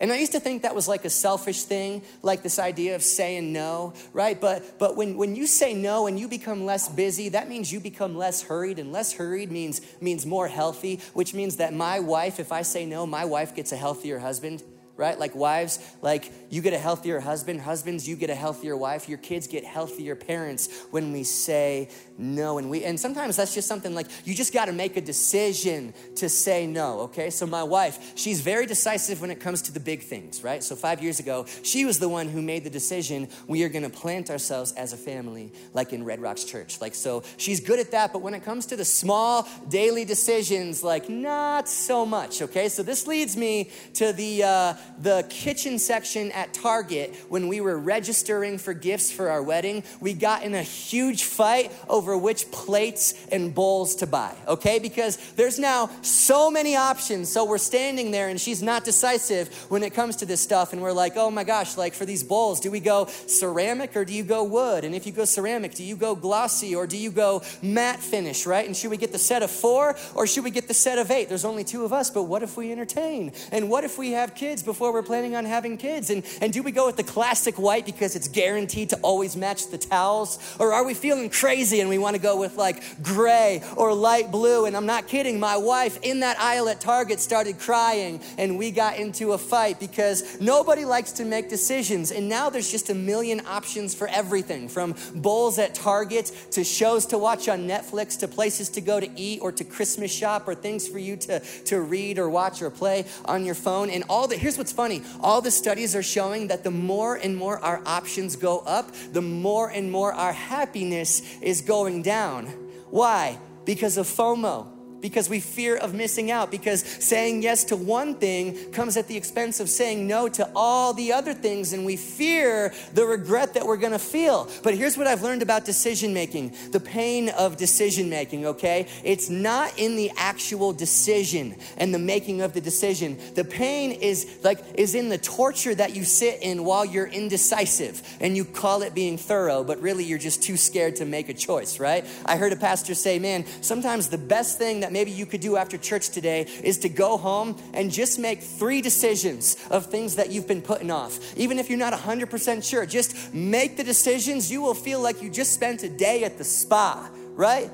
And 0.00 0.12
I 0.12 0.18
used 0.18 0.32
to 0.32 0.40
think 0.40 0.62
that 0.62 0.76
was 0.76 0.86
like 0.86 1.04
a 1.04 1.10
selfish 1.10 1.64
thing, 1.64 2.02
like 2.22 2.44
this 2.44 2.60
idea 2.60 2.94
of 2.94 3.02
saying 3.02 3.52
no, 3.52 3.94
right? 4.12 4.40
But 4.40 4.78
but 4.78 4.96
when, 4.96 5.16
when 5.16 5.34
you 5.34 5.46
say 5.46 5.74
no 5.74 6.06
and 6.06 6.20
you 6.20 6.28
become 6.28 6.64
less 6.64 6.88
busy, 6.88 7.30
that 7.30 7.48
means 7.48 7.72
you 7.72 7.80
become 7.80 8.16
less 8.16 8.42
hurried, 8.42 8.78
and 8.78 8.92
less 8.92 9.12
hurried 9.12 9.50
means 9.50 9.80
means 10.00 10.24
more 10.24 10.46
healthy, 10.46 11.00
which 11.14 11.34
means 11.34 11.56
that 11.56 11.74
my 11.74 11.98
wife, 11.98 12.38
if 12.38 12.52
I 12.52 12.62
say 12.62 12.86
no, 12.86 13.06
my 13.06 13.24
wife 13.24 13.56
gets 13.56 13.72
a 13.72 13.76
healthier 13.76 14.20
husband 14.20 14.62
right? 14.98 15.18
Like 15.18 15.34
wives, 15.34 15.78
like 16.02 16.30
you 16.50 16.60
get 16.60 16.74
a 16.74 16.78
healthier 16.78 17.20
husband. 17.20 17.60
Husbands, 17.60 18.06
you 18.06 18.16
get 18.16 18.30
a 18.30 18.34
healthier 18.34 18.76
wife. 18.76 19.08
Your 19.08 19.18
kids 19.18 19.46
get 19.46 19.64
healthier 19.64 20.16
parents 20.16 20.68
when 20.90 21.12
we 21.12 21.22
say 21.22 21.88
no. 22.18 22.58
And 22.58 22.68
we 22.68 22.84
and 22.84 22.98
sometimes 22.98 23.36
that's 23.36 23.54
just 23.54 23.68
something 23.68 23.94
like 23.94 24.08
you 24.24 24.34
just 24.34 24.52
got 24.52 24.64
to 24.64 24.72
make 24.72 24.96
a 24.96 25.00
decision 25.00 25.94
to 26.16 26.28
say 26.28 26.66
no, 26.66 27.00
okay? 27.00 27.30
So 27.30 27.46
my 27.46 27.62
wife, 27.62 28.12
she's 28.16 28.40
very 28.40 28.66
decisive 28.66 29.20
when 29.20 29.30
it 29.30 29.38
comes 29.38 29.62
to 29.62 29.72
the 29.72 29.78
big 29.78 30.02
things, 30.02 30.42
right? 30.42 30.64
So 30.64 30.74
5 30.74 31.00
years 31.00 31.20
ago, 31.20 31.46
she 31.62 31.84
was 31.84 32.00
the 32.00 32.08
one 32.08 32.28
who 32.28 32.42
made 32.42 32.64
the 32.64 32.70
decision 32.70 33.28
we 33.46 33.62
are 33.62 33.68
going 33.68 33.88
to 33.88 33.90
plant 33.90 34.30
ourselves 34.30 34.72
as 34.72 34.92
a 34.92 34.96
family 34.96 35.52
like 35.74 35.92
in 35.92 36.04
Red 36.04 36.20
Rocks 36.20 36.42
Church. 36.42 36.80
Like 36.80 36.96
so 36.96 37.22
she's 37.36 37.60
good 37.60 37.78
at 37.78 37.92
that, 37.92 38.12
but 38.12 38.20
when 38.20 38.34
it 38.34 38.44
comes 38.44 38.66
to 38.66 38.76
the 38.76 38.84
small 38.84 39.48
daily 39.68 40.04
decisions, 40.04 40.82
like 40.82 41.08
not 41.08 41.68
so 41.68 42.04
much, 42.04 42.42
okay? 42.42 42.68
So 42.68 42.82
this 42.82 43.06
leads 43.06 43.36
me 43.36 43.70
to 43.94 44.12
the 44.12 44.42
uh, 44.42 44.74
the 45.00 45.24
kitchen 45.28 45.78
section 45.78 46.32
at 46.32 46.52
Target 46.52 47.14
when 47.28 47.48
we 47.48 47.60
were 47.60 47.78
registering 47.78 48.58
for 48.58 48.74
gifts 48.74 49.12
for 49.12 49.30
our 49.30 49.42
wedding. 49.42 49.84
We 50.00 50.14
got 50.14 50.42
in 50.42 50.54
a 50.54 50.62
huge 50.62 51.24
fight 51.24 51.72
over 51.88 52.16
which 52.16 52.50
plates 52.50 53.14
and 53.30 53.54
bowls 53.54 53.96
to 53.96 54.06
buy, 54.06 54.34
okay? 54.46 54.78
Because 54.78 55.16
there's 55.34 55.58
now 55.58 55.90
so 56.02 56.50
many 56.50 56.76
options. 56.76 57.30
So 57.30 57.44
we're 57.44 57.58
standing 57.58 58.10
there 58.10 58.28
and 58.28 58.40
she's 58.40 58.62
not 58.62 58.84
decisive 58.84 59.48
when 59.70 59.82
it 59.82 59.94
comes 59.94 60.16
to 60.16 60.26
this 60.26 60.40
stuff. 60.40 60.72
And 60.72 60.82
we're 60.82 60.92
like, 60.92 61.16
oh 61.16 61.30
my 61.30 61.44
gosh, 61.44 61.76
like 61.76 61.94
for 61.94 62.04
these 62.04 62.24
bowls, 62.24 62.60
do 62.60 62.70
we 62.70 62.80
go 62.80 63.06
ceramic 63.26 63.96
or 63.96 64.04
do 64.04 64.14
you 64.14 64.24
go 64.24 64.44
wood? 64.44 64.84
And 64.84 64.94
if 64.94 65.06
you 65.06 65.12
go 65.12 65.24
ceramic, 65.24 65.74
do 65.74 65.84
you 65.84 65.96
go 65.96 66.14
glossy 66.14 66.74
or 66.74 66.86
do 66.86 66.96
you 66.96 67.10
go 67.10 67.42
matte 67.62 68.00
finish, 68.00 68.46
right? 68.46 68.66
And 68.66 68.76
should 68.76 68.90
we 68.90 68.96
get 68.96 69.12
the 69.12 69.18
set 69.18 69.42
of 69.42 69.50
four 69.50 69.96
or 70.14 70.26
should 70.26 70.44
we 70.44 70.50
get 70.50 70.68
the 70.68 70.74
set 70.74 70.98
of 70.98 71.10
eight? 71.10 71.28
There's 71.28 71.44
only 71.44 71.64
two 71.64 71.84
of 71.84 71.92
us, 71.92 72.10
but 72.10 72.24
what 72.24 72.42
if 72.42 72.56
we 72.56 72.72
entertain? 72.72 73.32
And 73.52 73.68
what 73.68 73.84
if 73.84 73.98
we 73.98 74.12
have 74.12 74.34
kids 74.34 74.62
before? 74.62 74.77
Before 74.78 74.92
we're 74.92 75.02
planning 75.02 75.34
on 75.34 75.44
having 75.44 75.76
kids? 75.76 76.08
And, 76.08 76.22
and 76.40 76.52
do 76.52 76.62
we 76.62 76.70
go 76.70 76.86
with 76.86 76.96
the 76.96 77.02
classic 77.02 77.58
white 77.58 77.84
because 77.84 78.14
it's 78.14 78.28
guaranteed 78.28 78.90
to 78.90 78.96
always 79.00 79.34
match 79.34 79.72
the 79.72 79.76
towels? 79.76 80.38
Or 80.60 80.72
are 80.72 80.86
we 80.86 80.94
feeling 80.94 81.30
crazy 81.30 81.80
and 81.80 81.88
we 81.88 81.98
want 81.98 82.14
to 82.14 82.22
go 82.22 82.38
with 82.38 82.56
like 82.56 83.02
gray 83.02 83.60
or 83.76 83.92
light 83.92 84.30
blue? 84.30 84.66
And 84.66 84.76
I'm 84.76 84.86
not 84.86 85.08
kidding, 85.08 85.40
my 85.40 85.56
wife 85.56 85.98
in 86.02 86.20
that 86.20 86.38
aisle 86.38 86.68
at 86.68 86.80
Target 86.80 87.18
started 87.18 87.58
crying 87.58 88.20
and 88.38 88.56
we 88.56 88.70
got 88.70 88.98
into 88.98 89.32
a 89.32 89.38
fight 89.38 89.80
because 89.80 90.40
nobody 90.40 90.84
likes 90.84 91.10
to 91.14 91.24
make 91.24 91.48
decisions. 91.48 92.12
And 92.12 92.28
now 92.28 92.48
there's 92.48 92.70
just 92.70 92.88
a 92.88 92.94
million 92.94 93.44
options 93.48 93.96
for 93.96 94.06
everything 94.06 94.68
from 94.68 94.94
bowls 95.12 95.58
at 95.58 95.74
Target 95.74 96.30
to 96.52 96.62
shows 96.62 97.04
to 97.06 97.18
watch 97.18 97.48
on 97.48 97.66
Netflix 97.66 98.16
to 98.20 98.28
places 98.28 98.68
to 98.68 98.80
go 98.80 99.00
to 99.00 99.10
eat 99.18 99.40
or 99.42 99.50
to 99.50 99.64
Christmas 99.64 100.12
shop 100.12 100.46
or 100.46 100.54
things 100.54 100.86
for 100.86 101.00
you 101.00 101.16
to, 101.16 101.40
to 101.64 101.80
read 101.80 102.20
or 102.20 102.30
watch 102.30 102.62
or 102.62 102.70
play 102.70 103.04
on 103.24 103.44
your 103.44 103.56
phone. 103.56 103.90
And 103.90 104.04
all 104.08 104.28
the, 104.28 104.36
here's 104.36 104.56
what's 104.56 104.67
funny. 104.72 105.02
All 105.20 105.40
the 105.40 105.50
studies 105.50 105.94
are 105.94 106.02
showing 106.02 106.48
that 106.48 106.64
the 106.64 106.70
more 106.70 107.16
and 107.16 107.36
more 107.36 107.58
our 107.58 107.82
options 107.86 108.36
go 108.36 108.60
up, 108.60 108.92
the 109.12 109.22
more 109.22 109.68
and 109.68 109.90
more 109.90 110.12
our 110.12 110.32
happiness 110.32 111.22
is 111.40 111.60
going 111.60 112.02
down. 112.02 112.46
Why? 112.90 113.38
Because 113.64 113.98
of 113.98 114.06
FOMO 114.06 114.77
because 115.00 115.28
we 115.28 115.40
fear 115.40 115.76
of 115.76 115.94
missing 115.94 116.30
out, 116.30 116.50
because 116.50 116.82
saying 116.82 117.42
yes 117.42 117.64
to 117.64 117.76
one 117.76 118.14
thing 118.14 118.70
comes 118.72 118.96
at 118.96 119.08
the 119.08 119.16
expense 119.16 119.60
of 119.60 119.68
saying 119.68 120.06
no 120.06 120.28
to 120.28 120.48
all 120.54 120.92
the 120.92 121.12
other 121.12 121.34
things, 121.34 121.72
and 121.72 121.84
we 121.84 121.96
fear 121.96 122.72
the 122.94 123.04
regret 123.04 123.54
that 123.54 123.66
we're 123.66 123.76
gonna 123.76 123.98
feel. 123.98 124.48
But 124.62 124.74
here's 124.74 124.96
what 124.96 125.06
I've 125.06 125.22
learned 125.22 125.42
about 125.42 125.64
decision 125.64 126.12
making 126.12 126.54
the 126.70 126.80
pain 126.80 127.28
of 127.30 127.56
decision 127.56 128.10
making, 128.10 128.46
okay? 128.46 128.86
It's 129.04 129.30
not 129.30 129.78
in 129.78 129.96
the 129.96 130.10
actual 130.16 130.72
decision 130.72 131.56
and 131.76 131.94
the 131.94 131.98
making 131.98 132.40
of 132.40 132.52
the 132.52 132.60
decision. 132.60 133.18
The 133.34 133.44
pain 133.44 133.92
is 133.92 134.38
like, 134.42 134.58
is 134.74 134.94
in 134.94 135.08
the 135.08 135.18
torture 135.18 135.74
that 135.74 135.94
you 135.94 136.04
sit 136.04 136.42
in 136.42 136.64
while 136.64 136.84
you're 136.84 137.06
indecisive 137.06 138.02
and 138.20 138.36
you 138.36 138.44
call 138.44 138.82
it 138.82 138.94
being 138.94 139.18
thorough, 139.18 139.64
but 139.64 139.80
really 139.80 140.04
you're 140.04 140.18
just 140.18 140.42
too 140.42 140.56
scared 140.56 140.96
to 140.96 141.04
make 141.04 141.28
a 141.28 141.34
choice, 141.34 141.78
right? 141.80 142.04
I 142.24 142.36
heard 142.36 142.52
a 142.52 142.56
pastor 142.56 142.94
say, 142.94 143.18
man, 143.18 143.44
sometimes 143.60 144.08
the 144.08 144.18
best 144.18 144.58
thing 144.58 144.80
that 144.80 144.87
that 144.88 144.92
maybe 144.94 145.10
you 145.10 145.26
could 145.26 145.42
do 145.42 145.58
after 145.58 145.76
church 145.76 146.08
today 146.08 146.46
is 146.64 146.78
to 146.78 146.88
go 146.88 147.18
home 147.18 147.54
and 147.74 147.92
just 147.92 148.18
make 148.18 148.40
three 148.40 148.80
decisions 148.80 149.58
of 149.70 149.84
things 149.84 150.16
that 150.16 150.30
you've 150.30 150.48
been 150.48 150.62
putting 150.62 150.90
off. 150.90 151.18
Even 151.36 151.58
if 151.58 151.68
you're 151.68 151.78
not 151.78 151.92
100% 151.92 152.64
sure, 152.64 152.86
just 152.86 153.34
make 153.34 153.76
the 153.76 153.84
decisions. 153.84 154.50
You 154.50 154.62
will 154.62 154.72
feel 154.72 154.98
like 155.02 155.20
you 155.20 155.28
just 155.28 155.52
spent 155.52 155.82
a 155.82 155.90
day 155.90 156.24
at 156.24 156.38
the 156.38 156.44
spa, 156.44 157.10
right? 157.34 157.70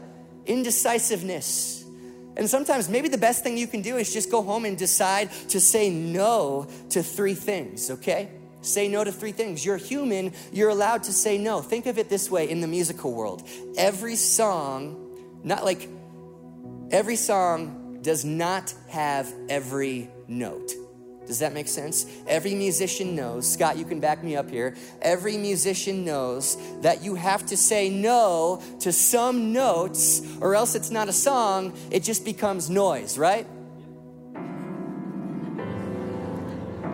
Indecisiveness. 0.47 1.85
And 2.37 2.51
sometimes 2.51 2.89
maybe 2.89 3.07
the 3.07 3.17
best 3.17 3.45
thing 3.45 3.57
you 3.57 3.69
can 3.69 3.81
do 3.81 3.97
is 3.97 4.13
just 4.13 4.29
go 4.29 4.43
home 4.43 4.65
and 4.65 4.77
decide 4.77 5.31
to 5.51 5.61
say 5.61 5.91
no 5.91 6.67
to 6.91 7.01
three 7.01 7.35
things, 7.35 7.93
okay? 7.93 8.29
Say 8.61 8.89
no 8.89 9.05
to 9.05 9.13
three 9.13 9.31
things. 9.31 9.65
You're 9.65 9.77
human, 9.77 10.33
you're 10.53 10.71
allowed 10.71 11.05
to 11.05 11.13
say 11.13 11.39
no. 11.39 11.61
Think 11.61 11.87
of 11.87 11.97
it 11.97 12.09
this 12.09 12.29
way 12.29 12.51
in 12.51 12.61
the 12.61 12.67
musical 12.67 13.13
world. 13.13 13.47
Every 13.77 14.17
song, 14.17 15.01
not 15.45 15.65
like 15.65 15.89
every 16.95 17.17
song 17.17 17.99
does 18.03 18.25
not 18.25 18.73
have 18.89 19.33
every 19.49 20.09
note. 20.29 20.71
Does 21.27 21.41
that 21.41 21.53
make 21.53 21.67
sense? 21.67 22.07
Every 22.29 22.55
musician 22.55 23.17
knows, 23.17 23.53
Scott, 23.53 23.77
you 23.77 23.85
can 23.85 23.99
back 23.99 24.23
me 24.23 24.37
up 24.37 24.49
here. 24.49 24.77
Every 25.03 25.37
musician 25.37 26.05
knows 26.05 26.57
that 26.83 27.03
you 27.03 27.17
have 27.17 27.45
to 27.47 27.57
say 27.57 27.91
no 27.91 28.63
to 28.79 28.93
some 28.93 29.53
notes, 29.53 30.23
or 30.41 30.55
else 30.55 30.77
it's 30.77 30.93
not 30.93 31.09
a 31.09 31.13
song, 31.13 31.77
it 31.91 32.05
just 32.05 32.25
becomes 32.25 32.71
noise, 32.71 33.19
right? 33.19 33.47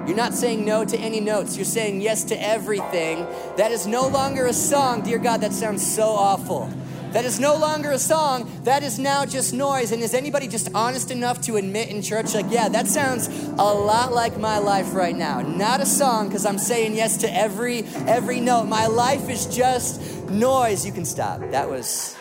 You're 0.06 0.16
not 0.16 0.32
saying 0.32 0.64
no 0.64 0.86
to 0.86 0.96
any 0.96 1.20
notes. 1.20 1.56
You're 1.56 1.66
saying 1.66 2.00
yes 2.00 2.24
to 2.24 2.42
everything. 2.42 3.26
That 3.58 3.70
is 3.70 3.86
no 3.86 4.08
longer 4.08 4.46
a 4.46 4.54
song. 4.54 5.02
Dear 5.02 5.18
God, 5.18 5.42
that 5.42 5.52
sounds 5.52 5.86
so 5.86 6.04
awful. 6.04 6.72
That 7.12 7.24
is 7.24 7.40
no 7.40 7.56
longer 7.56 7.90
a 7.90 7.98
song. 7.98 8.48
That 8.62 8.84
is 8.84 8.98
now 8.98 9.24
just 9.24 9.52
noise. 9.52 9.90
And 9.90 10.00
is 10.00 10.14
anybody 10.14 10.46
just 10.46 10.68
honest 10.74 11.10
enough 11.10 11.40
to 11.42 11.56
admit 11.56 11.88
in 11.88 12.02
church, 12.02 12.34
like, 12.34 12.46
yeah, 12.50 12.68
that 12.68 12.86
sounds 12.86 13.26
a 13.28 13.74
lot 13.74 14.12
like 14.12 14.38
my 14.38 14.58
life 14.58 14.94
right 14.94 15.16
now? 15.16 15.40
Not 15.40 15.80
a 15.80 15.86
song, 15.86 16.28
because 16.28 16.46
I'm 16.46 16.58
saying 16.58 16.94
yes 16.94 17.16
to 17.18 17.34
every 17.34 17.82
every 18.06 18.38
note. 18.38 18.66
My 18.66 18.86
life 18.86 19.28
is 19.28 19.46
just 19.46 20.30
noise. 20.30 20.86
You 20.86 20.92
can 20.92 21.04
stop. 21.04 21.40
That 21.50 21.68
was 21.68 22.16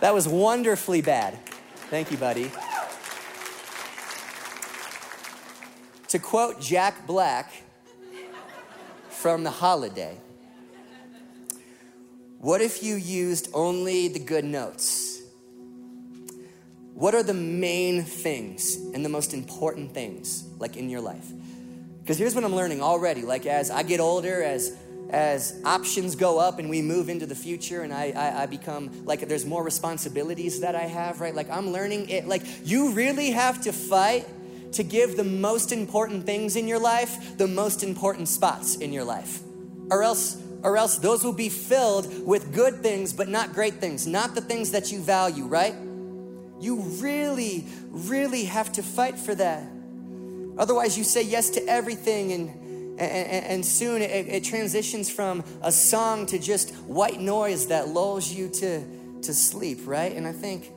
that 0.00 0.12
was 0.12 0.26
wonderfully 0.26 1.00
bad. 1.00 1.38
Thank 1.90 2.10
you, 2.10 2.16
buddy. 2.16 2.50
To 6.08 6.18
quote 6.18 6.60
Jack 6.60 7.06
Black 7.06 7.52
from 9.10 9.44
The 9.44 9.50
Holiday. 9.50 10.18
What 12.40 12.60
if 12.60 12.84
you 12.84 12.94
used 12.94 13.48
only 13.52 14.06
the 14.06 14.20
good 14.20 14.44
notes? 14.44 15.20
What 16.94 17.12
are 17.12 17.24
the 17.24 17.34
main 17.34 18.04
things 18.04 18.76
and 18.94 19.04
the 19.04 19.08
most 19.08 19.34
important 19.34 19.92
things 19.92 20.44
like 20.58 20.76
in 20.76 20.88
your 20.88 21.00
life? 21.00 21.26
Because 22.00 22.16
here's 22.16 22.36
what 22.36 22.44
I'm 22.44 22.54
learning 22.54 22.80
already. 22.80 23.22
Like 23.22 23.44
as 23.44 23.72
I 23.72 23.82
get 23.82 23.98
older, 23.98 24.42
as 24.42 24.76
as 25.10 25.60
options 25.64 26.14
go 26.14 26.38
up 26.38 26.58
and 26.60 26.70
we 26.70 26.80
move 26.80 27.08
into 27.08 27.26
the 27.26 27.34
future 27.34 27.82
and 27.82 27.94
I, 27.94 28.10
I, 28.10 28.42
I, 28.42 28.46
become 28.46 29.06
like 29.06 29.26
there's 29.26 29.46
more 29.46 29.64
responsibilities 29.64 30.60
that 30.60 30.74
I 30.74 30.82
have, 30.82 31.22
right? 31.22 31.34
Like 31.34 31.48
I'm 31.48 31.70
learning 31.70 32.10
it. 32.10 32.28
Like 32.28 32.42
you 32.64 32.92
really 32.92 33.30
have 33.30 33.62
to 33.62 33.72
fight 33.72 34.26
to 34.72 34.82
give 34.82 35.16
the 35.16 35.24
most 35.24 35.72
important 35.72 36.26
things 36.26 36.56
in 36.56 36.68
your 36.68 36.78
life 36.78 37.38
the 37.38 37.48
most 37.48 37.82
important 37.82 38.28
spots 38.28 38.76
in 38.76 38.92
your 38.92 39.04
life. 39.04 39.40
Or 39.90 40.02
else 40.02 40.36
or 40.62 40.76
else 40.76 40.96
those 40.96 41.24
will 41.24 41.32
be 41.32 41.48
filled 41.48 42.26
with 42.26 42.52
good 42.52 42.82
things, 42.82 43.12
but 43.12 43.28
not 43.28 43.52
great 43.52 43.74
things, 43.74 44.06
not 44.06 44.34
the 44.34 44.40
things 44.40 44.72
that 44.72 44.90
you 44.90 45.00
value, 45.00 45.44
right? 45.44 45.74
You 46.60 46.80
really, 47.00 47.66
really 47.90 48.44
have 48.44 48.72
to 48.72 48.82
fight 48.82 49.18
for 49.18 49.34
that. 49.34 49.62
Otherwise, 50.58 50.98
you 50.98 51.04
say 51.04 51.22
yes 51.22 51.50
to 51.50 51.64
everything, 51.66 52.32
and, 52.32 52.50
and, 52.98 53.44
and 53.46 53.66
soon 53.66 54.02
it, 54.02 54.26
it 54.26 54.44
transitions 54.44 55.08
from 55.08 55.44
a 55.62 55.70
song 55.70 56.26
to 56.26 56.38
just 56.38 56.74
white 56.86 57.20
noise 57.20 57.68
that 57.68 57.88
lulls 57.88 58.32
you 58.32 58.48
to, 58.48 58.82
to 59.22 59.32
sleep, 59.32 59.80
right? 59.86 60.12
And 60.12 60.26
I 60.26 60.32
think 60.32 60.72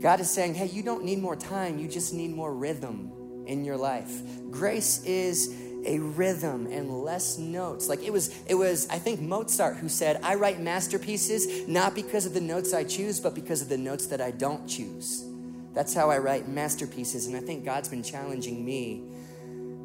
God 0.00 0.18
is 0.18 0.28
saying, 0.28 0.54
hey, 0.54 0.66
you 0.66 0.82
don't 0.82 1.04
need 1.04 1.20
more 1.20 1.36
time, 1.36 1.78
you 1.78 1.86
just 1.86 2.12
need 2.12 2.34
more 2.34 2.52
rhythm 2.52 3.12
in 3.46 3.64
your 3.64 3.76
life. 3.76 4.10
Grace 4.50 5.04
is 5.04 5.54
a 5.86 5.98
rhythm 5.98 6.66
and 6.66 6.90
less 6.90 7.38
notes. 7.38 7.88
Like 7.88 8.02
it 8.02 8.12
was, 8.12 8.34
it 8.46 8.54
was, 8.54 8.88
I 8.88 8.98
think 8.98 9.20
Mozart 9.20 9.76
who 9.76 9.88
said, 9.88 10.20
I 10.22 10.34
write 10.34 10.60
masterpieces 10.60 11.66
not 11.68 11.94
because 11.94 12.26
of 12.26 12.34
the 12.34 12.40
notes 12.40 12.74
I 12.74 12.84
choose, 12.84 13.20
but 13.20 13.34
because 13.34 13.62
of 13.62 13.68
the 13.68 13.78
notes 13.78 14.06
that 14.06 14.20
I 14.20 14.30
don't 14.30 14.66
choose. 14.66 15.24
That's 15.74 15.94
how 15.94 16.10
I 16.10 16.18
write 16.18 16.48
masterpieces. 16.48 17.26
And 17.26 17.36
I 17.36 17.40
think 17.40 17.64
God's 17.64 17.88
been 17.88 18.02
challenging 18.02 18.64
me. 18.64 19.04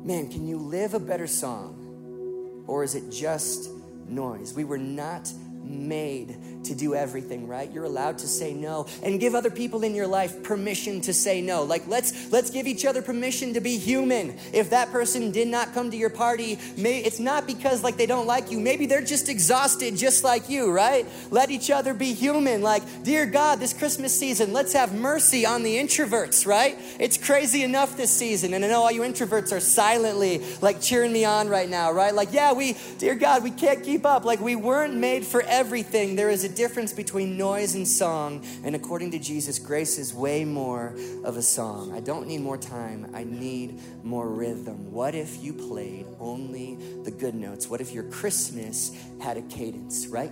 Man, 0.04 0.30
can 0.30 0.48
you 0.48 0.58
live 0.58 0.94
a 0.94 1.00
better 1.00 1.28
song? 1.28 2.64
Or 2.68 2.84
is 2.84 2.96
it 2.96 3.10
just 3.12 3.70
noise? 4.08 4.54
We 4.54 4.64
were 4.64 4.78
not 4.78 5.32
made 5.64 6.38
to 6.66 6.76
do 6.76 6.96
everything, 6.96 7.48
right? 7.48 7.72
You're 7.72 7.86
allowed 7.86 8.20
to 8.20 8.28
say 8.28 8.54
no 8.54 8.88
and 9.04 9.20
give 9.20 9.36
other 9.36 9.50
people 9.50 9.84
in 9.84 9.96
your 9.96 10.08
life 10.08 10.44
permission 10.44 11.02
to 11.02 11.14
say 11.14 11.42
no. 11.42 11.64
Like 11.64 11.88
let's 11.88 12.32
let's 12.32 12.50
give 12.50 12.68
each 12.68 12.86
other 12.86 13.02
permission 13.02 13.54
to 13.54 13.62
be 13.62 13.78
human. 13.78 14.38
If 14.54 14.70
that 14.72 14.92
person 14.92 15.32
did 15.32 15.48
not 15.48 15.74
come 15.74 15.92
to 15.92 15.98
your 15.98 16.10
party, 16.10 16.60
may, 16.78 17.00
it's 17.00 17.20
not 17.20 17.48
because 17.48 17.84
like 17.84 17.98
they 17.98 18.06
don't 18.06 18.28
like 18.28 18.52
you. 18.52 18.60
Maybe 18.60 18.86
they're 18.86 19.02
just 19.02 19.30
exhausted 19.30 19.96
just 19.96 20.24
like 20.24 20.50
you, 20.50 20.72
right? 20.72 21.06
Let 21.32 21.52
each 21.52 21.72
other 21.72 21.94
be 21.94 22.14
human. 22.14 22.62
Like, 22.62 22.84
dear 23.04 23.26
God, 23.26 23.60
this 23.60 23.74
Christmas 23.74 24.18
season, 24.18 24.54
let's 24.54 24.74
have 24.74 24.94
mercy 24.94 25.46
on 25.46 25.64
the 25.64 25.76
introverts, 25.78 26.46
right? 26.46 26.78
It's 27.00 27.18
crazy 27.18 27.64
enough 27.64 27.98
this 27.98 28.12
season. 28.12 28.54
And 28.54 28.64
I 28.64 28.68
know 28.68 28.84
all 28.84 28.92
you 28.92 29.02
introverts 29.02 29.52
are 29.52 29.60
silently 29.60 30.44
like 30.62 30.82
cheering 30.82 31.14
me 31.14 31.26
on 31.26 31.50
right 31.50 31.70
now, 31.70 31.92
right? 31.92 32.14
Like, 32.14 32.34
yeah, 32.34 32.54
we 32.54 32.76
dear 32.98 33.16
God, 33.16 33.44
we 33.44 33.52
can't 33.52 33.84
keep 33.84 34.06
up. 34.06 34.26
Like 34.26 34.40
we 34.40 34.56
weren't 34.56 34.96
made 34.96 35.26
for 35.26 35.42
everything. 35.42 36.16
There 36.16 36.30
is 36.30 36.44
a 36.44 36.50
difference 36.56 36.94
between 36.94 37.38
noise 37.38 37.76
and 37.76 37.88
song. 37.88 38.46
And 38.64 38.76
according 38.76 39.12
to 39.12 39.20
Jesus, 39.20 39.60
grace 39.60 39.98
is 39.98 40.14
way 40.14 40.46
more 40.46 40.96
of 41.24 41.38
a 41.38 41.42
song. 41.42 41.94
I 41.94 42.00
don't 42.00 42.28
need 42.28 42.42
more 42.42 42.58
time, 42.58 43.12
I 43.14 43.24
need 43.24 43.80
more 44.04 44.30
rhythm. 44.30 44.92
What 44.92 45.16
if 45.16 45.44
you 45.44 45.54
played 45.54 46.08
only 46.20 46.78
the 47.04 47.12
good 47.12 47.36
notes? 47.36 47.70
What 47.70 47.82
if 47.82 47.92
your 47.92 48.06
Christmas 48.06 48.96
had 49.22 49.38
a 49.38 49.42
cadence, 49.44 50.08
right? 50.08 50.32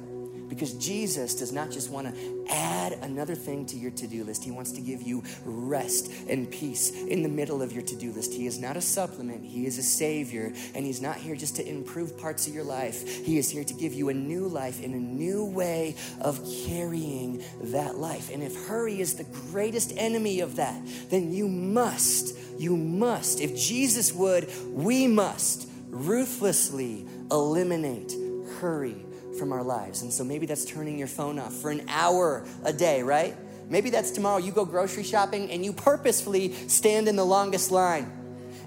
Because 0.50 0.74
Jesus 0.74 1.36
does 1.36 1.52
not 1.52 1.72
just 1.72 1.90
want 1.90 2.14
to 2.14 2.46
add 2.50 2.94
another 3.02 3.36
thing 3.36 3.66
to 3.68 3.78
your 3.78 3.92
to 3.92 4.08
do 4.08 4.24
list, 4.24 4.44
He 4.44 4.52
wants 4.52 4.72
to 4.74 4.82
give 4.82 5.02
you 5.02 5.24
rest 5.46 6.12
and 6.30 6.50
peace 6.50 6.92
in 6.92 7.24
the 7.24 7.30
middle 7.30 7.62
of 7.62 7.72
your 7.74 7.84
to 7.84 7.96
do 7.96 8.12
list. 8.12 8.34
He 8.34 8.48
is 8.48 8.60
not 8.60 8.78
a 8.78 8.82
supplement, 8.82 9.44
He 9.44 9.66
is 9.66 9.78
a 9.78 9.84
Savior, 9.84 10.54
and 10.76 10.86
He's 10.86 11.02
not 11.02 11.18
here 11.18 11.36
just 11.36 11.56
to 11.58 11.68
improve 11.68 12.18
parts 12.18 12.48
of 12.48 12.54
your 12.54 12.64
life. 12.64 13.26
He 13.26 13.38
is 13.38 13.50
here 13.50 13.64
to 13.64 13.74
give 13.74 13.94
you 13.94 14.10
a 14.10 14.14
new 14.14 14.48
life 14.48 14.84
and 14.84 14.94
a 14.94 15.00
new 15.00 15.46
way 15.46 15.96
of 16.22 16.40
carrying 16.66 17.44
that 17.62 17.96
life. 17.96 18.30
And 18.32 18.44
if 18.44 18.68
hurry 18.68 19.00
is 19.00 19.16
the 19.16 19.24
greatest 19.24 19.94
enemy 19.98 20.42
of 20.42 20.58
that, 20.58 20.82
then 21.10 21.32
you 21.32 21.48
must, 21.48 22.38
you 22.58 22.78
must, 22.78 23.40
if 23.40 23.56
Jesus 23.56 24.14
would, 24.14 24.50
we 24.72 25.08
must 25.08 25.68
ruthlessly 25.90 27.06
eliminate 27.32 28.14
hurry 28.60 29.03
from 29.38 29.52
our 29.52 29.64
lives. 29.64 30.02
And 30.02 30.12
so 30.12 30.24
maybe 30.24 30.46
that's 30.46 30.66
turning 30.66 30.98
your 30.98 31.08
phone 31.08 31.40
off 31.40 31.54
for 31.54 31.72
an 31.72 31.86
hour 31.90 32.46
a 32.64 32.74
day, 32.74 33.04
right? 33.04 33.36
Maybe 33.70 33.90
that's 33.90 34.12
tomorrow 34.12 34.38
you 34.38 34.52
go 34.52 34.66
grocery 34.66 35.04
shopping 35.04 35.50
and 35.52 35.64
you 35.64 35.74
purposefully 35.74 36.54
stand 36.68 37.08
in 37.08 37.16
the 37.16 37.26
longest 37.26 37.72
line. 37.72 38.12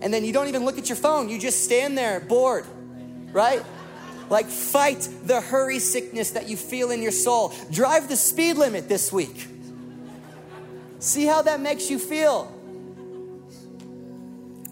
And 0.00 0.12
then 0.12 0.24
you 0.24 0.32
don't 0.32 0.48
even 0.48 0.64
look 0.64 0.78
at 0.78 0.88
your 0.88 0.96
phone, 0.96 1.28
you 1.28 1.38
just 1.38 1.64
stand 1.64 1.96
there 1.96 2.20
bored, 2.20 2.66
right? 3.32 3.62
Like, 4.28 4.46
fight 4.46 5.08
the 5.24 5.40
hurry 5.40 5.78
sickness 5.78 6.32
that 6.32 6.48
you 6.48 6.56
feel 6.56 6.90
in 6.90 7.00
your 7.00 7.12
soul. 7.12 7.54
Drive 7.70 8.08
the 8.08 8.16
speed 8.16 8.56
limit 8.56 8.88
this 8.88 9.12
week. 9.12 9.46
See 10.98 11.26
how 11.26 11.42
that 11.42 11.60
makes 11.60 11.88
you 11.88 11.98
feel. 11.98 12.52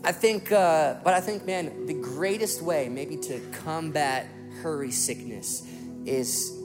I 0.03 0.13
think, 0.13 0.51
uh, 0.51 0.97
but 1.05 1.15
I 1.15 1.21
think, 1.21 1.47
man, 1.47 1.87
the 1.87 1.95
greatest 1.95 2.61
way 2.61 2.89
maybe 2.89 3.17
to 3.19 3.41
combat 3.63 4.27
hurry 4.61 4.91
sickness 4.91 5.63
is 6.07 6.61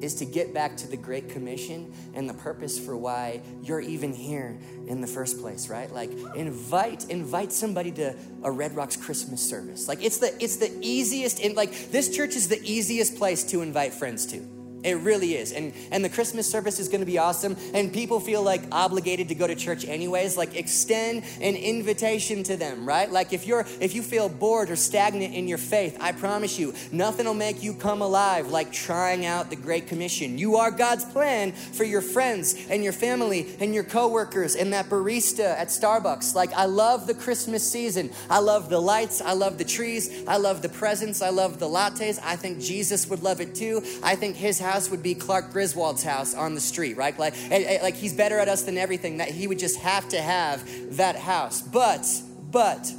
is 0.00 0.14
to 0.16 0.26
get 0.26 0.52
back 0.52 0.76
to 0.76 0.86
the 0.86 0.96
great 0.96 1.30
commission 1.30 1.90
and 2.12 2.28
the 2.28 2.34
purpose 2.34 2.78
for 2.78 2.94
why 2.98 3.40
you're 3.62 3.80
even 3.80 4.12
here 4.12 4.58
in 4.86 5.00
the 5.00 5.06
first 5.06 5.40
place 5.40 5.70
right? 5.70 5.90
Like 5.90 6.10
invite 6.34 7.08
invite 7.08 7.52
somebody 7.52 7.92
to 7.92 8.14
a 8.42 8.50
red 8.50 8.76
rocks 8.76 8.96
christmas 8.96 9.40
service. 9.40 9.88
Like 9.88 10.02
it's 10.04 10.18
the 10.18 10.34
it's 10.42 10.56
the 10.56 10.76
easiest 10.82 11.40
and 11.40 11.56
like 11.56 11.90
this 11.90 12.14
church 12.14 12.36
is 12.36 12.48
the 12.48 12.62
easiest 12.62 13.16
place 13.16 13.44
to 13.44 13.62
invite 13.62 13.94
friends 13.94 14.26
to 14.26 14.55
it 14.82 14.94
really 14.98 15.34
is. 15.36 15.52
And 15.52 15.72
and 15.90 16.04
the 16.04 16.08
Christmas 16.08 16.50
service 16.50 16.78
is 16.78 16.88
going 16.88 17.00
to 17.00 17.06
be 17.06 17.18
awesome 17.18 17.56
and 17.74 17.92
people 17.92 18.20
feel 18.20 18.42
like 18.42 18.62
obligated 18.70 19.28
to 19.28 19.34
go 19.34 19.46
to 19.46 19.54
church 19.54 19.84
anyways, 19.84 20.36
like 20.36 20.56
extend 20.56 21.24
an 21.40 21.56
invitation 21.56 22.42
to 22.44 22.56
them, 22.56 22.86
right? 22.86 23.10
Like 23.10 23.32
if 23.32 23.46
you're 23.46 23.66
if 23.80 23.94
you 23.94 24.02
feel 24.02 24.28
bored 24.28 24.70
or 24.70 24.76
stagnant 24.76 25.34
in 25.34 25.48
your 25.48 25.58
faith, 25.58 25.96
I 26.00 26.12
promise 26.12 26.58
you, 26.58 26.74
nothing 26.92 27.26
will 27.26 27.34
make 27.34 27.62
you 27.62 27.74
come 27.74 28.02
alive 28.02 28.50
like 28.50 28.72
trying 28.72 29.26
out 29.26 29.50
the 29.50 29.56
great 29.56 29.88
commission. 29.88 30.38
You 30.38 30.56
are 30.56 30.70
God's 30.70 31.04
plan 31.04 31.52
for 31.52 31.84
your 31.84 32.02
friends 32.02 32.54
and 32.70 32.84
your 32.84 32.92
family 32.92 33.56
and 33.60 33.74
your 33.74 33.84
coworkers 33.84 34.54
and 34.54 34.72
that 34.72 34.88
barista 34.88 35.56
at 35.58 35.68
Starbucks. 35.68 36.34
Like 36.34 36.52
I 36.52 36.66
love 36.66 37.06
the 37.06 37.14
Christmas 37.14 37.68
season. 37.68 38.10
I 38.30 38.38
love 38.38 38.68
the 38.68 38.80
lights, 38.80 39.20
I 39.20 39.32
love 39.32 39.58
the 39.58 39.64
trees, 39.64 40.24
I 40.28 40.36
love 40.36 40.62
the 40.62 40.68
presents, 40.68 41.22
I 41.22 41.30
love 41.30 41.58
the 41.58 41.66
lattes. 41.66 42.18
I 42.22 42.36
think 42.36 42.60
Jesus 42.60 43.08
would 43.08 43.22
love 43.22 43.40
it 43.40 43.54
too. 43.54 43.82
I 44.02 44.14
think 44.14 44.36
his 44.36 44.58
house 44.66 44.90
would 44.90 45.02
be 45.02 45.14
Clark 45.14 45.52
Griswold's 45.52 46.02
house 46.02 46.34
on 46.34 46.54
the 46.54 46.60
street, 46.60 46.96
right? 46.96 47.18
Like, 47.18 47.34
eh, 47.50 47.78
eh, 47.78 47.78
like 47.82 47.94
he's 47.94 48.12
better 48.12 48.38
at 48.38 48.48
us 48.48 48.62
than 48.62 48.76
everything, 48.76 49.18
that 49.18 49.28
he 49.28 49.46
would 49.46 49.58
just 49.58 49.78
have 49.80 50.08
to 50.10 50.20
have 50.20 50.96
that 50.96 51.16
house. 51.16 51.62
But, 51.62 52.06
but, 52.50 52.92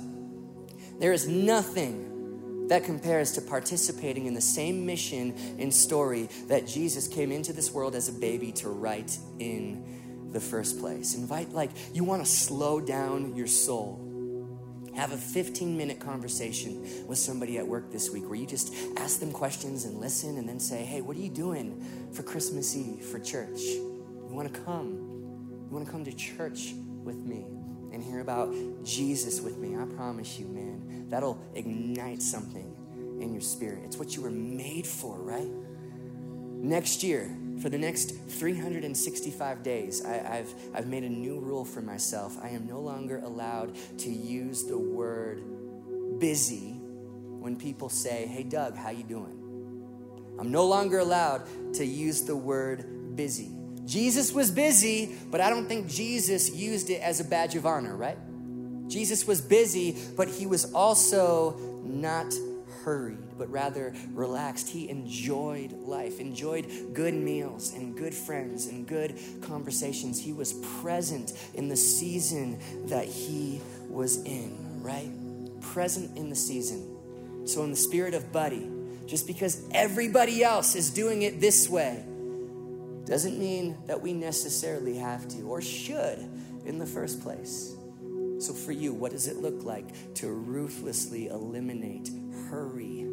there 0.99 1.13
is 1.13 1.27
nothing 1.27 2.67
that 2.69 2.83
compares 2.83 3.33
to 3.33 3.41
participating 3.41 4.25
in 4.25 4.33
the 4.33 4.41
same 4.41 4.85
mission 4.85 5.35
and 5.59 5.73
story 5.73 6.29
that 6.47 6.65
Jesus 6.65 7.07
came 7.07 7.31
into 7.31 7.53
this 7.53 7.71
world 7.71 7.95
as 7.95 8.09
a 8.09 8.13
baby 8.13 8.51
to 8.53 8.69
write 8.69 9.17
in 9.39 10.29
the 10.31 10.39
first 10.39 10.79
place. 10.79 11.15
Invite, 11.15 11.51
like, 11.53 11.71
you 11.93 12.03
want 12.03 12.23
to 12.23 12.29
slow 12.29 12.79
down 12.81 13.35
your 13.35 13.47
soul. 13.47 14.06
Have 14.97 15.11
a 15.11 15.17
15 15.17 15.77
minute 15.77 15.99
conversation 15.99 17.05
with 17.07 17.19
somebody 17.19 17.59
at 17.59 17.67
work 17.67 17.91
this 17.91 18.09
week 18.09 18.23
where 18.25 18.35
you 18.35 18.47
just 18.47 18.73
ask 18.97 19.19
them 19.19 19.31
questions 19.31 19.85
and 19.85 19.99
listen 19.99 20.37
and 20.37 20.49
then 20.49 20.59
say, 20.59 20.83
hey, 20.83 21.01
what 21.01 21.15
are 21.15 21.19
you 21.19 21.29
doing 21.29 22.09
for 22.11 22.23
Christmas 22.23 22.75
Eve 22.75 23.05
for 23.05 23.19
church? 23.19 23.59
You 23.61 24.29
want 24.31 24.51
to 24.51 24.59
come? 24.61 24.93
You 25.69 25.75
want 25.75 25.85
to 25.85 25.91
come 25.91 26.03
to 26.03 26.13
church 26.13 26.73
with 27.03 27.17
me 27.17 27.45
and 27.93 28.03
hear 28.03 28.21
about 28.21 28.51
Jesus 28.83 29.39
with 29.39 29.57
me? 29.57 29.75
I 29.77 29.85
promise 29.85 30.39
you, 30.39 30.47
man, 30.47 31.05
that'll 31.09 31.39
ignite 31.53 32.23
something 32.23 32.75
in 33.21 33.31
your 33.31 33.41
spirit. 33.41 33.83
It's 33.85 33.97
what 33.97 34.15
you 34.15 34.23
were 34.23 34.31
made 34.31 34.87
for, 34.87 35.19
right? 35.19 35.51
Next 36.59 37.03
year, 37.03 37.37
for 37.61 37.69
the 37.69 37.77
next 37.77 38.15
365 38.29 39.63
days, 39.63 40.05
I, 40.05 40.13
have 40.13 40.53
I've 40.73 40.87
made 40.87 41.03
a 41.03 41.09
new 41.09 41.39
rule 41.39 41.65
for 41.65 41.81
myself. 41.81 42.37
I 42.41 42.49
am 42.49 42.67
no 42.67 42.79
longer 42.79 43.19
allowed 43.19 43.75
to 43.99 44.09
use 44.09 44.63
the 44.63 44.77
word 44.77 45.41
busy 46.19 46.73
when 47.39 47.55
people 47.55 47.89
say, 47.89 48.25
hey, 48.27 48.43
Doug, 48.43 48.75
how 48.75 48.89
you 48.89 49.03
doing? 49.03 49.37
I'm 50.39 50.51
no 50.51 50.65
longer 50.65 50.99
allowed 50.99 51.43
to 51.75 51.85
use 51.85 52.23
the 52.23 52.35
word 52.35 53.15
busy. 53.15 53.51
Jesus 53.85 54.33
was 54.33 54.51
busy, 54.51 55.15
but 55.31 55.41
I 55.41 55.49
don't 55.49 55.67
think 55.67 55.87
Jesus 55.87 56.53
used 56.53 56.89
it 56.89 57.01
as 57.01 57.19
a 57.19 57.23
badge 57.23 57.55
of 57.55 57.65
honor, 57.65 57.95
right? 57.95 58.17
Jesus 58.87 59.25
was 59.25 59.41
busy, 59.41 59.97
but 60.15 60.27
he 60.27 60.45
was 60.45 60.73
also 60.73 61.57
not 61.83 62.33
hurried, 62.87 63.37
but 63.37 63.51
rather 63.51 63.93
relaxed. 64.13 64.69
He 64.69 64.87
enjoyed 64.87 65.73
life, 65.73 66.21
enjoyed 66.21 66.93
good 66.93 67.13
meals 67.13 67.73
and 67.73 67.97
good 67.97 68.13
friends 68.13 68.67
and 68.67 68.87
good 68.87 69.19
conversations. 69.41 70.21
He 70.21 70.31
was 70.31 70.53
present 70.81 71.33
in 71.53 71.67
the 71.67 71.75
season 71.75 72.57
that 72.85 73.03
he 73.03 73.59
was 73.89 74.23
in, 74.23 74.81
right? 74.81 75.11
Present 75.59 76.17
in 76.17 76.29
the 76.29 76.35
season. 76.35 77.45
So, 77.45 77.65
in 77.65 77.71
the 77.71 77.75
spirit 77.75 78.13
of 78.13 78.31
Buddy, 78.31 78.71
just 79.05 79.27
because 79.27 79.67
everybody 79.71 80.41
else 80.41 80.73
is 80.73 80.89
doing 80.89 81.23
it 81.23 81.41
this 81.41 81.67
way, 81.67 82.05
doesn't 83.03 83.37
mean 83.37 83.77
that 83.87 84.01
we 84.01 84.13
necessarily 84.13 84.95
have 84.95 85.27
to 85.27 85.41
or 85.41 85.61
should 85.61 86.19
in 86.63 86.79
the 86.79 86.87
first 86.87 87.21
place. 87.21 87.75
So, 88.39 88.53
for 88.53 88.71
you, 88.71 88.93
what 88.93 89.11
does 89.11 89.27
it 89.27 89.35
look 89.37 89.65
like 89.65 90.13
to 90.15 90.29
ruthlessly 90.29 91.27
eliminate 91.27 92.11
hurry 92.49 93.05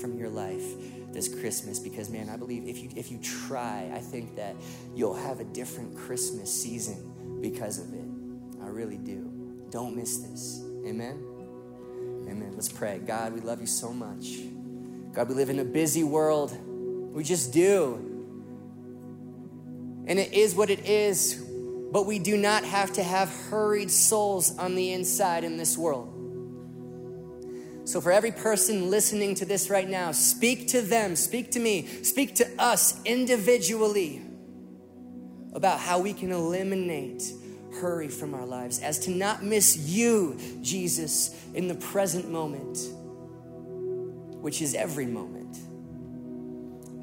from 0.00 0.16
your 0.18 0.28
life 0.28 0.64
this 1.12 1.28
Christmas 1.28 1.78
because 1.78 2.08
man, 2.08 2.28
I 2.28 2.36
believe 2.36 2.66
if 2.66 2.78
you 2.78 2.90
if 2.96 3.10
you 3.10 3.18
try, 3.18 3.90
I 3.92 3.98
think 3.98 4.36
that 4.36 4.54
you'll 4.94 5.14
have 5.14 5.40
a 5.40 5.44
different 5.44 5.96
Christmas 5.96 6.52
season 6.52 7.40
because 7.40 7.78
of 7.78 7.92
it. 7.92 8.04
I 8.62 8.66
really 8.68 8.98
do. 8.98 9.30
Don't 9.70 9.96
miss 9.96 10.18
this. 10.18 10.60
Amen. 10.86 11.24
Amen. 12.28 12.52
Let's 12.54 12.68
pray. 12.68 12.98
God, 12.98 13.32
we 13.32 13.40
love 13.40 13.60
you 13.60 13.66
so 13.66 13.92
much. 13.92 14.38
God, 15.12 15.28
we 15.28 15.34
live 15.34 15.50
in 15.50 15.58
a 15.58 15.64
busy 15.64 16.04
world. 16.04 16.56
We 17.12 17.24
just 17.24 17.52
do. 17.52 18.06
And 20.06 20.18
it 20.18 20.32
is 20.32 20.54
what 20.54 20.70
it 20.70 20.86
is, 20.86 21.34
but 21.92 22.06
we 22.06 22.18
do 22.18 22.36
not 22.36 22.64
have 22.64 22.92
to 22.94 23.02
have 23.02 23.28
hurried 23.48 23.90
souls 23.90 24.56
on 24.58 24.74
the 24.74 24.92
inside 24.92 25.44
in 25.44 25.56
this 25.56 25.76
world. 25.76 26.19
So, 27.90 28.00
for 28.00 28.12
every 28.12 28.30
person 28.30 28.88
listening 28.88 29.34
to 29.34 29.44
this 29.44 29.68
right 29.68 29.88
now, 29.88 30.12
speak 30.12 30.68
to 30.68 30.80
them, 30.80 31.16
speak 31.16 31.50
to 31.50 31.58
me, 31.58 31.88
speak 32.04 32.36
to 32.36 32.48
us 32.56 33.02
individually 33.04 34.22
about 35.54 35.80
how 35.80 35.98
we 35.98 36.12
can 36.12 36.30
eliminate 36.30 37.24
hurry 37.80 38.06
from 38.06 38.32
our 38.32 38.46
lives, 38.46 38.78
as 38.78 39.00
to 39.00 39.10
not 39.10 39.42
miss 39.42 39.76
you, 39.76 40.38
Jesus, 40.62 41.34
in 41.52 41.66
the 41.66 41.74
present 41.74 42.30
moment, 42.30 42.78
which 44.40 44.62
is 44.62 44.76
every 44.76 45.06
moment. 45.06 45.58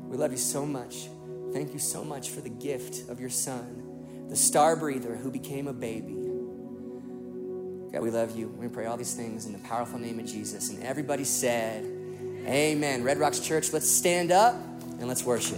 We 0.10 0.16
love 0.16 0.32
you 0.32 0.38
so 0.38 0.66
much. 0.66 1.10
Thank 1.52 1.74
you 1.74 1.80
so 1.80 2.06
much 2.06 2.30
for 2.30 2.40
the 2.40 2.48
gift 2.48 3.10
of 3.10 3.20
your 3.20 3.30
son, 3.30 4.26
the 4.30 4.38
star 4.38 4.78
breather 4.78 5.18
who 5.18 5.32
became 5.32 5.68
a 5.68 5.74
baby 5.74 6.27
God, 7.98 8.04
we 8.04 8.12
love 8.12 8.38
you. 8.38 8.48
We 8.60 8.68
pray 8.68 8.86
all 8.86 8.96
these 8.96 9.16
things 9.16 9.48
in 9.48 9.54
the 9.54 9.60
powerful 9.60 9.98
name 9.98 10.20
of 10.20 10.28
Jesus. 10.28 10.70
And 10.70 10.84
everybody 10.84 11.24
said, 11.24 11.84
Amen. 12.46 13.04
Red 13.04 13.18
Rocks 13.18 13.40
Church, 13.40 13.74
let's 13.74 13.90
stand 13.90 14.32
up 14.32 14.54
and 15.00 15.08
let's 15.08 15.26
worship. 15.26 15.58